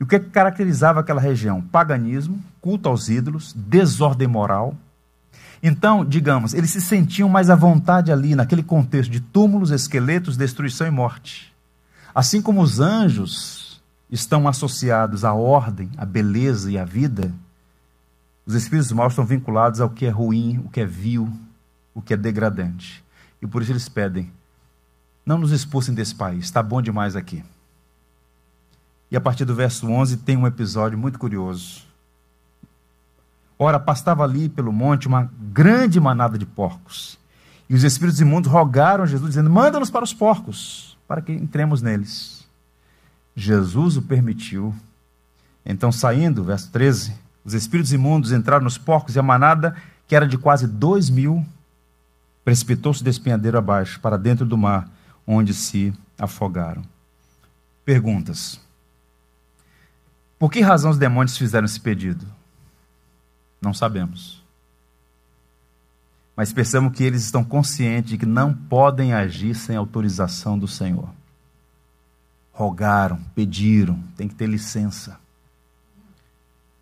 e 0.00 0.04
o 0.04 0.06
que 0.06 0.18
caracterizava 0.18 1.00
aquela 1.00 1.20
região? 1.20 1.60
Paganismo, 1.60 2.42
culto 2.60 2.88
aos 2.88 3.08
ídolos, 3.08 3.52
desordem 3.54 4.26
moral. 4.26 4.74
Então, 5.62 6.04
digamos, 6.04 6.54
eles 6.54 6.70
se 6.70 6.80
sentiam 6.80 7.28
mais 7.28 7.50
à 7.50 7.54
vontade 7.54 8.10
ali, 8.10 8.34
naquele 8.34 8.62
contexto 8.62 9.10
de 9.10 9.20
túmulos, 9.20 9.70
esqueletos, 9.70 10.36
destruição 10.36 10.86
e 10.86 10.90
morte. 10.90 11.52
Assim 12.14 12.40
como 12.40 12.62
os 12.62 12.80
anjos 12.80 13.82
estão 14.10 14.48
associados 14.48 15.24
à 15.24 15.34
ordem, 15.34 15.90
à 15.98 16.06
beleza 16.06 16.70
e 16.70 16.78
à 16.78 16.84
vida, 16.84 17.30
os 18.46 18.54
espíritos 18.54 18.90
maus 18.90 19.12
estão 19.12 19.24
vinculados 19.24 19.80
ao 19.80 19.90
que 19.90 20.06
é 20.06 20.10
ruim, 20.10 20.62
o 20.64 20.70
que 20.70 20.80
é 20.80 20.86
vil, 20.86 21.30
o 21.94 22.00
que 22.00 22.14
é 22.14 22.16
degradante. 22.16 23.04
E 23.40 23.46
por 23.46 23.60
isso 23.60 23.70
eles 23.70 23.88
pedem: 23.88 24.32
não 25.30 25.38
nos 25.38 25.52
expulsem 25.52 25.94
desse 25.94 26.12
país, 26.12 26.46
está 26.46 26.60
bom 26.60 26.82
demais 26.82 27.14
aqui. 27.14 27.44
E 29.08 29.16
a 29.16 29.20
partir 29.20 29.44
do 29.44 29.54
verso 29.54 29.88
11 29.88 30.16
tem 30.16 30.36
um 30.36 30.44
episódio 30.44 30.98
muito 30.98 31.20
curioso. 31.20 31.84
Ora, 33.56 33.78
pastava 33.78 34.24
ali 34.24 34.48
pelo 34.48 34.72
monte 34.72 35.06
uma 35.06 35.30
grande 35.52 36.00
manada 36.00 36.36
de 36.36 36.44
porcos. 36.44 37.16
E 37.68 37.76
os 37.76 37.84
espíritos 37.84 38.20
imundos 38.20 38.50
rogaram 38.50 39.04
a 39.04 39.06
Jesus, 39.06 39.30
dizendo: 39.30 39.48
Manda-nos 39.48 39.88
para 39.88 40.02
os 40.02 40.12
porcos, 40.12 40.98
para 41.06 41.22
que 41.22 41.30
entremos 41.30 41.80
neles. 41.80 42.44
Jesus 43.36 43.96
o 43.96 44.02
permitiu, 44.02 44.74
Então, 45.64 45.92
saindo, 45.92 46.42
verso 46.42 46.72
13, 46.72 47.14
os 47.44 47.54
espíritos 47.54 47.92
imundos 47.92 48.32
entraram 48.32 48.64
nos 48.64 48.76
porcos 48.76 49.14
e 49.14 49.20
a 49.20 49.22
manada, 49.22 49.76
que 50.08 50.16
era 50.16 50.26
de 50.26 50.36
quase 50.36 50.66
dois 50.66 51.08
mil, 51.08 51.46
precipitou-se 52.44 53.04
do 53.04 53.08
espinhadeiro 53.08 53.56
abaixo, 53.56 54.00
para 54.00 54.18
dentro 54.18 54.44
do 54.44 54.58
mar, 54.58 54.90
onde 55.26 55.54
se 55.54 55.92
afogaram. 56.18 56.82
Perguntas. 57.84 58.60
Por 60.38 60.50
que 60.50 60.60
razão 60.60 60.90
os 60.90 60.98
demônios 60.98 61.36
fizeram 61.36 61.66
esse 61.66 61.78
pedido? 61.78 62.26
Não 63.60 63.74
sabemos. 63.74 64.42
Mas 66.34 66.52
pensamos 66.52 66.96
que 66.96 67.04
eles 67.04 67.22
estão 67.22 67.44
conscientes 67.44 68.12
de 68.12 68.18
que 68.18 68.24
não 68.24 68.54
podem 68.54 69.12
agir 69.12 69.54
sem 69.54 69.76
autorização 69.76 70.58
do 70.58 70.66
Senhor. 70.66 71.10
Rogaram, 72.52 73.20
pediram, 73.34 74.02
tem 74.16 74.26
que 74.26 74.34
ter 74.34 74.46
licença. 74.46 75.18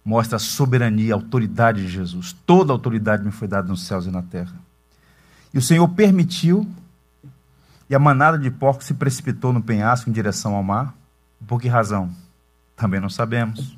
Mostra 0.04 0.36
a 0.36 0.38
soberania, 0.38 1.12
a 1.12 1.16
autoridade 1.16 1.82
de 1.82 1.88
Jesus. 1.88 2.36
Toda 2.46 2.72
a 2.72 2.74
autoridade 2.74 3.24
me 3.24 3.32
foi 3.32 3.48
dada 3.48 3.66
nos 3.66 3.84
céus 3.84 4.06
e 4.06 4.10
na 4.10 4.22
terra. 4.22 4.54
E 5.52 5.58
o 5.58 5.62
Senhor 5.62 5.88
permitiu, 5.88 6.64
e 7.88 7.94
a 7.94 7.98
manada 7.98 8.38
de 8.38 8.50
porcos 8.50 8.86
se 8.86 8.94
precipitou 8.94 9.52
no 9.52 9.62
penhasco 9.62 10.10
em 10.10 10.12
direção 10.12 10.54
ao 10.54 10.62
mar. 10.62 10.94
Por 11.46 11.60
que 11.60 11.68
razão? 11.68 12.10
Também 12.76 13.00
não 13.00 13.08
sabemos. 13.08 13.76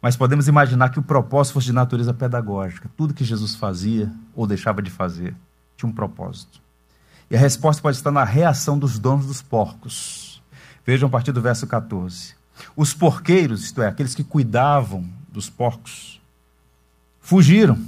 Mas 0.00 0.16
podemos 0.16 0.48
imaginar 0.48 0.90
que 0.90 0.98
o 0.98 1.02
propósito 1.02 1.54
fosse 1.54 1.66
de 1.66 1.72
natureza 1.72 2.14
pedagógica. 2.14 2.90
Tudo 2.96 3.14
que 3.14 3.24
Jesus 3.24 3.54
fazia 3.54 4.10
ou 4.34 4.46
deixava 4.46 4.80
de 4.80 4.90
fazer 4.90 5.34
tinha 5.76 5.90
um 5.90 5.92
propósito. 5.92 6.60
E 7.30 7.36
a 7.36 7.38
resposta 7.38 7.82
pode 7.82 7.96
estar 7.96 8.10
na 8.10 8.24
reação 8.24 8.78
dos 8.78 8.98
donos 8.98 9.26
dos 9.26 9.42
porcos. 9.42 10.42
Vejam 10.86 11.08
a 11.08 11.10
partir 11.10 11.32
do 11.32 11.42
verso 11.42 11.66
14. 11.66 12.34
Os 12.76 12.94
porqueiros, 12.94 13.64
isto 13.64 13.82
é, 13.82 13.88
aqueles 13.88 14.14
que 14.14 14.24
cuidavam 14.24 15.06
dos 15.28 15.50
porcos, 15.50 16.20
fugiram 17.20 17.78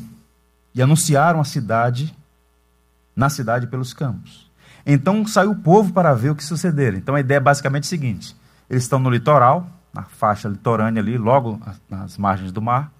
e 0.74 0.82
anunciaram 0.82 1.40
a 1.40 1.44
cidade, 1.44 2.14
na 3.14 3.30
cidade 3.30 3.66
pelos 3.68 3.94
campos. 3.94 4.47
Então 4.90 5.26
saiu 5.26 5.50
o 5.50 5.54
povo 5.54 5.92
para 5.92 6.14
ver 6.14 6.30
o 6.30 6.34
que 6.34 6.42
sucedera. 6.42 6.96
Então 6.96 7.14
a 7.14 7.20
ideia 7.20 7.36
é 7.36 7.40
basicamente 7.40 7.84
a 7.84 7.88
seguinte: 7.88 8.34
eles 8.70 8.84
estão 8.84 8.98
no 8.98 9.10
litoral, 9.10 9.68
na 9.92 10.04
faixa 10.04 10.48
litorânea 10.48 11.02
ali, 11.02 11.18
logo 11.18 11.60
nas 11.90 12.16
margens 12.16 12.50
do 12.50 12.62
mar. 12.62 12.90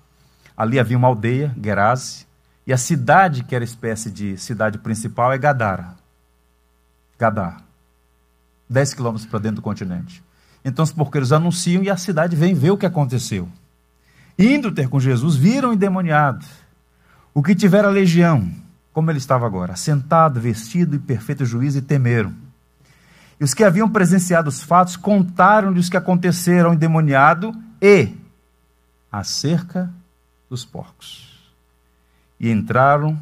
Ali 0.54 0.78
havia 0.78 0.98
uma 0.98 1.08
aldeia, 1.08 1.54
Gerase, 1.64 2.26
e 2.66 2.74
a 2.74 2.76
cidade, 2.76 3.42
que 3.42 3.54
era 3.54 3.64
espécie 3.64 4.10
de 4.10 4.36
cidade 4.36 4.76
principal, 4.76 5.32
é 5.32 5.38
Gadara. 5.38 5.94
Gadar. 7.18 7.62
10 8.68 8.92
quilômetros 8.92 9.24
para 9.24 9.38
dentro 9.38 9.56
do 9.56 9.62
continente. 9.62 10.22
Então 10.62 10.82
os 10.82 10.92
porqueiros 10.92 11.32
anunciam 11.32 11.82
e 11.82 11.88
a 11.88 11.96
cidade 11.96 12.36
vem 12.36 12.52
ver 12.54 12.70
o 12.70 12.76
que 12.76 12.84
aconteceu. 12.84 13.48
Indo 14.38 14.70
ter 14.70 14.90
com 14.90 15.00
Jesus, 15.00 15.36
viram 15.36 15.70
o 15.70 15.72
endemoniado, 15.72 16.44
o 17.32 17.42
que 17.42 17.54
tivera 17.54 17.88
legião, 17.88 18.52
como 18.92 19.10
ele 19.10 19.18
estava 19.18 19.46
agora, 19.46 19.76
sentado, 19.76 20.40
vestido 20.40 20.96
em 20.96 20.98
perfeito 20.98 21.44
juízo 21.44 21.78
e 21.78 21.82
temeram. 21.82 22.34
E 23.40 23.44
os 23.44 23.54
que 23.54 23.62
haviam 23.62 23.88
presenciado 23.88 24.48
os 24.48 24.62
fatos 24.62 24.96
contaram-lhe 24.96 25.78
os 25.78 25.88
que 25.88 25.96
aconteceram 25.96 26.70
ao 26.70 26.74
endemoniado 26.74 27.52
e 27.80 28.14
acerca 29.10 29.92
dos 30.50 30.64
porcos. 30.64 31.52
E 32.40 32.50
entraram 32.50 33.20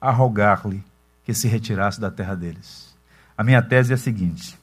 a 0.00 0.10
rogar-lhe 0.10 0.84
que 1.24 1.32
se 1.32 1.48
retirasse 1.48 2.00
da 2.00 2.10
terra 2.10 2.34
deles. 2.34 2.94
A 3.36 3.44
minha 3.44 3.62
tese 3.62 3.92
é 3.92 3.94
a 3.94 3.98
seguinte: 3.98 4.58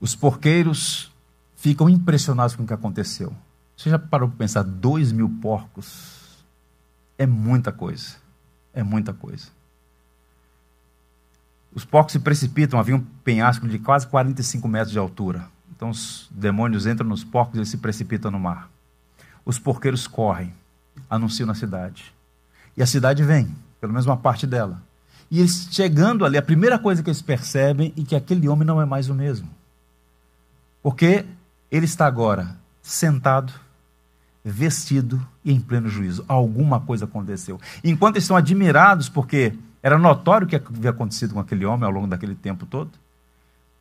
os 0.00 0.14
porqueiros 0.14 1.12
ficam 1.56 1.88
impressionados 1.88 2.54
com 2.54 2.62
o 2.62 2.66
que 2.66 2.72
aconteceu. 2.72 3.34
Você 3.76 3.90
já 3.90 3.98
parou 3.98 4.28
para 4.28 4.38
pensar? 4.38 4.62
Dois 4.62 5.12
mil 5.12 5.28
porcos 5.28 6.15
é 7.18 7.26
muita 7.26 7.72
coisa. 7.72 8.16
É 8.72 8.82
muita 8.82 9.12
coisa. 9.12 9.48
Os 11.74 11.84
porcos 11.84 12.12
se 12.12 12.18
precipitam, 12.18 12.80
havia 12.80 12.96
um 12.96 13.04
penhasco 13.22 13.68
de 13.68 13.78
quase 13.78 14.06
45 14.06 14.66
metros 14.66 14.92
de 14.92 14.98
altura. 14.98 15.46
Então 15.74 15.90
os 15.90 16.26
demônios 16.30 16.86
entram 16.86 17.06
nos 17.06 17.22
porcos 17.22 17.56
e 17.56 17.58
eles 17.58 17.68
se 17.68 17.76
precipitam 17.76 18.30
no 18.30 18.40
mar. 18.40 18.70
Os 19.44 19.58
porqueiros 19.58 20.06
correm, 20.06 20.54
anunciam 21.08 21.46
na 21.46 21.54
cidade. 21.54 22.14
E 22.76 22.82
a 22.82 22.86
cidade 22.86 23.22
vem, 23.22 23.54
pelo 23.80 23.92
menos 23.92 24.06
uma 24.06 24.16
parte 24.16 24.46
dela. 24.46 24.82
E 25.30 25.38
eles 25.38 25.68
chegando 25.70 26.24
ali, 26.24 26.38
a 26.38 26.42
primeira 26.42 26.78
coisa 26.78 27.02
que 27.02 27.10
eles 27.10 27.22
percebem 27.22 27.92
é 27.96 28.02
que 28.02 28.16
aquele 28.16 28.48
homem 28.48 28.66
não 28.66 28.80
é 28.80 28.84
mais 28.84 29.08
o 29.08 29.14
mesmo. 29.14 29.48
Porque 30.82 31.26
ele 31.70 31.84
está 31.84 32.06
agora 32.06 32.56
sentado, 32.80 33.52
vestido 34.50 35.20
e 35.44 35.52
em 35.52 35.60
pleno 35.60 35.88
juízo. 35.88 36.24
Alguma 36.28 36.80
coisa 36.80 37.04
aconteceu. 37.04 37.60
Enquanto 37.82 38.16
estão 38.16 38.36
admirados 38.36 39.08
porque 39.08 39.54
era 39.82 39.98
notório 39.98 40.46
o 40.46 40.48
que 40.50 40.56
havia 40.56 40.90
acontecido 40.90 41.34
com 41.34 41.40
aquele 41.40 41.64
homem 41.64 41.84
ao 41.84 41.92
longo 41.92 42.08
daquele 42.08 42.34
tempo 42.34 42.66
todo. 42.66 42.90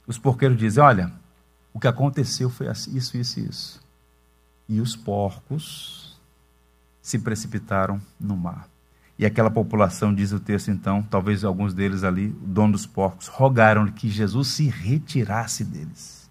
Os 0.06 0.20
porqueiros 0.20 0.56
dizem: 0.56 0.84
Olha, 0.84 1.12
o 1.74 1.80
que 1.80 1.88
aconteceu 1.88 2.50
foi 2.50 2.68
assim, 2.68 2.96
isso, 2.96 3.18
isso 3.18 3.40
e 3.40 3.48
isso. 3.48 3.82
E 4.70 4.80
os 4.80 4.96
porcos 4.96 6.16
se 7.02 7.18
precipitaram 7.18 8.00
no 8.20 8.36
mar. 8.36 8.68
E 9.18 9.26
aquela 9.26 9.50
população, 9.50 10.14
diz 10.14 10.32
o 10.32 10.40
texto 10.40 10.70
então, 10.70 11.02
talvez 11.02 11.44
alguns 11.44 11.74
deles 11.74 12.04
ali, 12.04 12.28
o 12.28 12.48
dono 12.48 12.74
dos 12.74 12.86
porcos, 12.86 13.28
rogaram 13.28 13.88
que 13.88 14.10
Jesus 14.10 14.50
se 14.50 14.68
retirasse 14.68 15.64
deles. 15.64 16.25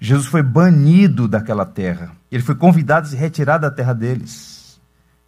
Jesus 0.00 0.26
foi 0.26 0.42
banido 0.42 1.28
daquela 1.28 1.66
terra. 1.66 2.12
Ele 2.32 2.42
foi 2.42 2.54
convidado 2.54 3.06
a 3.06 3.10
se 3.10 3.16
retirar 3.16 3.58
da 3.58 3.70
terra 3.70 3.92
deles. 3.92 4.80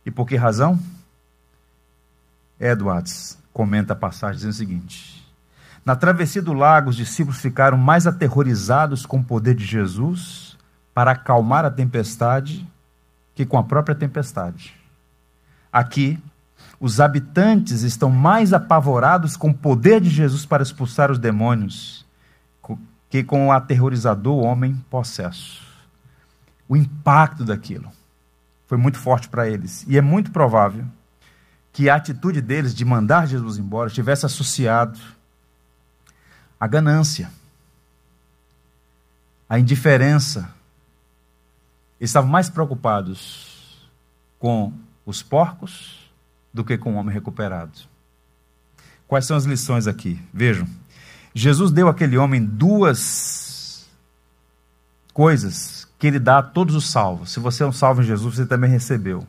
E 0.05 0.11
por 0.11 0.27
que 0.27 0.35
razão? 0.35 0.81
Edwards 2.59 3.39
comenta 3.53 3.93
a 3.93 3.97
passagem 3.97 4.37
dizendo 4.37 4.53
o 4.53 4.57
seguinte: 4.57 5.31
Na 5.85 5.95
travessia 5.95 6.41
do 6.41 6.55
lago, 6.55 6.89
os 6.89 6.97
discípulos 6.97 7.39
ficaram 7.39 7.77
mais 7.77 8.07
aterrorizados 8.07 9.05
com 9.05 9.19
o 9.19 9.25
poder 9.25 9.55
de 9.55 9.67
Jesus 9.67 10.57
para 10.95 11.11
acalmar 11.11 11.67
a 11.67 11.71
tempestade 11.71 12.67
que 13.35 13.45
com 13.45 13.59
a 13.59 13.63
própria 13.65 13.95
tempestade. 13.95 14.75
Aqui, 15.71 16.19
os 16.81 16.99
habitantes 16.99 17.83
estão 17.83 18.11
mais 18.11 18.53
apavorados 18.55 19.37
com 19.37 19.51
o 19.51 19.55
poder 19.55 20.01
de 20.01 20.09
Jesus 20.09 20.47
para 20.47 20.63
expulsar 20.63 21.11
os 21.11 21.19
demônios 21.19 22.03
que 23.13 23.23
com 23.23 23.49
o 23.49 23.53
aterrorizador 23.53 24.43
homem 24.43 24.75
possesso. 24.89 25.61
O 26.67 26.75
impacto 26.75 27.45
daquilo 27.45 27.93
foi 28.67 28.79
muito 28.79 28.99
forte 28.99 29.29
para 29.29 29.47
eles. 29.47 29.85
E 29.87 29.99
é 29.99 30.01
muito 30.01 30.31
provável 30.31 30.87
que 31.75 31.91
a 31.91 31.97
atitude 31.97 32.41
deles 32.41 32.75
de 32.75 32.87
mandar 32.87 33.29
Jesus 33.29 33.59
embora 33.59 33.89
estivesse 33.89 34.25
associado 34.25 34.99
à 36.59 36.67
ganância, 36.67 37.31
à 39.47 39.59
indiferença. 39.59 40.51
Eles 42.01 42.09
estavam 42.09 42.31
mais 42.31 42.49
preocupados 42.49 43.87
com 44.39 44.73
os 45.05 45.23
porcos 45.23 46.11
do 46.51 46.65
que 46.65 46.79
com 46.79 46.95
o 46.95 46.97
homem 46.97 47.13
recuperado. 47.13 47.79
Quais 49.07 49.27
são 49.27 49.37
as 49.37 49.45
lições 49.45 49.87
aqui? 49.87 50.19
Vejam. 50.33 50.67
Jesus 51.35 51.71
deu 51.71 51.89
àquele 51.89 52.17
homem 52.19 52.45
duas 52.45 53.89
coisas 55.13 55.89
que 55.99 56.07
ele 56.07 56.19
dá 56.19 56.39
a 56.39 56.43
todos 56.43 56.75
os 56.75 56.91
salvos. 56.91 57.31
Se 57.31 57.41
você 57.41 57.63
é 57.63 57.67
um 57.67 57.73
salvo 57.73 58.03
em 58.03 58.05
Jesus, 58.05 58.35
você 58.37 58.47
também 58.47 58.71
recebeu. 58.71 59.27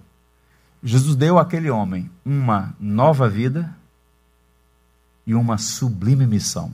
Jesus 0.83 1.15
deu 1.15 1.37
àquele 1.37 1.69
homem 1.69 2.09
uma 2.25 2.73
nova 2.79 3.29
vida 3.29 3.69
e 5.25 5.33
uma 5.33 5.57
sublime 5.57 6.25
missão. 6.25 6.71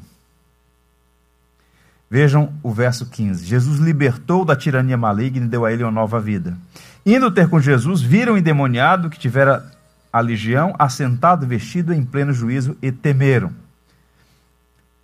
Vejam 2.10 2.52
o 2.64 2.72
verso 2.72 3.06
15. 3.06 3.46
Jesus 3.46 3.80
libertou 3.80 4.44
da 4.44 4.56
tirania 4.56 4.98
maligna 4.98 5.46
e 5.46 5.50
deu 5.50 5.64
a 5.64 5.72
ele 5.72 5.84
uma 5.84 5.92
nova 5.92 6.20
vida. 6.20 6.58
Indo 7.06 7.30
ter 7.30 7.48
com 7.48 7.60
Jesus, 7.60 8.02
viram 8.02 8.34
o 8.34 8.38
endemoniado 8.38 9.10
que 9.10 9.20
tivera 9.20 9.72
a 10.12 10.20
legião, 10.20 10.74
assentado, 10.80 11.46
vestido 11.46 11.94
em 11.94 12.04
pleno 12.04 12.34
juízo, 12.34 12.76
e 12.82 12.92
temeram. 12.92 13.54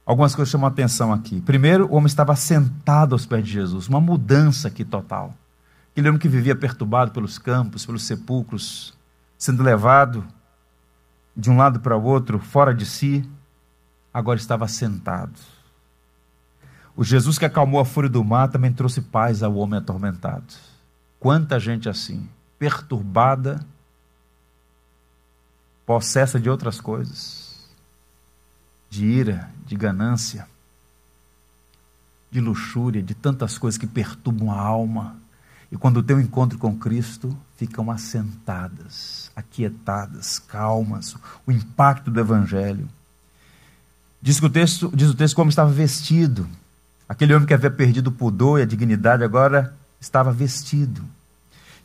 Algumas 0.05 0.35
coisas 0.35 0.51
chamam 0.51 0.67
a 0.67 0.71
atenção 0.71 1.11
aqui. 1.11 1.41
Primeiro, 1.41 1.87
o 1.87 1.95
homem 1.95 2.05
estava 2.05 2.35
sentado 2.35 3.13
aos 3.13 3.25
pés 3.25 3.43
de 3.43 3.51
Jesus, 3.51 3.87
uma 3.87 3.99
mudança 3.99 4.67
aqui 4.67 4.85
total. 4.85 5.33
Aquele 5.91 6.09
homem 6.09 6.19
que 6.19 6.27
vivia 6.27 6.55
perturbado 6.55 7.11
pelos 7.11 7.39
campos, 7.39 7.85
pelos 7.85 8.03
sepulcros, 8.03 8.93
sendo 9.37 9.63
levado 9.63 10.25
de 11.35 11.49
um 11.49 11.57
lado 11.57 11.79
para 11.79 11.97
o 11.97 12.03
outro, 12.03 12.37
fora 12.39 12.73
de 12.73 12.85
si, 12.85 13.27
agora 14.13 14.39
estava 14.39 14.67
sentado. 14.67 15.33
O 16.95 17.03
Jesus 17.03 17.37
que 17.37 17.45
acalmou 17.45 17.79
a 17.79 17.85
fúria 17.85 18.09
do 18.09 18.23
mar 18.23 18.47
também 18.47 18.71
trouxe 18.71 19.01
paz 19.01 19.43
ao 19.43 19.55
homem 19.55 19.79
atormentado. 19.79 20.53
Quanta 21.19 21.59
gente 21.59 21.89
assim, 21.89 22.29
perturbada, 22.57 23.65
possessa 25.85 26.39
de 26.39 26.49
outras 26.49 26.79
coisas, 26.79 27.44
de 28.95 29.05
ira, 29.05 29.49
de 29.65 29.75
ganância, 29.75 30.47
de 32.31 32.39
luxúria, 32.39 33.03
de 33.03 33.13
tantas 33.13 33.57
coisas 33.57 33.77
que 33.77 33.85
perturbam 33.85 34.51
a 34.51 34.59
alma. 34.59 35.17
E 35.69 35.75
quando 35.75 36.01
tem 36.01 36.15
um 36.15 36.21
encontro 36.21 36.57
com 36.57 36.77
Cristo, 36.77 37.35
ficam 37.57 37.91
assentadas, 37.91 39.29
aquietadas, 39.35 40.39
calmas, 40.39 41.15
o 41.45 41.51
impacto 41.51 42.09
do 42.09 42.19
Evangelho. 42.19 42.87
Diz, 44.21 44.41
o 44.41 44.49
texto, 44.49 44.89
diz 44.95 45.09
o 45.09 45.13
texto 45.13 45.35
como 45.35 45.49
estava 45.49 45.71
vestido. 45.71 46.47
Aquele 47.07 47.33
homem 47.35 47.45
que 47.45 47.53
havia 47.53 47.69
perdido 47.69 48.07
o 48.07 48.13
pudor 48.13 48.59
e 48.59 48.63
a 48.63 48.65
dignidade 48.65 49.23
agora 49.23 49.75
estava 49.99 50.31
vestido. 50.31 51.03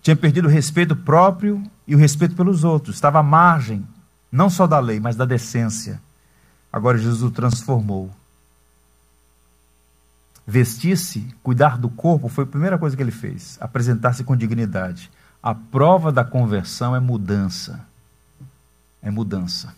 Tinha 0.00 0.14
perdido 0.14 0.46
o 0.46 0.50
respeito 0.50 0.94
próprio 0.94 1.62
e 1.88 1.94
o 1.94 1.98
respeito 1.98 2.36
pelos 2.36 2.62
outros. 2.62 2.94
Estava 2.94 3.18
à 3.18 3.22
margem, 3.22 3.84
não 4.30 4.48
só 4.48 4.66
da 4.66 4.78
lei, 4.78 5.00
mas 5.00 5.16
da 5.16 5.24
decência. 5.24 6.00
Agora 6.72 6.98
Jesus 6.98 7.22
o 7.22 7.30
transformou. 7.30 8.10
Vestir-se, 10.46 11.32
cuidar 11.42 11.78
do 11.78 11.88
corpo, 11.88 12.28
foi 12.28 12.44
a 12.44 12.46
primeira 12.46 12.78
coisa 12.78 12.96
que 12.96 13.02
ele 13.02 13.10
fez. 13.10 13.56
Apresentar-se 13.60 14.24
com 14.24 14.36
dignidade. 14.36 15.10
A 15.42 15.54
prova 15.54 16.10
da 16.10 16.24
conversão 16.24 16.94
é 16.94 17.00
mudança. 17.00 17.80
É 19.02 19.10
mudança. 19.10 19.74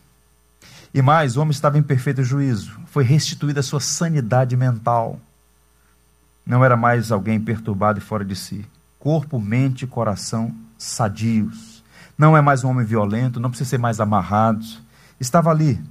E 0.94 1.00
mais, 1.00 1.36
o 1.36 1.40
homem 1.40 1.52
estava 1.52 1.78
em 1.78 1.82
perfeito 1.82 2.22
juízo. 2.22 2.78
Foi 2.86 3.04
restituída 3.04 3.60
a 3.60 3.62
sua 3.62 3.80
sanidade 3.80 4.56
mental. 4.56 5.18
Não 6.44 6.64
era 6.64 6.76
mais 6.76 7.12
alguém 7.12 7.40
perturbado 7.40 7.98
e 7.98 8.02
fora 8.02 8.24
de 8.24 8.34
si. 8.34 8.66
Corpo, 8.98 9.40
mente 9.40 9.82
e 9.82 9.86
coração 9.86 10.54
sadios. 10.76 11.82
Não 12.18 12.36
é 12.36 12.40
mais 12.40 12.64
um 12.64 12.68
homem 12.68 12.84
violento, 12.84 13.40
não 13.40 13.50
precisa 13.50 13.70
ser 13.70 13.78
mais 13.78 14.00
amarrado. 14.00 14.64
Estava 15.18 15.50
ali. 15.50 15.82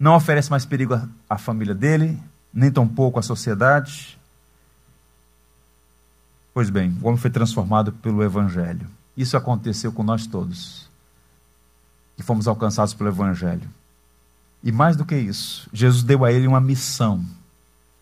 Não 0.00 0.14
oferece 0.14 0.50
mais 0.50 0.64
perigo 0.64 0.98
à 1.28 1.36
família 1.36 1.74
dele, 1.74 2.18
nem 2.54 2.72
tampouco 2.72 3.18
à 3.18 3.22
sociedade. 3.22 4.18
Pois 6.54 6.70
bem, 6.70 6.96
o 7.02 7.06
homem 7.06 7.20
foi 7.20 7.28
transformado 7.28 7.92
pelo 7.92 8.24
Evangelho. 8.24 8.88
Isso 9.14 9.36
aconteceu 9.36 9.92
com 9.92 10.02
nós 10.02 10.26
todos. 10.26 10.88
E 12.16 12.22
fomos 12.22 12.48
alcançados 12.48 12.94
pelo 12.94 13.10
Evangelho. 13.10 13.68
E 14.64 14.72
mais 14.72 14.96
do 14.96 15.04
que 15.04 15.16
isso, 15.16 15.68
Jesus 15.70 16.02
deu 16.02 16.24
a 16.24 16.32
ele 16.32 16.46
uma 16.46 16.60
missão 16.62 17.22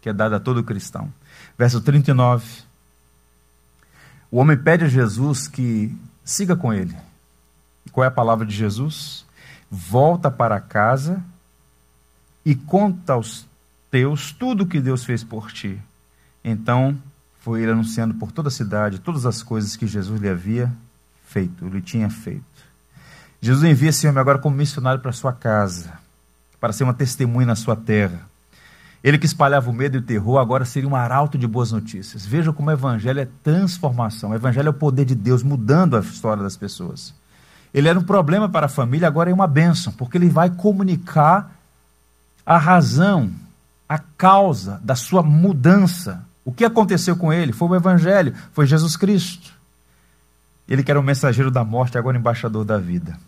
que 0.01 0.09
é 0.09 0.13
dada 0.13 0.37
a 0.37 0.41
todo 0.41 0.63
cristão. 0.63 1.13
Verso 1.59 1.81
39. 1.81 2.63
O 4.31 4.39
homem 4.39 4.57
pede 4.57 4.85
a 4.85 4.89
Jesus 4.89 5.49
que 5.49 5.93
siga 6.25 6.55
com 6.55 6.73
ele. 6.73 6.97
E 7.85 7.91
qual 7.91 8.05
é 8.05 8.07
a 8.07 8.13
palavra 8.13 8.47
de 8.47 8.55
Jesus? 8.55 9.27
Volta 9.69 10.31
para 10.31 10.61
casa 10.61 11.21
e 12.49 12.55
conta 12.55 13.13
aos 13.13 13.47
teus 13.91 14.33
tudo 14.33 14.65
o 14.65 14.67
que 14.67 14.81
Deus 14.81 15.05
fez 15.05 15.23
por 15.23 15.53
ti. 15.53 15.79
Então 16.43 16.97
foi 17.41 17.61
ele 17.61 17.73
anunciando 17.73 18.15
por 18.15 18.33
toda 18.33 18.49
a 18.49 18.51
cidade 18.51 18.99
todas 18.99 19.27
as 19.27 19.43
coisas 19.43 19.77
que 19.77 19.87
Jesus 19.87 20.19
lhe 20.19 20.31
havia 20.31 20.73
feito, 21.27 21.69
lhe 21.69 21.83
tinha 21.83 22.09
feito. 22.09 22.43
Jesus 23.39 23.63
envia 23.71 23.91
esse 23.91 24.09
homem 24.09 24.19
agora 24.19 24.39
como 24.39 24.57
missionário 24.57 24.99
para 24.99 25.13
sua 25.13 25.31
casa 25.31 25.99
para 26.59 26.73
ser 26.73 26.85
uma 26.85 26.95
testemunha 26.95 27.49
na 27.49 27.55
sua 27.55 27.77
terra. 27.77 28.23
Ele 29.05 29.19
que 29.19 29.27
espalhava 29.27 29.69
o 29.69 29.73
medo 29.75 29.99
e 29.99 30.01
o 30.01 30.03
terror, 30.03 30.39
agora 30.39 30.65
seria 30.65 30.89
um 30.89 30.97
arauto 30.97 31.37
de 31.37 31.47
boas 31.47 31.71
notícias. 31.71 32.25
Veja 32.25 32.51
como 32.51 32.71
o 32.71 32.73
evangelho 32.73 33.21
é 33.21 33.29
transformação. 33.45 34.31
O 34.31 34.35
evangelho 34.35 34.69
é 34.69 34.71
o 34.71 34.75
poder 34.75 35.05
de 35.05 35.15
Deus 35.15 35.43
mudando 35.43 35.99
a 35.99 36.01
história 36.01 36.43
das 36.43 36.57
pessoas. 36.57 37.13
Ele 37.75 37.89
era 37.89 37.99
um 37.99 38.03
problema 38.03 38.49
para 38.49 38.65
a 38.65 38.71
família, 38.71 39.07
agora 39.07 39.31
é 39.31 39.35
uma 39.35 39.47
bênção, 39.47 39.93
porque 39.93 40.17
ele 40.17 40.31
vai 40.31 40.49
comunicar 40.49 41.58
a 42.49 42.57
razão, 42.57 43.31
a 43.87 43.99
causa 43.99 44.81
da 44.83 44.97
sua 44.97 45.23
mudança. 45.23 46.27
O 46.47 46.51
que 46.51 46.65
aconteceu 46.65 47.15
com 47.15 47.31
ele? 47.31 47.53
Foi 47.53 47.69
o 47.69 47.75
evangelho, 47.75 48.35
foi 48.55 48.67
Jesus 48.67 48.97
Cristo. 48.97 49.53
Ele 50.67 50.83
que 50.83 50.91
era 50.91 50.99
o 50.99 51.03
mensageiro 51.03 51.51
da 51.51 51.63
morte, 51.63 51.99
agora 51.99 52.17
embaixador 52.17 52.65
da 52.65 52.79
vida. 52.79 53.21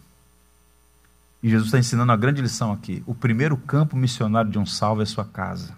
E 1.43 1.51
Jesus 1.51 1.67
está 1.67 1.79
ensinando 1.79 2.11
uma 2.11 2.17
grande 2.17 2.41
lição 2.41 2.73
aqui. 2.73 3.03
O 3.07 3.15
primeiro 3.15 3.59
campo 3.59 3.95
missionário 3.95 4.51
de 4.51 4.59
um 4.59 4.65
salvo 4.65 5.03
é 5.03 5.05
sua 5.05 5.27
casa. 5.27 5.75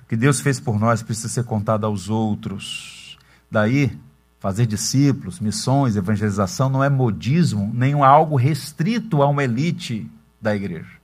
O 0.00 0.06
que 0.06 0.16
Deus 0.16 0.40
fez 0.40 0.60
por 0.60 0.78
nós 0.78 1.02
precisa 1.02 1.28
ser 1.28 1.42
contado 1.42 1.86
aos 1.86 2.08
outros. 2.08 3.18
Daí, 3.50 3.98
fazer 4.38 4.64
discípulos, 4.64 5.40
missões, 5.40 5.96
evangelização 5.96 6.68
não 6.68 6.84
é 6.84 6.88
modismo, 6.88 7.68
nem 7.74 7.94
algo 7.94 8.36
restrito 8.36 9.22
a 9.22 9.28
uma 9.28 9.42
elite 9.42 10.08
da 10.40 10.54
igreja. 10.54 10.99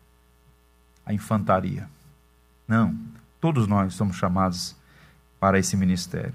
A 1.07 1.15
infantaria. 1.15 1.89
Não. 2.69 2.95
Todos 3.41 3.67
nós 3.67 3.95
somos 3.95 4.17
chamados 4.17 4.77
para 5.41 5.59
esse 5.59 5.77
ministério. 5.77 6.35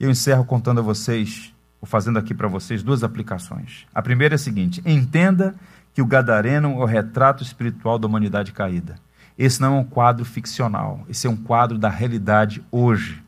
Eu 0.00 0.10
encerro 0.10 0.44
contando 0.44 0.80
a 0.80 0.82
vocês 0.82 1.52
Vou 1.82 1.88
fazendo 1.88 2.16
aqui 2.16 2.32
para 2.32 2.46
vocês 2.46 2.80
duas 2.80 3.02
aplicações. 3.02 3.86
A 3.92 4.00
primeira 4.00 4.36
é 4.36 4.36
a 4.36 4.38
seguinte: 4.38 4.80
entenda 4.86 5.56
que 5.92 6.00
o 6.00 6.06
Gadareno 6.06 6.70
é 6.70 6.76
o 6.76 6.84
retrato 6.84 7.42
espiritual 7.42 7.98
da 7.98 8.06
humanidade 8.06 8.52
caída. 8.52 8.94
Esse 9.36 9.60
não 9.60 9.76
é 9.76 9.80
um 9.80 9.84
quadro 9.84 10.24
ficcional, 10.24 11.04
esse 11.08 11.26
é 11.26 11.30
um 11.30 11.36
quadro 11.36 11.76
da 11.76 11.88
realidade 11.88 12.64
hoje. 12.70 13.20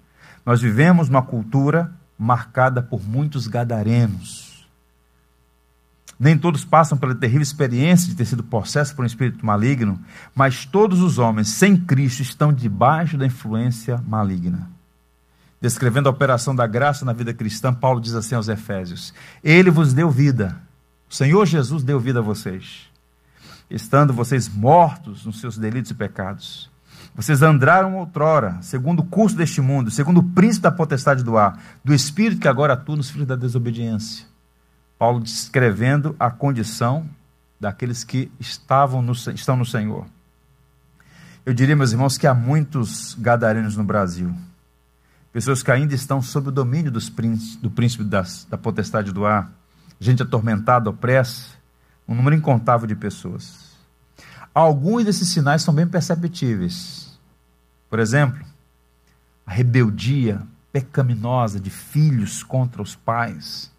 Nós 0.47 0.61
vivemos 0.61 1.09
uma 1.09 1.21
cultura 1.21 1.91
marcada 2.17 2.81
por 2.81 3.03
muitos 3.03 3.49
gadarenos. 3.49 4.54
Nem 6.25 6.39
todos 6.39 6.65
passam 6.65 6.97
pela 6.97 7.15
terrível 7.15 7.43
experiência 7.43 8.09
de 8.09 8.15
ter 8.15 8.25
sido 8.25 8.43
possessos 8.43 8.95
por 8.95 9.03
um 9.03 9.07
espírito 9.07 9.45
maligno, 9.45 10.01
mas 10.35 10.65
todos 10.65 11.03
os 11.03 11.19
homens 11.19 11.49
sem 11.49 11.77
Cristo 11.77 12.23
estão 12.23 12.51
debaixo 12.51 13.19
da 13.19 13.27
influência 13.27 14.03
maligna 14.09 14.71
descrevendo 15.65 16.11
a 16.11 16.13
operação 16.13 16.55
da 16.55 16.67
graça 16.67 17.07
na 17.07 17.15
vida 17.15 17.33
cristã, 17.33 17.73
Paulo 17.73 17.99
diz 17.99 18.15
assim 18.15 18.35
aos 18.35 18.49
Efésios: 18.49 19.15
Ele 19.43 19.71
vos 19.71 19.95
deu 19.95 20.11
vida. 20.11 20.61
O 21.09 21.15
Senhor 21.15 21.47
Jesus 21.47 21.83
deu 21.83 21.99
vida 21.99 22.19
a 22.19 22.23
vocês, 22.23 22.83
estando 23.71 24.13
vocês 24.13 24.47
mortos 24.47 25.25
nos 25.25 25.41
seus 25.41 25.57
delitos 25.57 25.91
e 25.91 25.95
pecados. 25.95 26.71
Vocês 27.17 27.41
andaram 27.41 27.97
outrora, 27.97 28.59
segundo 28.61 29.01
o 29.01 29.07
curso 29.07 29.37
deste 29.37 29.63
mundo, 29.63 29.91
segundo 29.91 30.19
o 30.19 30.23
príncipe 30.23 30.65
da 30.65 30.71
potestade 30.71 31.25
do 31.25 31.39
ar, 31.39 31.59
do 31.83 31.95
espírito 31.95 32.43
que 32.43 32.49
agora 32.49 32.75
atua 32.75 32.97
nos 32.97 33.09
filhos 33.09 33.27
da 33.27 33.37
desobediência. 33.37 34.34
Paulo 35.05 35.21
descrevendo 35.21 36.17
a 36.19 36.31
condição 36.31 37.07
daqueles 37.61 38.03
que 38.03 38.33
estavam 38.41 39.03
no, 39.03 39.13
estão 39.13 39.55
no 39.55 39.67
Senhor. 39.67 40.07
Eu 41.45 41.53
diria, 41.53 41.77
meus 41.77 41.93
irmãos, 41.93 42.17
que 42.17 42.27
há 42.27 42.33
muitos 42.33 43.13
gadarenos 43.13 43.77
no 43.77 43.85
Brasil 43.85 44.35
pessoas 45.31 45.63
que 45.63 45.71
ainda 45.71 45.95
estão 45.95 46.23
sob 46.23 46.49
o 46.49 46.51
domínio 46.51 46.91
do 46.91 47.71
príncipe 47.71 48.03
das, 48.03 48.47
da 48.47 48.57
potestade 48.57 49.13
do 49.13 49.27
ar, 49.27 49.53
gente 50.01 50.23
atormentada, 50.23 50.89
opressa, 50.89 51.49
um 52.09 52.15
número 52.15 52.35
incontável 52.35 52.87
de 52.87 52.97
pessoas. 52.97 53.75
Alguns 54.55 55.05
desses 55.05 55.29
sinais 55.29 55.61
são 55.61 55.75
bem 55.75 55.87
perceptíveis. 55.87 57.21
Por 57.91 57.99
exemplo, 57.99 58.43
a 59.45 59.53
rebeldia 59.53 60.41
pecaminosa 60.73 61.61
de 61.61 61.69
filhos 61.69 62.43
contra 62.43 62.81
os 62.81 62.97
pais. 62.97 63.74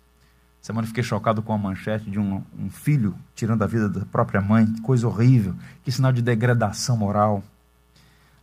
Semana 0.65 0.87
fiquei 0.87 1.03
chocado 1.03 1.43
com 1.43 1.53
a 1.53 1.57
manchete 1.59 2.09
de 2.09 2.17
um, 2.17 2.41
um 2.57 2.71
filho 2.71 3.15
tirando 3.35 3.61
a 3.61 3.67
vida 3.67 3.87
da 3.87 4.03
própria 4.03 4.41
mãe. 4.41 4.65
Que 4.65 4.81
coisa 4.81 5.07
horrível. 5.07 5.53
Que 5.83 5.91
sinal 5.91 6.11
de 6.11 6.23
degradação 6.23 6.97
moral 6.97 7.43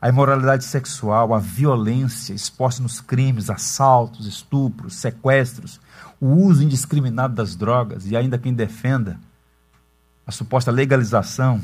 a 0.00 0.08
imoralidade 0.08 0.62
sexual, 0.62 1.34
a 1.34 1.40
violência 1.40 2.32
exposta 2.32 2.80
nos 2.80 3.00
crimes, 3.00 3.50
assaltos, 3.50 4.24
estupros, 4.24 4.94
sequestros, 4.94 5.80
o 6.20 6.28
uso 6.28 6.62
indiscriminado 6.62 7.34
das 7.34 7.56
drogas 7.56 8.08
e 8.08 8.16
ainda 8.16 8.38
quem 8.38 8.54
defenda 8.54 9.18
a 10.24 10.30
suposta 10.30 10.70
legalização, 10.70 11.60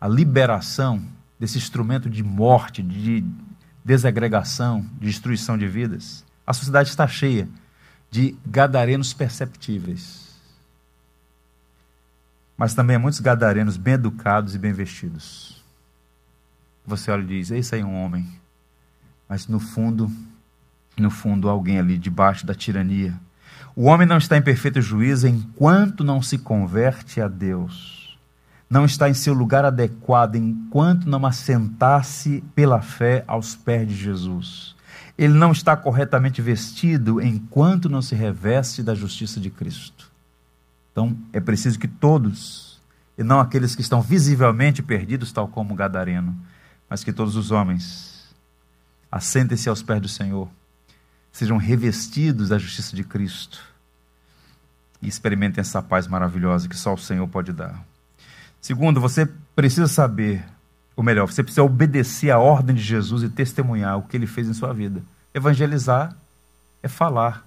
a 0.00 0.08
liberação 0.08 1.02
desse 1.38 1.58
instrumento 1.58 2.08
de 2.08 2.22
morte, 2.22 2.82
de 2.82 3.22
desagregação, 3.84 4.80
de 4.98 5.08
destruição 5.08 5.58
de 5.58 5.68
vidas. 5.68 6.24
A 6.46 6.54
sociedade 6.54 6.88
está 6.88 7.06
cheia 7.06 7.46
de 8.12 8.36
gadarenos 8.46 9.12
perceptíveis. 9.12 10.30
Mas 12.56 12.74
também 12.74 12.94
há 12.94 12.98
muitos 13.00 13.18
gadarenos 13.18 13.76
bem 13.76 13.94
educados 13.94 14.54
e 14.54 14.58
bem 14.58 14.72
vestidos 14.72 15.52
você 16.84 17.10
olha 17.10 17.22
e 17.22 17.26
diz: 17.26 17.50
Esse 17.50 17.74
aí 17.74 17.80
é 17.80 17.84
um 17.84 18.02
homem. 18.02 18.26
Mas 19.28 19.46
no 19.46 19.58
fundo, 19.58 20.10
no 20.98 21.10
fundo, 21.10 21.48
alguém 21.48 21.78
ali 21.78 21.96
debaixo 21.96 22.44
da 22.44 22.54
tirania. 22.54 23.14
O 23.74 23.84
homem 23.84 24.06
não 24.06 24.18
está 24.18 24.36
em 24.36 24.42
perfeito 24.42 24.80
juízo 24.82 25.26
enquanto 25.26 26.04
não 26.04 26.20
se 26.20 26.36
converte 26.36 27.20
a 27.20 27.28
Deus. 27.28 28.18
Não 28.68 28.84
está 28.84 29.08
em 29.08 29.14
seu 29.14 29.32
lugar 29.32 29.64
adequado 29.64 30.36
enquanto 30.36 31.08
não 31.08 31.24
assentar-se 31.24 32.42
pela 32.54 32.82
fé 32.82 33.24
aos 33.26 33.54
pés 33.54 33.88
de 33.88 33.94
Jesus. 33.94 34.74
Ele 35.16 35.34
não 35.34 35.52
está 35.52 35.76
corretamente 35.76 36.40
vestido 36.40 37.20
enquanto 37.20 37.88
não 37.88 38.02
se 38.02 38.14
reveste 38.14 38.82
da 38.82 38.94
justiça 38.94 39.38
de 39.38 39.50
Cristo. 39.50 40.10
Então, 40.90 41.16
é 41.32 41.40
preciso 41.40 41.78
que 41.78 41.88
todos, 41.88 42.80
e 43.16 43.22
não 43.22 43.40
aqueles 43.40 43.74
que 43.74 43.82
estão 43.82 44.02
visivelmente 44.02 44.82
perdidos, 44.82 45.32
tal 45.32 45.48
como 45.48 45.74
Gadareno, 45.74 46.36
mas 46.88 47.04
que 47.04 47.12
todos 47.12 47.36
os 47.36 47.50
homens 47.50 48.12
Assentem-se 49.12 49.68
aos 49.68 49.82
pés 49.82 50.00
do 50.00 50.08
Senhor. 50.08 50.48
Sejam 51.30 51.58
revestidos 51.58 52.48
da 52.48 52.58
justiça 52.58 52.96
de 52.96 53.04
Cristo. 53.04 53.60
E 55.02 55.06
experimentem 55.06 55.60
essa 55.60 55.82
paz 55.82 56.06
maravilhosa 56.06 56.66
que 56.66 56.76
só 56.76 56.94
o 56.94 56.98
Senhor 56.98 57.28
pode 57.28 57.52
dar. 57.52 57.84
Segundo, 58.58 59.02
você 59.02 59.26
precisa 59.54 59.86
saber, 59.86 60.42
ou 60.94 61.02
melhor, 61.02 61.26
você 61.26 61.42
precisa 61.42 61.62
obedecer 61.62 62.30
à 62.30 62.38
ordem 62.38 62.76
de 62.76 62.82
Jesus 62.82 63.22
e 63.22 63.28
testemunhar 63.28 63.98
o 63.98 64.02
que 64.02 64.16
ele 64.16 64.26
fez 64.26 64.48
em 64.48 64.54
sua 64.54 64.72
vida. 64.72 65.02
Evangelizar 65.34 66.14
é 66.82 66.88
falar 66.88 67.44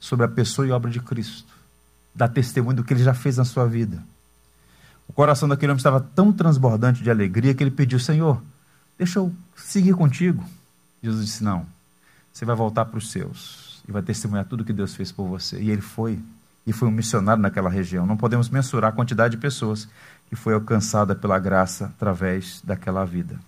sobre 0.00 0.26
a 0.26 0.28
pessoa 0.28 0.66
e 0.66 0.72
obra 0.72 0.90
de 0.90 1.00
Cristo, 1.00 1.52
dar 2.14 2.28
testemunho 2.28 2.76
do 2.76 2.84
que 2.84 2.92
ele 2.92 3.04
já 3.04 3.14
fez 3.14 3.36
na 3.36 3.44
sua 3.44 3.66
vida. 3.66 4.02
O 5.08 5.12
coração 5.12 5.48
daquele 5.48 5.70
homem 5.70 5.78
estava 5.78 6.00
tão 6.00 6.32
transbordante 6.32 7.02
de 7.02 7.10
alegria 7.10 7.54
que 7.54 7.62
ele 7.62 7.70
pediu: 7.70 8.00
Senhor, 8.00 8.42
deixa 8.98 9.18
eu 9.18 9.32
seguir 9.54 9.94
contigo. 9.94 10.44
Jesus 11.02 11.26
disse: 11.26 11.44
Não, 11.44 11.66
você 12.32 12.44
vai 12.44 12.56
voltar 12.56 12.86
para 12.86 12.98
os 12.98 13.10
seus 13.10 13.82
e 13.86 13.92
vai 13.92 14.02
testemunhar 14.02 14.44
tudo 14.44 14.64
que 14.64 14.72
Deus 14.72 14.94
fez 14.94 15.12
por 15.12 15.28
você. 15.28 15.60
E 15.60 15.70
ele 15.70 15.82
foi, 15.82 16.18
e 16.66 16.72
foi 16.72 16.88
um 16.88 16.92
missionário 16.92 17.42
naquela 17.42 17.70
região. 17.70 18.06
Não 18.06 18.16
podemos 18.16 18.48
mensurar 18.48 18.90
a 18.90 18.94
quantidade 18.94 19.36
de 19.36 19.40
pessoas 19.40 19.88
que 20.32 20.36
foi 20.36 20.54
alcançada 20.54 21.14
pela 21.14 21.38
graça 21.38 21.84
através 21.84 22.62
daquela 22.64 23.04
vida. 23.04 23.38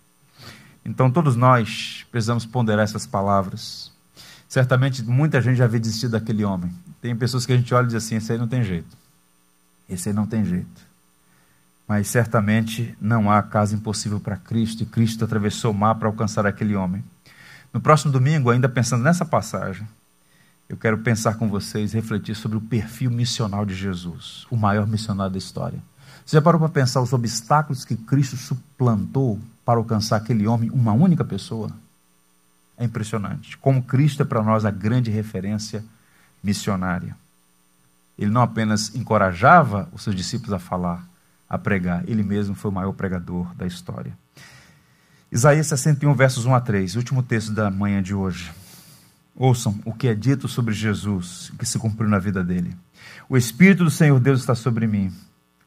Então, 0.85 1.11
todos 1.11 1.35
nós 1.35 2.05
precisamos 2.12 2.45
ponderar 2.45 2.85
essas 2.85 3.07
palavras. 3.07 3.91
Certamente 4.47 5.03
muita 5.03 5.41
gente 5.41 5.57
já 5.57 5.64
havia 5.64 5.80
desistido 5.80 6.11
daquele 6.11 6.45
homem. 6.45 6.70
Tem 7.01 7.16
pessoas 7.16 7.47
que 7.47 7.55
a 7.55 7.57
gente 7.57 7.72
olha 7.72 7.85
e 7.85 7.87
diz 7.87 7.97
assim: 7.97 8.16
esse 8.16 8.32
aí 8.32 8.37
não 8.37 8.47
tem 8.47 8.62
jeito. 8.62 8.95
Esse 9.89 10.11
aí 10.11 10.14
não 10.14 10.26
tem 10.26 10.45
jeito 10.45 10.95
mas 11.87 12.09
certamente 12.09 12.97
não 13.01 13.30
há 13.30 13.43
casa 13.43 13.74
impossível 13.74 14.18
para 14.18 14.37
Cristo, 14.37 14.82
e 14.82 14.87
Cristo 14.87 15.24
atravessou 15.24 15.70
o 15.70 15.74
mar 15.74 15.95
para 15.97 16.09
alcançar 16.09 16.47
aquele 16.47 16.74
homem. 16.74 17.05
No 17.72 17.80
próximo 17.80 18.12
domingo, 18.12 18.51
ainda 18.51 18.68
pensando 18.68 19.03
nessa 19.03 19.24
passagem, 19.24 19.87
eu 20.68 20.76
quero 20.76 20.99
pensar 20.99 21.35
com 21.35 21.49
vocês, 21.49 21.93
refletir 21.93 22.35
sobre 22.35 22.57
o 22.57 22.61
perfil 22.61 23.11
missional 23.11 23.66
de 23.66 23.74
Jesus, 23.74 24.47
o 24.51 24.57
maior 24.57 24.87
missionário 24.87 25.32
da 25.32 25.39
história. 25.39 25.78
Você 26.25 26.37
já 26.37 26.43
parou 26.43 26.59
para 26.59 26.68
pensar 26.68 27.01
os 27.03 27.12
obstáculos 27.12 27.85
que 27.85 27.97
Cristo 27.97 28.37
suplantou 28.37 29.39
para 29.64 29.79
alcançar 29.79 30.16
aquele 30.16 30.47
homem, 30.47 30.70
uma 30.70 30.93
única 30.93 31.25
pessoa? 31.25 31.70
É 32.79 32.85
impressionante. 32.85 33.57
Como 33.59 33.83
Cristo 33.83 34.22
é 34.22 34.25
para 34.25 34.43
nós 34.43 34.64
a 34.64 34.70
grande 34.70 35.11
referência 35.11 35.85
missionária. 36.43 37.16
Ele 38.18 38.31
não 38.31 38.43
apenas 38.43 38.95
encorajava 38.95 39.89
os 39.93 40.03
seus 40.03 40.14
discípulos 40.14 40.53
a 40.53 40.59
falar, 40.59 41.07
a 41.49 41.59
pregar. 41.59 42.09
Ele 42.09 42.22
mesmo 42.22 42.55
foi 42.55 42.70
o 42.70 42.75
maior 42.75 42.93
pregador 42.93 43.55
da 43.55 43.66
história. 43.66 44.16
Isaías 45.31 45.66
61, 45.66 46.14
versos 46.14 46.47
1 46.47 46.55
a 46.55 46.61
3, 46.61 46.97
último 46.97 47.22
texto 47.22 47.53
da 47.53 47.70
manhã 47.70 48.03
de 48.03 48.14
hoje. 48.14 48.53
Ouçam 49.35 49.81
o 49.85 49.93
que 49.93 50.07
é 50.07 50.14
dito 50.14 50.47
sobre 50.47 50.72
Jesus, 50.72 51.53
que 51.59 51.66
se 51.66 51.79
cumpriu 51.79 52.09
na 52.09 52.20
vida 52.20 52.43
dele. 52.45 52.77
O 53.29 53.37
Espírito 53.37 53.83
do 53.83 53.91
Senhor 53.91 54.20
Deus 54.20 54.41
está 54.41 54.55
sobre 54.55 54.87
mim, 54.87 55.12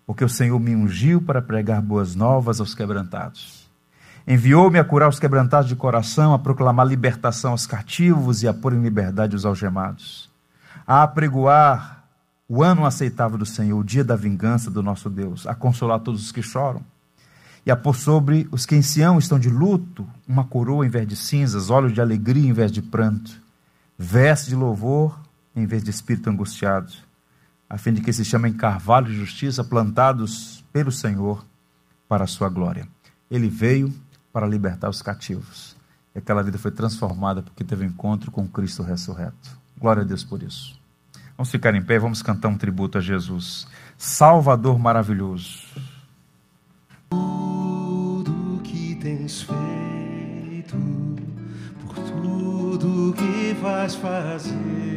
porque 0.07 0.23
o 0.23 0.29
Senhor 0.29 0.57
me 0.57 0.73
ungiu 0.73 1.21
para 1.21 1.41
pregar 1.41 1.81
boas 1.81 2.15
novas 2.15 2.61
aos 2.61 2.73
quebrantados. 2.73 3.67
Enviou-me 4.25 4.79
a 4.79 4.83
curar 4.83 5.09
os 5.09 5.19
quebrantados 5.19 5.67
de 5.67 5.75
coração, 5.75 6.33
a 6.33 6.39
proclamar 6.39 6.87
libertação 6.87 7.51
aos 7.51 7.67
cativos 7.67 8.41
e 8.41 8.47
a 8.47 8.53
pôr 8.53 8.73
em 8.73 8.81
liberdade 8.81 9.35
os 9.35 9.45
algemados, 9.45 10.29
a 10.87 11.03
apregoar 11.03 12.05
o 12.47 12.63
ano 12.63 12.85
aceitável 12.85 13.37
do 13.37 13.45
Senhor, 13.45 13.77
o 13.77 13.83
dia 13.83 14.03
da 14.03 14.15
vingança 14.15 14.71
do 14.71 14.81
nosso 14.81 15.09
Deus, 15.09 15.45
a 15.45 15.53
consolar 15.53 15.99
todos 15.99 16.23
os 16.23 16.31
que 16.31 16.41
choram, 16.41 16.81
e 17.65 17.71
a 17.71 17.75
pôr 17.75 17.93
sobre 17.93 18.47
os 18.49 18.65
que 18.65 18.75
em 18.75 18.81
Sião 18.81 19.19
estão 19.19 19.37
de 19.37 19.49
luto 19.49 20.07
uma 20.25 20.45
coroa 20.45 20.85
em 20.85 20.89
vez 20.89 21.05
de 21.05 21.17
cinzas, 21.17 21.69
olhos 21.69 21.91
de 21.91 21.99
alegria 21.99 22.47
em 22.49 22.53
vez 22.53 22.71
de 22.71 22.81
pranto, 22.81 23.41
veste 23.97 24.49
de 24.49 24.55
louvor 24.55 25.19
em 25.53 25.65
vez 25.65 25.83
de 25.83 25.89
espírito 25.89 26.29
angustiado, 26.29 26.93
a 27.69 27.77
fim 27.77 27.93
de 27.93 28.01
que 28.01 28.13
se 28.13 28.23
chamem 28.23 28.53
carvalho 28.53 29.07
de 29.07 29.17
justiça 29.17 29.63
plantados 29.63 30.63
pelo 30.71 30.91
Senhor 30.91 31.45
para 32.07 32.23
a 32.23 32.27
sua 32.27 32.49
glória. 32.49 32.87
Ele 33.29 33.49
veio 33.49 33.93
para 34.31 34.47
libertar 34.47 34.89
os 34.89 35.01
cativos. 35.01 35.75
E 36.15 36.19
aquela 36.19 36.43
vida 36.43 36.57
foi 36.57 36.71
transformada 36.71 37.41
porque 37.41 37.63
teve 37.63 37.85
um 37.85 37.89
encontro 37.89 38.31
com 38.31 38.47
Cristo 38.47 38.83
ressurreto. 38.83 39.57
Glória 39.79 40.03
a 40.03 40.05
Deus 40.05 40.23
por 40.23 40.41
isso. 40.41 40.79
Vamos 41.37 41.51
ficar 41.51 41.75
em 41.75 41.83
pé, 41.83 41.99
vamos 41.99 42.23
cantar 42.23 42.47
um 42.47 42.57
tributo 42.57 42.97
a 42.97 43.01
Jesus. 43.01 43.67
Salvador 43.97 44.79
maravilhoso. 44.79 45.67
Tudo 47.09 48.59
que 48.63 48.95
tens 48.95 49.43
feito, 49.43 50.75
por 51.81 51.93
tudo 51.93 53.13
que 53.13 53.53
vais 53.61 53.93
fazer, 53.95 54.96